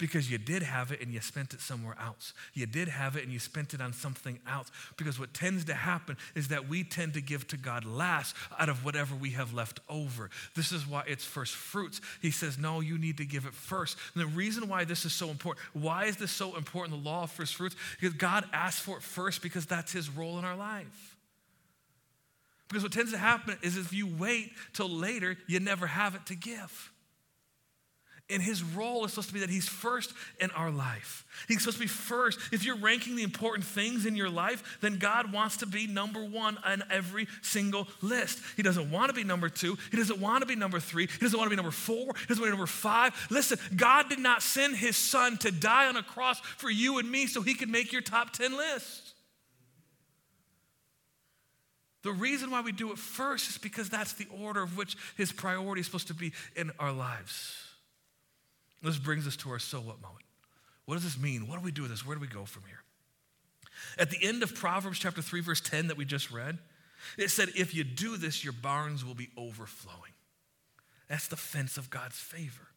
because 0.00 0.30
you 0.30 0.38
did 0.38 0.62
have 0.62 0.90
it 0.90 1.00
and 1.02 1.12
you 1.12 1.20
spent 1.20 1.52
it 1.52 1.60
somewhere 1.60 1.94
else. 2.02 2.32
You 2.54 2.66
did 2.66 2.88
have 2.88 3.16
it 3.16 3.22
and 3.22 3.32
you 3.32 3.38
spent 3.38 3.74
it 3.74 3.80
on 3.80 3.92
something 3.92 4.40
else. 4.50 4.70
Because 4.96 5.20
what 5.20 5.34
tends 5.34 5.66
to 5.66 5.74
happen 5.74 6.16
is 6.34 6.48
that 6.48 6.68
we 6.68 6.82
tend 6.82 7.14
to 7.14 7.20
give 7.20 7.46
to 7.48 7.58
God 7.58 7.84
last 7.84 8.34
out 8.58 8.70
of 8.70 8.84
whatever 8.84 9.14
we 9.14 9.30
have 9.32 9.52
left 9.52 9.78
over. 9.88 10.30
This 10.56 10.72
is 10.72 10.86
why 10.86 11.04
it's 11.06 11.24
first 11.24 11.54
fruits. 11.54 12.00
He 12.22 12.30
says, 12.30 12.58
no, 12.58 12.80
you 12.80 12.96
need 12.96 13.18
to 13.18 13.26
give 13.26 13.44
it 13.44 13.54
first. 13.54 13.98
And 14.14 14.22
the 14.22 14.26
reason 14.26 14.68
why 14.68 14.84
this 14.84 15.04
is 15.04 15.12
so 15.12 15.28
important, 15.28 15.64
why 15.74 16.06
is 16.06 16.16
this 16.16 16.30
so 16.30 16.56
important, 16.56 17.02
the 17.02 17.08
law 17.08 17.24
of 17.24 17.30
first 17.30 17.54
fruits? 17.54 17.76
Because 18.00 18.16
God 18.16 18.46
asks 18.52 18.80
for 18.80 18.96
it 18.96 19.02
first 19.02 19.42
because 19.42 19.66
that's 19.66 19.92
his 19.92 20.08
role 20.08 20.38
in 20.38 20.44
our 20.46 20.56
life. 20.56 21.16
Because 22.68 22.82
what 22.82 22.92
tends 22.92 23.12
to 23.12 23.18
happen 23.18 23.58
is 23.62 23.76
if 23.76 23.92
you 23.92 24.06
wait 24.06 24.52
till 24.72 24.88
later, 24.88 25.36
you 25.46 25.60
never 25.60 25.86
have 25.86 26.14
it 26.14 26.24
to 26.26 26.34
give. 26.34 26.90
And 28.30 28.42
his 28.42 28.62
role 28.62 29.04
is 29.04 29.12
supposed 29.12 29.28
to 29.28 29.34
be 29.34 29.40
that 29.40 29.50
he's 29.50 29.68
first 29.68 30.12
in 30.40 30.50
our 30.52 30.70
life. 30.70 31.24
He's 31.48 31.60
supposed 31.60 31.78
to 31.78 31.82
be 31.82 31.88
first. 31.88 32.38
If 32.52 32.64
you're 32.64 32.76
ranking 32.76 33.16
the 33.16 33.22
important 33.22 33.64
things 33.64 34.06
in 34.06 34.16
your 34.16 34.30
life, 34.30 34.78
then 34.80 34.98
God 34.98 35.32
wants 35.32 35.58
to 35.58 35.66
be 35.66 35.86
number 35.86 36.24
one 36.24 36.58
on 36.64 36.82
every 36.90 37.26
single 37.42 37.88
list. 38.02 38.40
He 38.56 38.62
doesn't 38.62 38.90
want 38.90 39.10
to 39.10 39.14
be 39.14 39.24
number 39.24 39.48
two. 39.48 39.76
He 39.90 39.96
doesn't 39.96 40.20
want 40.20 40.42
to 40.42 40.46
be 40.46 40.56
number 40.56 40.80
three. 40.80 41.06
He 41.06 41.18
doesn't 41.18 41.38
want 41.38 41.50
to 41.50 41.56
be 41.56 41.56
number 41.56 41.72
four. 41.72 42.14
He 42.16 42.26
doesn't 42.26 42.40
want 42.40 42.50
to 42.50 42.56
be 42.56 42.58
number 42.58 42.66
five. 42.66 43.14
Listen, 43.30 43.58
God 43.76 44.08
did 44.08 44.18
not 44.18 44.42
send 44.42 44.76
his 44.76 44.96
son 44.96 45.36
to 45.38 45.50
die 45.50 45.88
on 45.88 45.96
a 45.96 46.02
cross 46.02 46.40
for 46.40 46.70
you 46.70 46.98
and 46.98 47.10
me 47.10 47.26
so 47.26 47.42
he 47.42 47.54
could 47.54 47.68
make 47.68 47.92
your 47.92 48.02
top 48.02 48.32
10 48.32 48.56
list. 48.56 49.14
The 52.02 52.12
reason 52.12 52.50
why 52.50 52.62
we 52.62 52.72
do 52.72 52.92
it 52.92 52.98
first 52.98 53.50
is 53.50 53.58
because 53.58 53.90
that's 53.90 54.14
the 54.14 54.26
order 54.42 54.62
of 54.62 54.76
which 54.76 54.96
his 55.16 55.32
priority 55.32 55.80
is 55.80 55.86
supposed 55.86 56.08
to 56.08 56.14
be 56.14 56.32
in 56.56 56.70
our 56.78 56.92
lives. 56.92 57.69
This 58.82 58.98
brings 58.98 59.26
us 59.26 59.36
to 59.36 59.50
our 59.50 59.58
so 59.58 59.78
what 59.78 60.00
moment. 60.00 60.24
What 60.86 60.94
does 60.94 61.04
this 61.04 61.18
mean? 61.18 61.46
What 61.46 61.58
do 61.58 61.64
we 61.64 61.72
do 61.72 61.82
with 61.82 61.90
this? 61.90 62.04
Where 62.04 62.16
do 62.16 62.20
we 62.20 62.26
go 62.26 62.44
from 62.44 62.64
here? 62.66 62.82
At 63.98 64.10
the 64.10 64.18
end 64.22 64.42
of 64.42 64.54
Proverbs 64.54 64.98
chapter 64.98 65.22
3, 65.22 65.40
verse 65.40 65.60
10 65.60 65.88
that 65.88 65.96
we 65.96 66.04
just 66.04 66.30
read, 66.30 66.58
it 67.16 67.30
said, 67.30 67.50
If 67.56 67.74
you 67.74 67.84
do 67.84 68.16
this, 68.16 68.42
your 68.44 68.52
barns 68.52 69.04
will 69.04 69.14
be 69.14 69.28
overflowing. 69.36 70.12
That's 71.08 71.28
the 71.28 71.36
fence 71.36 71.76
of 71.76 71.90
God's 71.90 72.18
favor. 72.18 72.68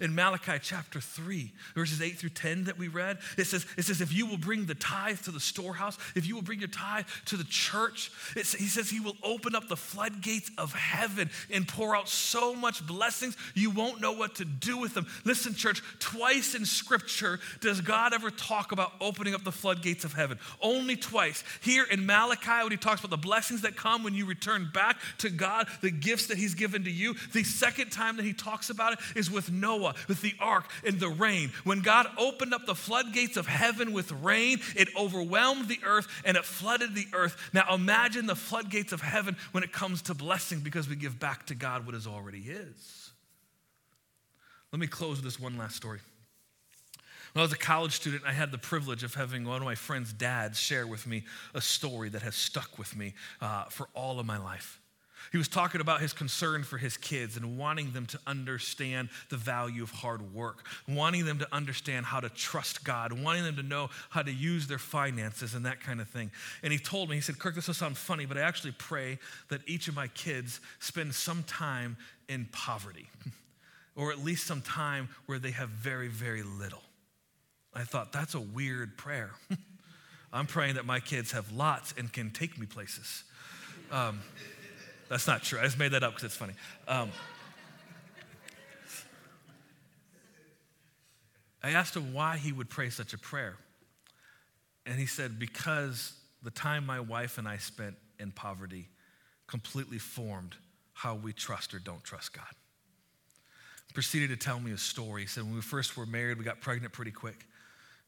In 0.00 0.14
Malachi 0.14 0.58
chapter 0.60 1.00
3, 1.00 1.52
verses 1.74 2.02
8 2.02 2.18
through 2.18 2.30
10 2.30 2.64
that 2.64 2.78
we 2.78 2.88
read, 2.88 3.18
it 3.36 3.44
says, 3.44 3.66
it 3.76 3.84
says, 3.84 4.00
if 4.00 4.12
you 4.12 4.26
will 4.26 4.38
bring 4.38 4.66
the 4.66 4.74
tithe 4.74 5.20
to 5.22 5.30
the 5.30 5.40
storehouse, 5.40 5.98
if 6.14 6.26
you 6.26 6.34
will 6.34 6.42
bring 6.42 6.60
your 6.60 6.68
tithe 6.68 7.06
to 7.26 7.36
the 7.36 7.44
church, 7.44 8.10
he 8.34 8.42
says 8.42 8.90
he 8.90 9.00
will 9.00 9.16
open 9.22 9.54
up 9.54 9.68
the 9.68 9.76
floodgates 9.76 10.50
of 10.58 10.74
heaven 10.74 11.30
and 11.52 11.66
pour 11.66 11.96
out 11.96 12.08
so 12.08 12.54
much 12.54 12.86
blessings 12.86 13.36
you 13.54 13.70
won't 13.70 14.00
know 14.00 14.12
what 14.12 14.36
to 14.36 14.44
do 14.44 14.78
with 14.78 14.94
them. 14.94 15.06
Listen, 15.24 15.54
church, 15.54 15.82
twice 15.98 16.54
in 16.54 16.64
scripture 16.64 17.40
does 17.60 17.80
God 17.80 18.12
ever 18.12 18.30
talk 18.30 18.72
about 18.72 18.92
opening 19.00 19.34
up 19.34 19.44
the 19.44 19.52
floodgates 19.52 20.04
of 20.04 20.12
heaven. 20.12 20.38
Only 20.60 20.96
twice. 20.96 21.42
Here 21.62 21.84
in 21.90 22.06
Malachi, 22.06 22.62
when 22.62 22.70
he 22.70 22.76
talks 22.76 23.00
about 23.00 23.10
the 23.10 23.16
blessings 23.16 23.62
that 23.62 23.76
come 23.76 24.02
when 24.02 24.14
you 24.14 24.26
return 24.26 24.70
back 24.72 24.98
to 25.18 25.30
God, 25.30 25.68
the 25.80 25.90
gifts 25.90 26.26
that 26.26 26.36
he's 26.36 26.54
given 26.54 26.84
to 26.84 26.90
you. 26.90 27.14
The 27.32 27.44
second 27.44 27.90
time 27.90 28.16
that 28.16 28.24
he 28.24 28.32
talks 28.32 28.70
about 28.70 28.92
it 28.92 28.98
is 29.16 29.30
with 29.30 29.50
Noah 29.50 29.79
Noah 29.80 29.94
with 30.08 30.20
the 30.22 30.34
ark 30.40 30.70
and 30.84 30.98
the 30.98 31.08
rain. 31.08 31.52
When 31.64 31.80
God 31.80 32.06
opened 32.18 32.54
up 32.54 32.66
the 32.66 32.74
floodgates 32.74 33.36
of 33.36 33.46
heaven 33.46 33.92
with 33.92 34.12
rain, 34.12 34.58
it 34.76 34.88
overwhelmed 34.96 35.68
the 35.68 35.80
earth 35.84 36.08
and 36.24 36.36
it 36.36 36.44
flooded 36.44 36.94
the 36.94 37.06
earth. 37.12 37.50
Now 37.52 37.74
imagine 37.74 38.26
the 38.26 38.36
floodgates 38.36 38.92
of 38.92 39.00
heaven 39.00 39.36
when 39.52 39.64
it 39.64 39.72
comes 39.72 40.02
to 40.02 40.14
blessing 40.14 40.60
because 40.60 40.88
we 40.88 40.96
give 40.96 41.18
back 41.18 41.46
to 41.46 41.54
God 41.54 41.86
what 41.86 41.94
is 41.94 42.06
already 42.06 42.40
His. 42.40 43.10
Let 44.72 44.80
me 44.80 44.86
close 44.86 45.16
with 45.16 45.24
this 45.24 45.40
one 45.40 45.58
last 45.58 45.76
story. 45.76 46.00
When 47.32 47.40
I 47.40 47.44
was 47.44 47.52
a 47.52 47.58
college 47.58 47.92
student, 47.92 48.24
I 48.26 48.32
had 48.32 48.50
the 48.50 48.58
privilege 48.58 49.04
of 49.04 49.14
having 49.14 49.44
one 49.44 49.58
of 49.58 49.62
my 49.62 49.76
friend's 49.76 50.12
dads 50.12 50.58
share 50.58 50.86
with 50.86 51.06
me 51.06 51.24
a 51.54 51.60
story 51.60 52.08
that 52.08 52.22
has 52.22 52.34
stuck 52.34 52.76
with 52.76 52.96
me 52.96 53.14
uh, 53.40 53.64
for 53.64 53.88
all 53.94 54.18
of 54.18 54.26
my 54.26 54.38
life. 54.38 54.79
He 55.32 55.38
was 55.38 55.48
talking 55.48 55.80
about 55.80 56.00
his 56.00 56.12
concern 56.12 56.64
for 56.64 56.78
his 56.78 56.96
kids 56.96 57.36
and 57.36 57.56
wanting 57.56 57.92
them 57.92 58.06
to 58.06 58.20
understand 58.26 59.08
the 59.28 59.36
value 59.36 59.82
of 59.82 59.90
hard 59.90 60.34
work, 60.34 60.66
wanting 60.88 61.24
them 61.24 61.38
to 61.38 61.48
understand 61.54 62.06
how 62.06 62.20
to 62.20 62.28
trust 62.28 62.84
God, 62.84 63.12
wanting 63.12 63.44
them 63.44 63.56
to 63.56 63.62
know 63.62 63.90
how 64.08 64.22
to 64.22 64.32
use 64.32 64.66
their 64.66 64.78
finances 64.78 65.54
and 65.54 65.66
that 65.66 65.80
kind 65.80 66.00
of 66.00 66.08
thing. 66.08 66.30
And 66.62 66.72
he 66.72 66.78
told 66.78 67.08
me, 67.08 67.16
he 67.16 67.22
said, 67.22 67.38
Kirk, 67.38 67.54
this 67.54 67.66
will 67.66 67.74
sound 67.74 67.96
funny, 67.96 68.26
but 68.26 68.36
I 68.36 68.40
actually 68.40 68.72
pray 68.72 69.18
that 69.48 69.60
each 69.66 69.88
of 69.88 69.94
my 69.94 70.08
kids 70.08 70.60
spend 70.78 71.14
some 71.14 71.42
time 71.44 71.96
in 72.28 72.48
poverty, 72.52 73.08
or 73.96 74.12
at 74.12 74.18
least 74.18 74.46
some 74.46 74.62
time 74.62 75.08
where 75.26 75.38
they 75.38 75.50
have 75.52 75.68
very, 75.68 76.08
very 76.08 76.42
little. 76.42 76.82
I 77.74 77.84
thought, 77.84 78.12
that's 78.12 78.34
a 78.34 78.40
weird 78.40 78.96
prayer. 78.96 79.30
I'm 80.32 80.46
praying 80.46 80.74
that 80.74 80.86
my 80.86 81.00
kids 81.00 81.32
have 81.32 81.52
lots 81.52 81.94
and 81.98 82.12
can 82.12 82.30
take 82.30 82.58
me 82.58 82.66
places. 82.66 83.24
Um, 83.90 84.20
that's 85.10 85.26
not 85.26 85.42
true. 85.42 85.58
I 85.58 85.64
just 85.64 85.78
made 85.78 85.92
that 85.92 86.02
up 86.02 86.12
because 86.12 86.24
it's 86.24 86.36
funny. 86.36 86.54
Um, 86.88 87.10
I 91.62 91.70
asked 91.70 91.94
him 91.96 92.14
why 92.14 92.38
he 92.38 92.52
would 92.52 92.70
pray 92.70 92.88
such 92.88 93.12
a 93.12 93.18
prayer. 93.18 93.56
And 94.86 94.98
he 94.98 95.06
said, 95.06 95.38
Because 95.38 96.14
the 96.42 96.50
time 96.50 96.86
my 96.86 97.00
wife 97.00 97.36
and 97.36 97.46
I 97.46 97.58
spent 97.58 97.96
in 98.18 98.30
poverty 98.30 98.88
completely 99.46 99.98
formed 99.98 100.54
how 100.92 101.16
we 101.16 101.32
trust 101.32 101.74
or 101.74 101.80
don't 101.80 102.04
trust 102.04 102.32
God. 102.32 102.44
proceeded 103.92 104.30
to 104.30 104.36
tell 104.36 104.60
me 104.60 104.70
a 104.70 104.78
story. 104.78 105.22
He 105.22 105.26
said, 105.26 105.42
when 105.42 105.54
we 105.54 105.60
first 105.60 105.96
were 105.96 106.06
married, 106.06 106.38
we 106.38 106.44
got 106.44 106.60
pregnant 106.60 106.92
pretty 106.92 107.10
quick. 107.10 107.46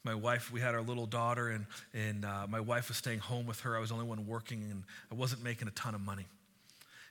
My 0.05 0.15
wife, 0.15 0.53
we 0.53 0.61
had 0.61 0.75
our 0.75 0.83
little 0.83 1.07
daughter, 1.07 1.49
and, 1.49 1.67
and 1.95 2.25
uh, 2.25 2.47
my 2.49 2.61
wife 2.61 2.89
was 2.89 2.97
staying 2.97 3.21
home 3.21 3.47
with 3.47 3.61
her. 3.61 3.77
I 3.77 3.81
was 3.81 3.89
the 3.89 3.95
only 3.95 4.07
one 4.07 4.27
working, 4.27 4.63
and 4.71 4.85
I 5.11 5.15
wasn't 5.15 5.43
making 5.43 5.69
a 5.69 5.73
ton 5.73 5.95
of 5.95 6.01
money. 6.01 6.27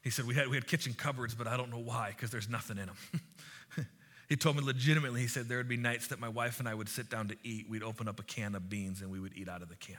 He 0.01 0.09
said, 0.09 0.25
We 0.25 0.35
had, 0.35 0.47
we 0.47 0.55
had 0.55 0.67
kitchen 0.67 0.93
cupboards, 0.93 1.35
but 1.35 1.47
I 1.47 1.57
don't 1.57 1.69
know 1.69 1.79
why, 1.79 2.09
because 2.09 2.31
there's 2.31 2.49
nothing 2.49 2.77
in 2.77 2.87
them. 2.87 3.87
he 4.29 4.35
told 4.35 4.55
me 4.55 4.63
legitimately, 4.63 5.21
he 5.21 5.27
said, 5.27 5.47
there 5.47 5.57
would 5.57 5.67
be 5.67 5.77
nights 5.77 6.07
that 6.07 6.19
my 6.19 6.29
wife 6.29 6.59
and 6.59 6.67
I 6.67 6.73
would 6.73 6.89
sit 6.89 7.09
down 7.09 7.27
to 7.27 7.37
eat. 7.43 7.69
We'd 7.69 7.83
open 7.83 8.07
up 8.07 8.19
a 8.19 8.23
can 8.23 8.55
of 8.55 8.69
beans 8.69 9.01
and 9.01 9.11
we 9.11 9.19
would 9.19 9.33
eat 9.35 9.47
out 9.47 9.61
of 9.61 9.69
the 9.69 9.75
can. 9.75 9.97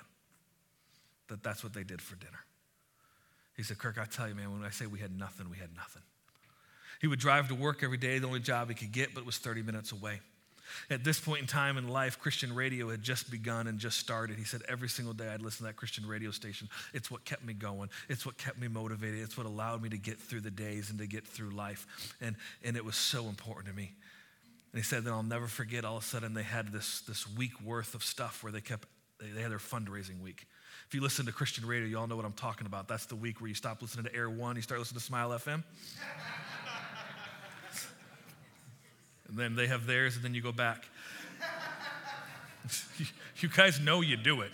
That 1.28 1.42
that's 1.42 1.62
what 1.62 1.72
they 1.72 1.84
did 1.84 2.02
for 2.02 2.16
dinner. 2.16 2.40
He 3.56 3.62
said, 3.62 3.78
Kirk, 3.78 3.98
I 3.98 4.06
tell 4.06 4.28
you, 4.28 4.34
man, 4.34 4.52
when 4.52 4.64
I 4.64 4.70
say 4.70 4.86
we 4.86 4.98
had 4.98 5.16
nothing, 5.16 5.48
we 5.50 5.58
had 5.58 5.74
nothing. 5.76 6.02
He 7.00 7.06
would 7.06 7.18
drive 7.18 7.48
to 7.48 7.54
work 7.54 7.82
every 7.82 7.96
day, 7.96 8.18
the 8.18 8.26
only 8.26 8.40
job 8.40 8.68
he 8.68 8.74
could 8.74 8.92
get, 8.92 9.12
but 9.14 9.20
it 9.20 9.26
was 9.26 9.38
30 9.38 9.62
minutes 9.62 9.92
away. 9.92 10.20
At 10.90 11.04
this 11.04 11.20
point 11.20 11.40
in 11.40 11.46
time 11.46 11.76
in 11.76 11.88
life, 11.88 12.18
Christian 12.18 12.54
radio 12.54 12.90
had 12.90 13.02
just 13.02 13.30
begun 13.30 13.66
and 13.66 13.78
just 13.78 13.98
started. 13.98 14.38
He 14.38 14.44
said, 14.44 14.62
Every 14.68 14.88
single 14.88 15.14
day 15.14 15.28
I'd 15.28 15.42
listen 15.42 15.58
to 15.58 15.64
that 15.64 15.76
Christian 15.76 16.06
radio 16.06 16.30
station. 16.30 16.68
It's 16.92 17.10
what 17.10 17.24
kept 17.24 17.44
me 17.44 17.54
going, 17.54 17.90
it's 18.08 18.26
what 18.26 18.38
kept 18.38 18.58
me 18.58 18.68
motivated, 18.68 19.20
it's 19.20 19.36
what 19.36 19.46
allowed 19.46 19.82
me 19.82 19.88
to 19.90 19.98
get 19.98 20.18
through 20.18 20.40
the 20.40 20.50
days 20.50 20.90
and 20.90 20.98
to 20.98 21.06
get 21.06 21.26
through 21.26 21.50
life. 21.50 21.86
And, 22.20 22.36
and 22.64 22.76
it 22.76 22.84
was 22.84 22.96
so 22.96 23.26
important 23.26 23.68
to 23.68 23.74
me. 23.74 23.92
And 24.72 24.78
he 24.78 24.82
said, 24.82 25.04
Then 25.04 25.12
I'll 25.12 25.22
never 25.22 25.46
forget 25.46 25.84
all 25.84 25.98
of 25.98 26.02
a 26.02 26.06
sudden 26.06 26.34
they 26.34 26.42
had 26.42 26.72
this, 26.72 27.02
this 27.02 27.28
week 27.36 27.60
worth 27.62 27.94
of 27.94 28.02
stuff 28.02 28.42
where 28.42 28.52
they 28.52 28.60
kept, 28.60 28.88
they, 29.20 29.28
they 29.28 29.42
had 29.42 29.50
their 29.50 29.58
fundraising 29.58 30.20
week. 30.20 30.46
If 30.88 30.94
you 30.94 31.00
listen 31.00 31.26
to 31.26 31.32
Christian 31.32 31.66
radio, 31.66 31.88
you 31.88 31.98
all 31.98 32.06
know 32.06 32.16
what 32.16 32.26
I'm 32.26 32.32
talking 32.32 32.66
about. 32.66 32.88
That's 32.88 33.06
the 33.06 33.16
week 33.16 33.40
where 33.40 33.48
you 33.48 33.54
stop 33.54 33.80
listening 33.80 34.04
to 34.04 34.14
Air 34.14 34.28
One, 34.28 34.56
you 34.56 34.62
start 34.62 34.78
listening 34.78 35.00
to 35.00 35.04
Smile 35.04 35.30
FM. 35.30 35.62
and 39.32 39.40
then 39.40 39.56
they 39.56 39.66
have 39.66 39.86
theirs, 39.86 40.14
and 40.14 40.22
then 40.22 40.34
you 40.34 40.42
go 40.42 40.52
back. 40.52 40.84
you 43.38 43.48
guys 43.48 43.80
know 43.80 44.02
you 44.02 44.18
do 44.18 44.42
it. 44.42 44.50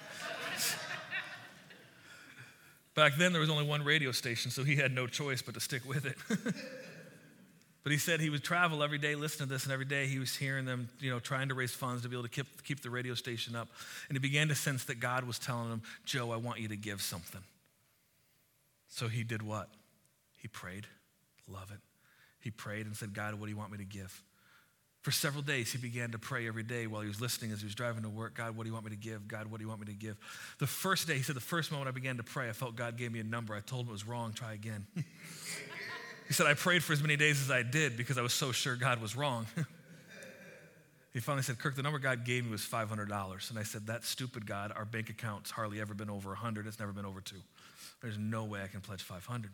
Back 2.95 3.17
then, 3.17 3.33
there 3.33 3.41
was 3.41 3.51
only 3.51 3.67
one 3.67 3.83
radio 3.83 4.13
station, 4.13 4.53
so 4.53 4.63
he 4.63 4.77
had 4.77 4.95
no 4.95 5.09
choice 5.09 5.43
but 5.43 5.55
to 5.55 5.61
stick 5.61 5.85
with 5.85 6.07
it. 6.07 6.17
but 7.83 7.91
he 7.91 7.99
said 7.99 8.21
he 8.21 8.31
would 8.31 8.45
travel 8.45 8.85
every 8.85 8.99
day, 8.99 9.17
listening 9.17 9.49
to 9.49 9.55
this, 9.55 9.65
and 9.65 9.73
every 9.73 9.85
day 9.85 10.07
he 10.07 10.21
was 10.21 10.37
hearing 10.37 10.65
them, 10.65 10.89
you 11.01 11.11
know, 11.11 11.19
trying 11.19 11.49
to 11.49 11.55
raise 11.55 11.73
funds 11.73 12.03
to 12.03 12.09
be 12.09 12.15
able 12.15 12.23
to 12.23 12.29
keep, 12.29 12.47
keep 12.63 12.81
the 12.81 12.91
radio 12.91 13.15
station 13.15 13.57
up. 13.57 13.67
And 14.09 14.17
he 14.17 14.21
began 14.21 14.47
to 14.47 14.55
sense 14.55 14.85
that 14.85 15.01
God 15.01 15.25
was 15.25 15.41
telling 15.41 15.71
him, 15.71 15.83
Joe, 16.05 16.31
I 16.31 16.37
want 16.37 16.61
you 16.61 16.69
to 16.69 16.77
give 16.77 17.03
something. 17.03 17.43
So 18.89 19.09
he 19.09 19.25
did 19.25 19.43
what? 19.43 19.69
He 20.39 20.47
prayed. 20.47 20.87
Love 21.49 21.73
it. 21.73 21.81
He 22.41 22.51
prayed 22.51 22.87
and 22.87 22.97
said, 22.97 23.13
God, 23.13 23.35
what 23.35 23.47
do 23.47 23.51
you 23.51 23.57
want 23.57 23.73
me 23.73 23.79
to 23.79 23.85
give? 23.85 24.23
For 25.03 25.13
several 25.13 25.43
days, 25.43 25.71
he 25.71 25.79
began 25.79 26.11
to 26.11 26.19
pray 26.19 26.49
every 26.49 26.65
day 26.65 26.87
while 26.87 27.03
he 27.03 27.09
was 27.09 27.21
listening 27.21 27.53
as 27.53 27.61
he 27.61 27.67
was 27.67 27.75
driving 27.75 28.03
to 28.03 28.09
work. 28.09 28.35
God, 28.35 28.57
what 28.57 28.65
do 28.65 28.69
you 28.69 28.75
want 28.75 28.85
me 28.85 28.91
to 28.91 28.97
give? 28.97 29.29
God, 29.29 29.47
what 29.47 29.59
do 29.59 29.65
you 29.65 29.69
want 29.69 29.81
me 29.81 29.87
to 29.87 29.93
give? 29.93 30.17
The 30.59 30.67
first 30.67 31.07
day, 31.07 31.15
he 31.15 31.23
said, 31.23 31.37
the 31.37 31.41
first 31.41 31.71
moment 31.71 31.89
I 31.89 31.93
began 31.93 32.17
to 32.17 32.25
pray, 32.25 32.49
I 32.49 32.53
felt 32.53 32.75
God 32.75 32.97
gave 32.97 33.13
me 33.13 33.21
a 33.21 33.25
number. 33.25 33.55
I 33.55 33.61
told 33.61 33.87
him 33.87 33.91
it 33.91 33.93
was 33.93 34.07
wrong. 34.07 34.33
Try 34.33 34.55
again. 34.55 34.87
he 34.95 36.35
said, 36.35 36.47
I 36.47 36.55
prayed 36.55 36.83
for 36.83 36.93
as 36.93 37.01
many 37.01 37.17
days 37.17 37.41
as 37.41 37.51
I 37.51 37.63
did 37.63 37.97
because 37.97 38.19
I 38.19 38.23
was 38.23 38.33
so 38.33 38.51
sure 38.51 38.75
God 38.75 39.01
was 39.01 39.15
wrong. 39.15 39.47
he 41.13 41.21
finally 41.21 41.45
said, 41.45 41.59
Kirk, 41.61 41.77
the 41.77 41.83
number 41.83 42.01
God 42.01 42.25
gave 42.25 42.45
me 42.45 42.51
was 42.51 42.63
$500. 42.63 43.51
And 43.51 43.59
I 43.59 43.63
said, 43.63 43.87
that 43.87 44.05
stupid 44.05 44.47
God, 44.47 44.73
our 44.75 44.85
bank 44.85 45.11
account's 45.11 45.53
hardly 45.53 45.81
ever 45.81 45.95
been 45.95 46.11
over 46.11 46.31
100. 46.31 46.67
It's 46.67 46.81
never 46.81 46.93
been 46.93 47.07
over 47.07 47.21
two. 47.21 47.41
There's 48.03 48.19
no 48.19 48.45
way 48.45 48.63
I 48.63 48.67
can 48.67 48.81
pledge 48.81 49.03
500. 49.03 49.53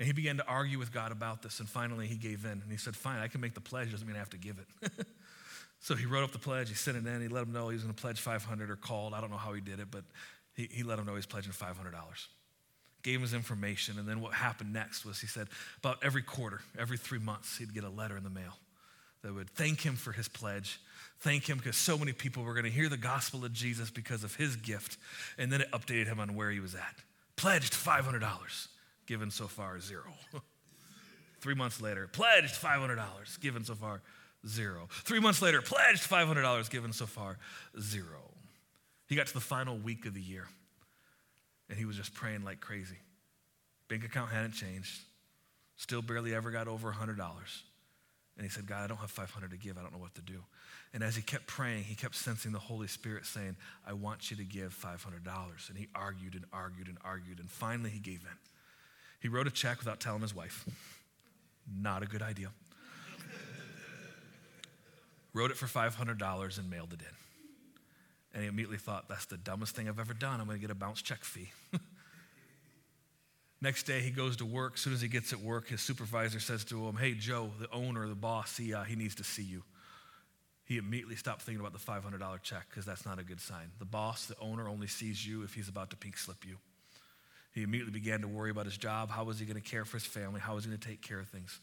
And 0.00 0.06
he 0.06 0.14
began 0.14 0.38
to 0.38 0.46
argue 0.46 0.78
with 0.78 0.94
God 0.94 1.12
about 1.12 1.42
this, 1.42 1.60
and 1.60 1.68
finally 1.68 2.06
he 2.06 2.16
gave 2.16 2.46
in. 2.46 2.52
And 2.52 2.70
he 2.70 2.78
said, 2.78 2.96
Fine, 2.96 3.20
I 3.20 3.28
can 3.28 3.42
make 3.42 3.52
the 3.52 3.60
pledge, 3.60 3.90
doesn't 3.90 4.06
mean 4.06 4.16
I 4.16 4.20
have 4.20 4.30
to 4.30 4.38
give 4.38 4.56
it. 4.58 5.06
so 5.80 5.94
he 5.94 6.06
wrote 6.06 6.24
up 6.24 6.32
the 6.32 6.38
pledge, 6.38 6.70
he 6.70 6.74
sent 6.74 6.96
it 6.96 7.06
in, 7.06 7.20
he 7.20 7.28
let 7.28 7.42
him 7.42 7.52
know 7.52 7.68
he 7.68 7.74
was 7.74 7.82
going 7.82 7.94
to 7.94 8.00
pledge 8.00 8.18
500 8.18 8.70
or 8.70 8.76
called. 8.76 9.12
I 9.12 9.20
don't 9.20 9.30
know 9.30 9.36
how 9.36 9.52
he 9.52 9.60
did 9.60 9.78
it, 9.78 9.88
but 9.90 10.04
he, 10.56 10.70
he 10.72 10.82
let 10.84 10.98
him 10.98 11.04
know 11.04 11.12
he 11.12 11.16
was 11.16 11.26
pledging 11.26 11.52
$500. 11.52 11.74
Gave 13.02 13.16
him 13.16 13.20
his 13.20 13.34
information, 13.34 13.98
and 13.98 14.08
then 14.08 14.22
what 14.22 14.32
happened 14.32 14.72
next 14.72 15.04
was 15.04 15.20
he 15.20 15.26
said, 15.26 15.48
about 15.76 15.98
every 16.02 16.22
quarter, 16.22 16.62
every 16.78 16.96
three 16.96 17.18
months, 17.18 17.58
he'd 17.58 17.74
get 17.74 17.84
a 17.84 17.90
letter 17.90 18.16
in 18.16 18.24
the 18.24 18.30
mail 18.30 18.56
that 19.20 19.34
would 19.34 19.50
thank 19.50 19.82
him 19.82 19.96
for 19.96 20.12
his 20.12 20.28
pledge, 20.28 20.80
thank 21.20 21.46
him 21.46 21.58
because 21.58 21.76
so 21.76 21.98
many 21.98 22.14
people 22.14 22.42
were 22.42 22.54
going 22.54 22.64
to 22.64 22.70
hear 22.70 22.88
the 22.88 22.96
gospel 22.96 23.44
of 23.44 23.52
Jesus 23.52 23.90
because 23.90 24.24
of 24.24 24.36
his 24.36 24.56
gift, 24.56 24.96
and 25.36 25.52
then 25.52 25.60
it 25.60 25.70
updated 25.72 26.06
him 26.06 26.20
on 26.20 26.34
where 26.34 26.50
he 26.50 26.58
was 26.58 26.74
at. 26.74 26.94
Pledged 27.36 27.74
$500 27.74 28.68
given 29.06 29.30
so 29.30 29.46
far 29.46 29.80
zero. 29.80 30.04
Three 31.40 31.54
months 31.54 31.80
later, 31.80 32.06
pledged 32.06 32.54
$500, 32.54 33.40
given 33.40 33.64
so 33.64 33.74
far 33.74 34.02
zero. 34.46 34.88
Three 34.90 35.20
months 35.20 35.40
later, 35.40 35.62
pledged 35.62 36.08
$500, 36.08 36.70
given 36.70 36.92
so 36.92 37.06
far 37.06 37.38
zero. 37.80 38.30
He 39.08 39.16
got 39.16 39.26
to 39.26 39.34
the 39.34 39.40
final 39.40 39.76
week 39.76 40.06
of 40.06 40.14
the 40.14 40.20
year 40.20 40.46
and 41.70 41.78
he 41.78 41.84
was 41.84 41.96
just 41.96 42.12
praying 42.12 42.44
like 42.44 42.60
crazy. 42.60 42.98
Bank 43.88 44.04
account 44.04 44.30
hadn't 44.30 44.52
changed, 44.52 45.00
still 45.76 46.02
barely 46.02 46.34
ever 46.34 46.50
got 46.50 46.68
over 46.68 46.92
$100. 46.92 47.08
And 48.36 48.44
he 48.44 48.48
said, 48.48 48.66
God, 48.66 48.82
I 48.82 48.86
don't 48.86 48.98
have 48.98 49.10
500 49.10 49.50
to 49.50 49.56
give. 49.56 49.78
I 49.78 49.82
don't 49.82 49.92
know 49.92 49.98
what 49.98 50.14
to 50.16 50.22
do. 50.22 50.42
And 50.92 51.02
as 51.02 51.14
he 51.14 51.22
kept 51.22 51.46
praying, 51.46 51.84
he 51.84 51.94
kept 51.94 52.16
sensing 52.16 52.52
the 52.52 52.58
Holy 52.58 52.86
Spirit 52.86 53.26
saying, 53.26 53.56
I 53.86 53.92
want 53.92 54.30
you 54.30 54.36
to 54.38 54.44
give 54.44 54.74
$500. 54.74 55.68
And 55.68 55.78
he 55.78 55.88
argued 55.94 56.34
and 56.34 56.44
argued 56.52 56.88
and 56.88 56.98
argued. 57.04 57.38
And 57.38 57.50
finally, 57.50 57.90
he 57.90 57.98
gave 57.98 58.20
in. 58.22 58.38
He 59.20 59.28
wrote 59.28 59.46
a 59.46 59.50
check 59.50 59.78
without 59.78 60.00
telling 60.00 60.22
his 60.22 60.34
wife. 60.34 60.64
Not 61.80 62.02
a 62.02 62.06
good 62.06 62.22
idea. 62.22 62.48
wrote 65.32 65.50
it 65.50 65.56
for 65.56 65.66
$500 65.66 66.58
and 66.58 66.70
mailed 66.70 66.92
it 66.92 67.00
in. 67.00 67.06
And 68.32 68.42
he 68.42 68.48
immediately 68.48 68.78
thought, 68.78 69.08
that's 69.08 69.26
the 69.26 69.36
dumbest 69.36 69.76
thing 69.76 69.88
I've 69.88 69.98
ever 69.98 70.14
done. 70.14 70.40
I'm 70.40 70.46
going 70.46 70.58
to 70.58 70.60
get 70.60 70.70
a 70.70 70.74
bounce 70.74 71.02
check 71.02 71.24
fee. 71.24 71.50
Next 73.62 73.82
day, 73.82 74.00
he 74.00 74.10
goes 74.10 74.36
to 74.38 74.46
work. 74.46 74.74
As 74.76 74.80
soon 74.80 74.94
as 74.94 75.00
he 75.02 75.08
gets 75.08 75.32
at 75.32 75.40
work, 75.40 75.68
his 75.68 75.82
supervisor 75.82 76.40
says 76.40 76.64
to 76.66 76.88
him, 76.88 76.96
Hey, 76.96 77.12
Joe, 77.12 77.50
the 77.60 77.70
owner, 77.70 78.08
the 78.08 78.14
boss, 78.14 78.56
he, 78.56 78.72
uh, 78.72 78.84
he 78.84 78.96
needs 78.96 79.16
to 79.16 79.24
see 79.24 79.42
you. 79.42 79.62
He 80.64 80.78
immediately 80.78 81.16
stopped 81.16 81.42
thinking 81.42 81.60
about 81.60 81.72
the 81.72 81.78
$500 81.78 82.42
check 82.42 82.68
because 82.70 82.86
that's 82.86 83.04
not 83.04 83.18
a 83.18 83.24
good 83.24 83.40
sign. 83.40 83.72
The 83.80 83.84
boss, 83.84 84.26
the 84.26 84.38
owner, 84.40 84.68
only 84.68 84.86
sees 84.86 85.26
you 85.26 85.42
if 85.42 85.52
he's 85.52 85.68
about 85.68 85.90
to 85.90 85.96
pink 85.96 86.16
slip 86.16 86.46
you. 86.46 86.56
He 87.52 87.62
immediately 87.62 87.92
began 87.92 88.20
to 88.20 88.28
worry 88.28 88.50
about 88.50 88.66
his 88.66 88.76
job. 88.76 89.10
How 89.10 89.24
was 89.24 89.38
he 89.38 89.46
going 89.46 89.60
to 89.60 89.68
care 89.68 89.84
for 89.84 89.96
his 89.96 90.06
family? 90.06 90.40
How 90.40 90.54
was 90.54 90.64
he 90.64 90.70
going 90.70 90.80
to 90.80 90.88
take 90.88 91.02
care 91.02 91.18
of 91.18 91.28
things? 91.28 91.58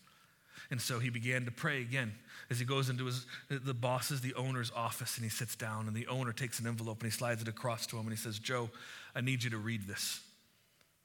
And 0.69 0.81
so 0.81 0.99
he 0.99 1.09
began 1.09 1.45
to 1.45 1.51
pray 1.51 1.81
again 1.81 2.13
as 2.49 2.59
he 2.59 2.65
goes 2.65 2.89
into 2.89 3.05
his, 3.05 3.25
the 3.49 3.73
boss's, 3.73 4.21
the 4.21 4.33
owner's 4.33 4.71
office, 4.75 5.15
and 5.15 5.23
he 5.23 5.29
sits 5.29 5.55
down, 5.55 5.88
and 5.88 5.95
the 5.95 6.07
owner 6.07 6.33
takes 6.33 6.59
an 6.59 6.67
envelope 6.67 7.01
and 7.01 7.11
he 7.11 7.15
slides 7.15 7.41
it 7.41 7.47
across 7.47 7.85
to 7.88 7.97
him, 7.97 8.01
and 8.01 8.11
he 8.11 8.17
says, 8.17 8.39
Joe, 8.39 8.69
I 9.15 9.21
need 9.21 9.43
you 9.43 9.49
to 9.51 9.57
read 9.57 9.88
this. 9.88 10.19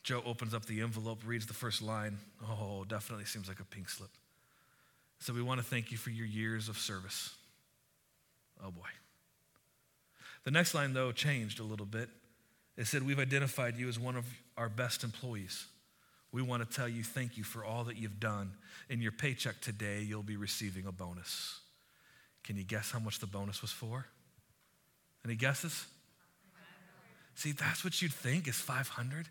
Joe 0.03 0.23
opens 0.27 0.53
up 0.53 0.65
the 0.65 0.81
envelope, 0.81 1.21
reads 1.25 1.47
the 1.47 1.55
first 1.55 1.81
line. 1.81 2.19
Oh, 2.49 2.85
definitely 2.89 3.25
seems 3.25 3.47
like 3.47 3.61
a 3.61 3.65
pink 3.65 3.89
slip. 3.89 4.11
So 5.21 5.33
we 5.33 5.43
want 5.43 5.61
to 5.61 5.67
thank 5.67 5.93
you 5.93 5.97
for 5.97 6.11
your 6.11 6.27
years 6.27 6.69
of 6.69 6.77
service. 6.77 7.33
Oh 8.65 8.73
boy. 8.73 8.89
The 10.45 10.51
next 10.51 10.75
line, 10.75 10.93
though, 10.93 11.13
changed 11.13 11.61
a 11.61 11.63
little 11.63 11.87
bit. 11.87 12.09
It 12.77 12.87
said, 12.87 13.05
We've 13.05 13.21
identified 13.21 13.77
you 13.77 13.89
as 13.89 13.99
one 13.99 14.17
of 14.17 14.25
our 14.57 14.69
best 14.69 15.05
employees. 15.05 15.67
We 16.33 16.43
want 16.43 16.69
to 16.69 16.77
tell 16.77 16.89
you 16.89 17.03
thank 17.03 17.37
you 17.37 17.45
for 17.45 17.65
all 17.65 17.85
that 17.85 17.97
you've 17.97 18.21
done. 18.21 18.53
In 18.89 19.03
your 19.03 19.13
paycheck 19.13 19.61
today, 19.61 20.01
you'll 20.01 20.23
be 20.23 20.37
receiving 20.37 20.87
a 20.87 20.93
bonus. 20.93 21.61
Can 22.45 22.57
you 22.57 22.65
guess 22.65 22.91
how 22.91 22.99
much 22.99 23.19
the 23.19 23.27
bonus 23.27 23.63
was 23.63 23.71
for? 23.71 24.07
Any 25.25 25.37
guesses? 25.37 25.87
See, 27.35 27.53
that's 27.53 27.85
what 27.85 28.01
you'd 28.03 28.13
think 28.13 28.49
is 28.49 28.57
500 28.57 29.29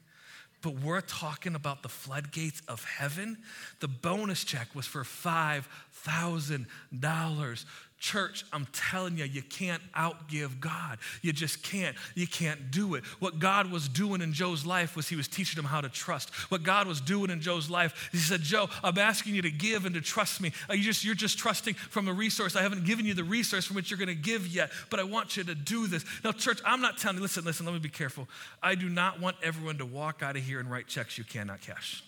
but 0.61 0.79
we're 0.79 1.01
talking 1.01 1.55
about 1.55 1.81
the 1.81 1.89
floodgates 1.89 2.61
of 2.67 2.85
heaven. 2.85 3.39
The 3.79 3.87
bonus 3.87 4.43
check 4.43 4.75
was 4.75 4.85
for 4.85 5.03
$5,000. 5.03 7.65
Church, 8.01 8.45
I'm 8.51 8.65
telling 8.73 9.15
you, 9.15 9.25
you 9.25 9.43
can't 9.43 9.83
outgive 9.95 10.59
God. 10.59 10.97
You 11.21 11.31
just 11.31 11.61
can't. 11.61 11.95
You 12.15 12.25
can't 12.25 12.71
do 12.71 12.95
it. 12.95 13.03
What 13.19 13.37
God 13.37 13.71
was 13.71 13.87
doing 13.87 14.21
in 14.21 14.33
Joe's 14.33 14.65
life 14.65 14.95
was 14.95 15.07
he 15.07 15.15
was 15.15 15.27
teaching 15.27 15.59
him 15.59 15.69
how 15.69 15.81
to 15.81 15.87
trust. 15.87 16.31
What 16.49 16.63
God 16.63 16.87
was 16.87 16.99
doing 16.99 17.29
in 17.29 17.41
Joe's 17.41 17.69
life, 17.69 18.09
he 18.11 18.17
said, 18.17 18.41
Joe, 18.41 18.69
I'm 18.83 18.97
asking 18.97 19.35
you 19.35 19.43
to 19.43 19.51
give 19.51 19.85
and 19.85 19.93
to 19.93 20.01
trust 20.01 20.41
me. 20.41 20.51
Uh, 20.67 20.73
you 20.73 20.81
just, 20.81 21.05
you're 21.05 21.13
just 21.13 21.37
trusting 21.37 21.75
from 21.75 22.07
a 22.07 22.13
resource. 22.13 22.55
I 22.55 22.63
haven't 22.63 22.85
given 22.85 23.05
you 23.05 23.13
the 23.13 23.23
resource 23.23 23.65
from 23.65 23.75
which 23.75 23.91
you're 23.91 23.99
going 23.99 24.07
to 24.07 24.15
give 24.15 24.47
yet, 24.47 24.71
but 24.89 24.99
I 24.99 25.03
want 25.03 25.37
you 25.37 25.43
to 25.43 25.53
do 25.53 25.85
this. 25.85 26.03
Now, 26.23 26.31
church, 26.31 26.59
I'm 26.65 26.81
not 26.81 26.97
telling 26.97 27.17
you, 27.17 27.21
listen, 27.21 27.45
listen, 27.45 27.67
let 27.67 27.73
me 27.73 27.79
be 27.79 27.89
careful. 27.89 28.27
I 28.63 28.73
do 28.73 28.89
not 28.89 29.21
want 29.21 29.35
everyone 29.43 29.77
to 29.77 29.85
walk 29.85 30.23
out 30.23 30.35
of 30.35 30.43
here 30.43 30.59
and 30.59 30.71
write 30.71 30.87
checks 30.87 31.19
you 31.19 31.23
cannot 31.23 31.61
cash. 31.61 32.03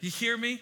You 0.00 0.10
hear 0.10 0.36
me? 0.36 0.60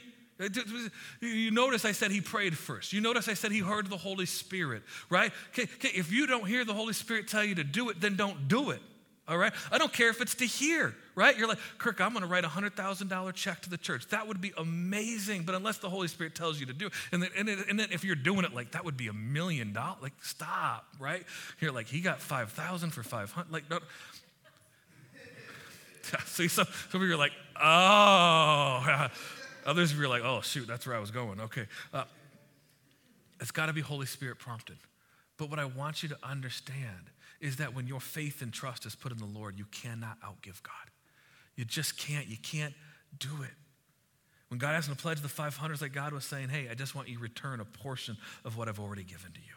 You 1.21 1.51
notice 1.51 1.85
I 1.85 1.93
said 1.93 2.11
he 2.11 2.21
prayed 2.21 2.57
first. 2.57 2.93
You 2.93 3.01
notice 3.01 3.29
I 3.29 3.35
said 3.35 3.51
he 3.51 3.59
heard 3.59 3.91
the 3.91 3.97
Holy 3.97 4.27
Spirit, 4.27 4.83
right? 5.11 5.33
If 5.57 6.13
you 6.13 6.27
don't 6.27 6.47
hear 6.47 6.65
the 6.65 6.75
Holy 6.75 6.93
Spirit 6.93 7.29
tell 7.29 7.45
you 7.45 7.57
to 7.57 7.65
do 7.65 7.91
it, 7.91 8.01
then 8.01 8.15
don't 8.17 8.47
do 8.47 8.71
it. 8.71 8.81
All 9.29 9.37
right? 9.37 9.53
I 9.71 9.77
don't 9.77 9.93
care 9.93 10.09
if 10.09 10.23
it's 10.23 10.37
to 10.37 10.47
hear, 10.47 10.95
right? 11.15 11.37
You're 11.37 11.49
like, 11.49 11.59
Kirk, 11.77 12.01
I'm 12.01 12.13
going 12.13 12.23
to 12.23 12.29
write 12.29 12.47
a 12.47 12.49
$100,000 12.49 13.35
check 13.35 13.61
to 13.63 13.71
the 13.71 13.77
church. 13.77 14.07
That 14.09 14.27
would 14.27 14.41
be 14.41 14.55
amazing. 14.57 15.43
But 15.43 15.55
unless 15.55 15.77
the 15.79 15.91
Holy 15.91 16.09
Spirit 16.09 16.35
tells 16.35 16.59
you 16.59 16.65
to 16.67 16.73
do 16.73 16.87
it, 16.87 16.93
and 17.13 17.23
then, 17.23 17.29
and, 17.37 17.47
then, 17.47 17.63
and 17.69 17.79
then 17.79 17.89
if 17.93 18.05
you're 18.05 18.17
doing 18.17 18.45
it 18.45 18.55
like 18.55 18.71
that 18.71 18.87
would 18.87 18.97
be 18.97 19.09
a 19.09 19.13
million 19.13 19.75
dollars, 19.75 19.99
like 20.01 20.15
stop, 20.23 20.87
right? 20.99 21.25
You're 21.61 21.73
like, 21.73 21.89
he 21.89 22.01
got 22.01 22.23
5,000 22.23 22.91
for 22.91 23.03
500. 23.03 23.53
Like, 23.53 23.69
no. 23.69 23.81
See, 26.25 26.49
some, 26.49 26.67
some 26.91 27.03
of 27.03 27.07
you 27.07 27.13
are 27.13 27.19
like, 27.19 27.33
oh. 27.61 29.09
Others 29.69 29.93
of 29.93 29.99
you 29.99 30.05
are 30.07 30.09
like, 30.09 30.23
oh, 30.25 30.41
shoot, 30.41 30.67
that's 30.67 30.87
where 30.87 30.97
I 30.97 30.99
was 30.99 31.11
going. 31.11 31.39
Okay. 31.41 31.67
Uh, 31.93 32.05
it's 33.39 33.51
got 33.51 33.67
to 33.67 33.75
be 33.75 33.83
Holy 33.83 34.07
Spirit 34.07 34.39
prompted. 34.39 34.79
But 35.37 35.51
what 35.51 35.59
I 35.59 35.67
want 35.67 36.03
you 36.03 36.09
to 36.09 36.17
understand 36.23 37.11
is 37.39 37.57
that 37.57 37.75
when 37.75 37.87
your 37.87 38.01
faith 38.01 38.41
and 38.41 38.51
trust 38.51 38.87
is 38.87 38.95
put 38.95 39.13
in 39.13 39.19
the 39.19 39.27
Lord, 39.27 39.59
you 39.59 39.67
cannot 39.71 40.19
outgive 40.23 40.63
God. 40.63 40.73
You 41.55 41.67
just 41.67 41.99
can't. 41.99 42.27
You 42.27 42.39
can't 42.39 42.73
do 43.19 43.29
it. 43.43 43.51
When 44.49 44.57
God 44.57 44.75
asked 44.75 44.89
him 44.89 44.97
to 44.97 45.03
pledge 45.03 45.21
the 45.21 45.29
500s, 45.29 45.83
like 45.83 45.93
God 45.93 46.15
was 46.15 46.25
saying, 46.25 46.49
hey, 46.49 46.69
I 46.71 46.75
just 46.75 46.95
want 46.95 47.09
you 47.09 47.17
to 47.17 47.23
return 47.23 47.61
a 47.61 47.67
portion 47.67 48.17
of 48.47 48.57
what 48.57 48.69
I've 48.69 48.81
already 48.81 49.05
given 49.05 49.33
to 49.33 49.41
you. 49.41 49.55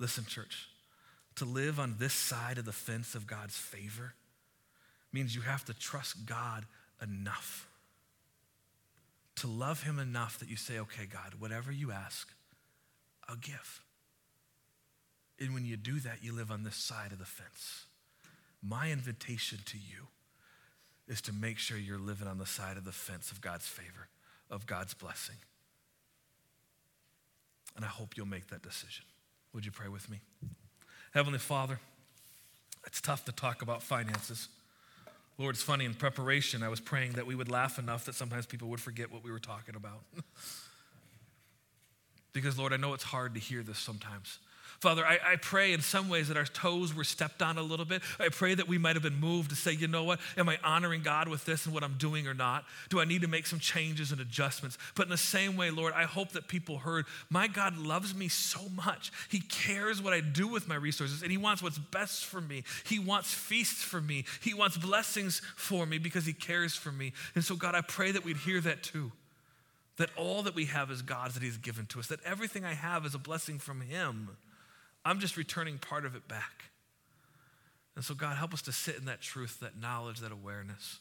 Listen, 0.00 0.24
church, 0.24 0.68
to 1.36 1.44
live 1.44 1.78
on 1.78 1.94
this 2.00 2.12
side 2.12 2.58
of 2.58 2.64
the 2.64 2.72
fence 2.72 3.14
of 3.14 3.28
God's 3.28 3.56
favor 3.56 4.14
means 5.12 5.36
you 5.36 5.42
have 5.42 5.64
to 5.66 5.74
trust 5.74 6.26
God 6.26 6.66
enough. 7.00 7.68
To 9.36 9.46
love 9.46 9.82
Him 9.82 9.98
enough 9.98 10.38
that 10.38 10.48
you 10.48 10.56
say, 10.56 10.78
okay, 10.78 11.06
God, 11.06 11.34
whatever 11.38 11.70
you 11.70 11.92
ask, 11.92 12.32
I'll 13.28 13.36
give. 13.36 13.82
And 15.38 15.52
when 15.52 15.66
you 15.66 15.76
do 15.76 16.00
that, 16.00 16.22
you 16.22 16.32
live 16.32 16.50
on 16.50 16.62
this 16.62 16.76
side 16.76 17.12
of 17.12 17.18
the 17.18 17.26
fence. 17.26 17.84
My 18.62 18.90
invitation 18.90 19.58
to 19.66 19.76
you 19.76 20.08
is 21.06 21.20
to 21.22 21.32
make 21.32 21.58
sure 21.58 21.76
you're 21.76 21.98
living 21.98 22.26
on 22.26 22.38
the 22.38 22.46
side 22.46 22.76
of 22.76 22.84
the 22.84 22.92
fence 22.92 23.30
of 23.30 23.40
God's 23.40 23.66
favor, 23.66 24.08
of 24.50 24.66
God's 24.66 24.94
blessing. 24.94 25.36
And 27.76 27.84
I 27.84 27.88
hope 27.88 28.16
you'll 28.16 28.26
make 28.26 28.48
that 28.48 28.62
decision. 28.62 29.04
Would 29.52 29.66
you 29.66 29.70
pray 29.72 29.88
with 29.88 30.10
me? 30.10 30.20
Heavenly 31.12 31.38
Father, 31.38 31.78
it's 32.86 33.00
tough 33.00 33.24
to 33.26 33.32
talk 33.32 33.62
about 33.62 33.82
finances. 33.82 34.48
Lord, 35.38 35.54
it's 35.54 35.62
funny, 35.62 35.84
in 35.84 35.94
preparation, 35.94 36.62
I 36.62 36.68
was 36.68 36.80
praying 36.80 37.12
that 37.12 37.26
we 37.26 37.34
would 37.34 37.50
laugh 37.50 37.78
enough 37.78 38.06
that 38.06 38.14
sometimes 38.14 38.46
people 38.46 38.68
would 38.68 38.80
forget 38.80 39.12
what 39.12 39.22
we 39.22 39.30
were 39.30 39.38
talking 39.38 39.76
about. 39.76 40.00
because, 42.32 42.58
Lord, 42.58 42.72
I 42.72 42.76
know 42.78 42.94
it's 42.94 43.04
hard 43.04 43.34
to 43.34 43.40
hear 43.40 43.62
this 43.62 43.78
sometimes. 43.78 44.38
Father, 44.80 45.04
I, 45.06 45.18
I, 45.24 45.36
pray 45.36 45.72
in 45.72 45.80
some 45.80 46.08
ways 46.08 46.28
that 46.28 46.36
our 46.36 46.44
toes 46.44 46.94
were 46.94 47.04
stepped 47.04 47.40
on 47.40 47.56
a 47.56 47.62
little 47.62 47.86
bit. 47.86 48.02
I 48.20 48.28
pray 48.28 48.54
that 48.54 48.68
we 48.68 48.78
might 48.78 48.94
have 48.94 49.02
been 49.02 49.18
moved 49.18 49.50
to 49.50 49.56
say, 49.56 49.72
you 49.72 49.88
know 49.88 50.04
what? 50.04 50.20
Am 50.36 50.48
I 50.48 50.58
honoring 50.62 51.02
God 51.02 51.28
with 51.28 51.44
this 51.44 51.64
and 51.64 51.74
what 51.74 51.82
I'm 51.82 51.96
doing 51.98 52.28
or 52.28 52.34
not? 52.34 52.64
Do 52.90 53.00
I 53.00 53.04
need 53.04 53.22
to 53.22 53.28
make 53.28 53.46
some 53.46 53.58
changes 53.58 54.12
and 54.12 54.20
adjustments? 54.20 54.76
But 54.94 55.04
in 55.04 55.10
the 55.10 55.16
same 55.16 55.56
way, 55.56 55.70
Lord, 55.70 55.94
I 55.94 56.04
hope 56.04 56.32
that 56.32 56.46
people 56.46 56.78
heard, 56.78 57.06
my 57.30 57.48
God 57.48 57.78
loves 57.78 58.14
me 58.14 58.28
so 58.28 58.60
much. 58.74 59.12
He 59.30 59.40
cares 59.40 60.02
what 60.02 60.12
I 60.12 60.20
do 60.20 60.46
with 60.46 60.68
my 60.68 60.76
resources 60.76 61.22
and 61.22 61.30
He 61.30 61.38
wants 61.38 61.62
what's 61.62 61.78
best 61.78 62.24
for 62.26 62.40
me. 62.40 62.64
He 62.84 62.98
wants 62.98 63.32
feasts 63.32 63.82
for 63.82 64.00
me. 64.00 64.24
He 64.42 64.52
wants 64.52 64.76
blessings 64.76 65.40
for 65.56 65.86
me 65.86 65.98
because 65.98 66.26
He 66.26 66.32
cares 66.32 66.74
for 66.74 66.92
me. 66.92 67.12
And 67.34 67.42
so, 67.42 67.56
God, 67.56 67.74
I 67.74 67.80
pray 67.80 68.12
that 68.12 68.24
we'd 68.24 68.36
hear 68.36 68.60
that 68.60 68.82
too 68.82 69.12
that 69.96 70.10
all 70.16 70.42
that 70.42 70.54
we 70.54 70.66
have 70.66 70.90
is 70.90 71.02
God's 71.02 71.34
that 71.34 71.42
He's 71.42 71.56
given 71.56 71.86
to 71.86 71.98
us, 71.98 72.08
that 72.08 72.22
everything 72.24 72.64
I 72.64 72.74
have 72.74 73.06
is 73.06 73.14
a 73.14 73.18
blessing 73.18 73.58
from 73.58 73.80
Him. 73.80 74.36
I'm 75.06 75.20
just 75.20 75.36
returning 75.36 75.78
part 75.78 76.04
of 76.04 76.16
it 76.16 76.26
back. 76.26 76.64
And 77.94 78.04
so, 78.04 78.12
God, 78.12 78.36
help 78.36 78.52
us 78.52 78.60
to 78.62 78.72
sit 78.72 78.96
in 78.96 79.04
that 79.04 79.20
truth, 79.20 79.60
that 79.60 79.80
knowledge, 79.80 80.18
that 80.18 80.32
awareness. 80.32 80.98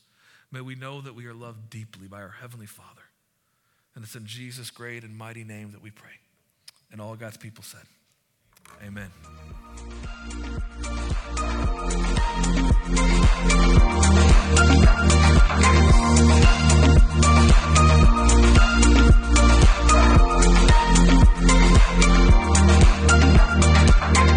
May 0.51 0.61
we 0.61 0.75
know 0.75 1.01
that 1.01 1.15
we 1.15 1.25
are 1.25 1.33
loved 1.33 1.71
deeply 1.71 2.07
by 2.07 2.21
our 2.21 2.35
Heavenly 2.39 2.67
Father. 2.67 3.01
And 3.95 4.03
it's 4.03 4.15
in 4.15 4.27
Jesus' 4.27 4.69
great 4.69 5.03
and 5.03 5.17
mighty 5.17 5.43
name 5.43 5.71
that 5.71 5.81
we 5.81 5.89
pray. 5.89 6.11
And 6.91 7.01
all 7.01 7.15
God's 7.15 7.37
people 7.37 7.63
said, 7.63 7.81
Amen. 8.85 9.09
Bye. 24.13 24.34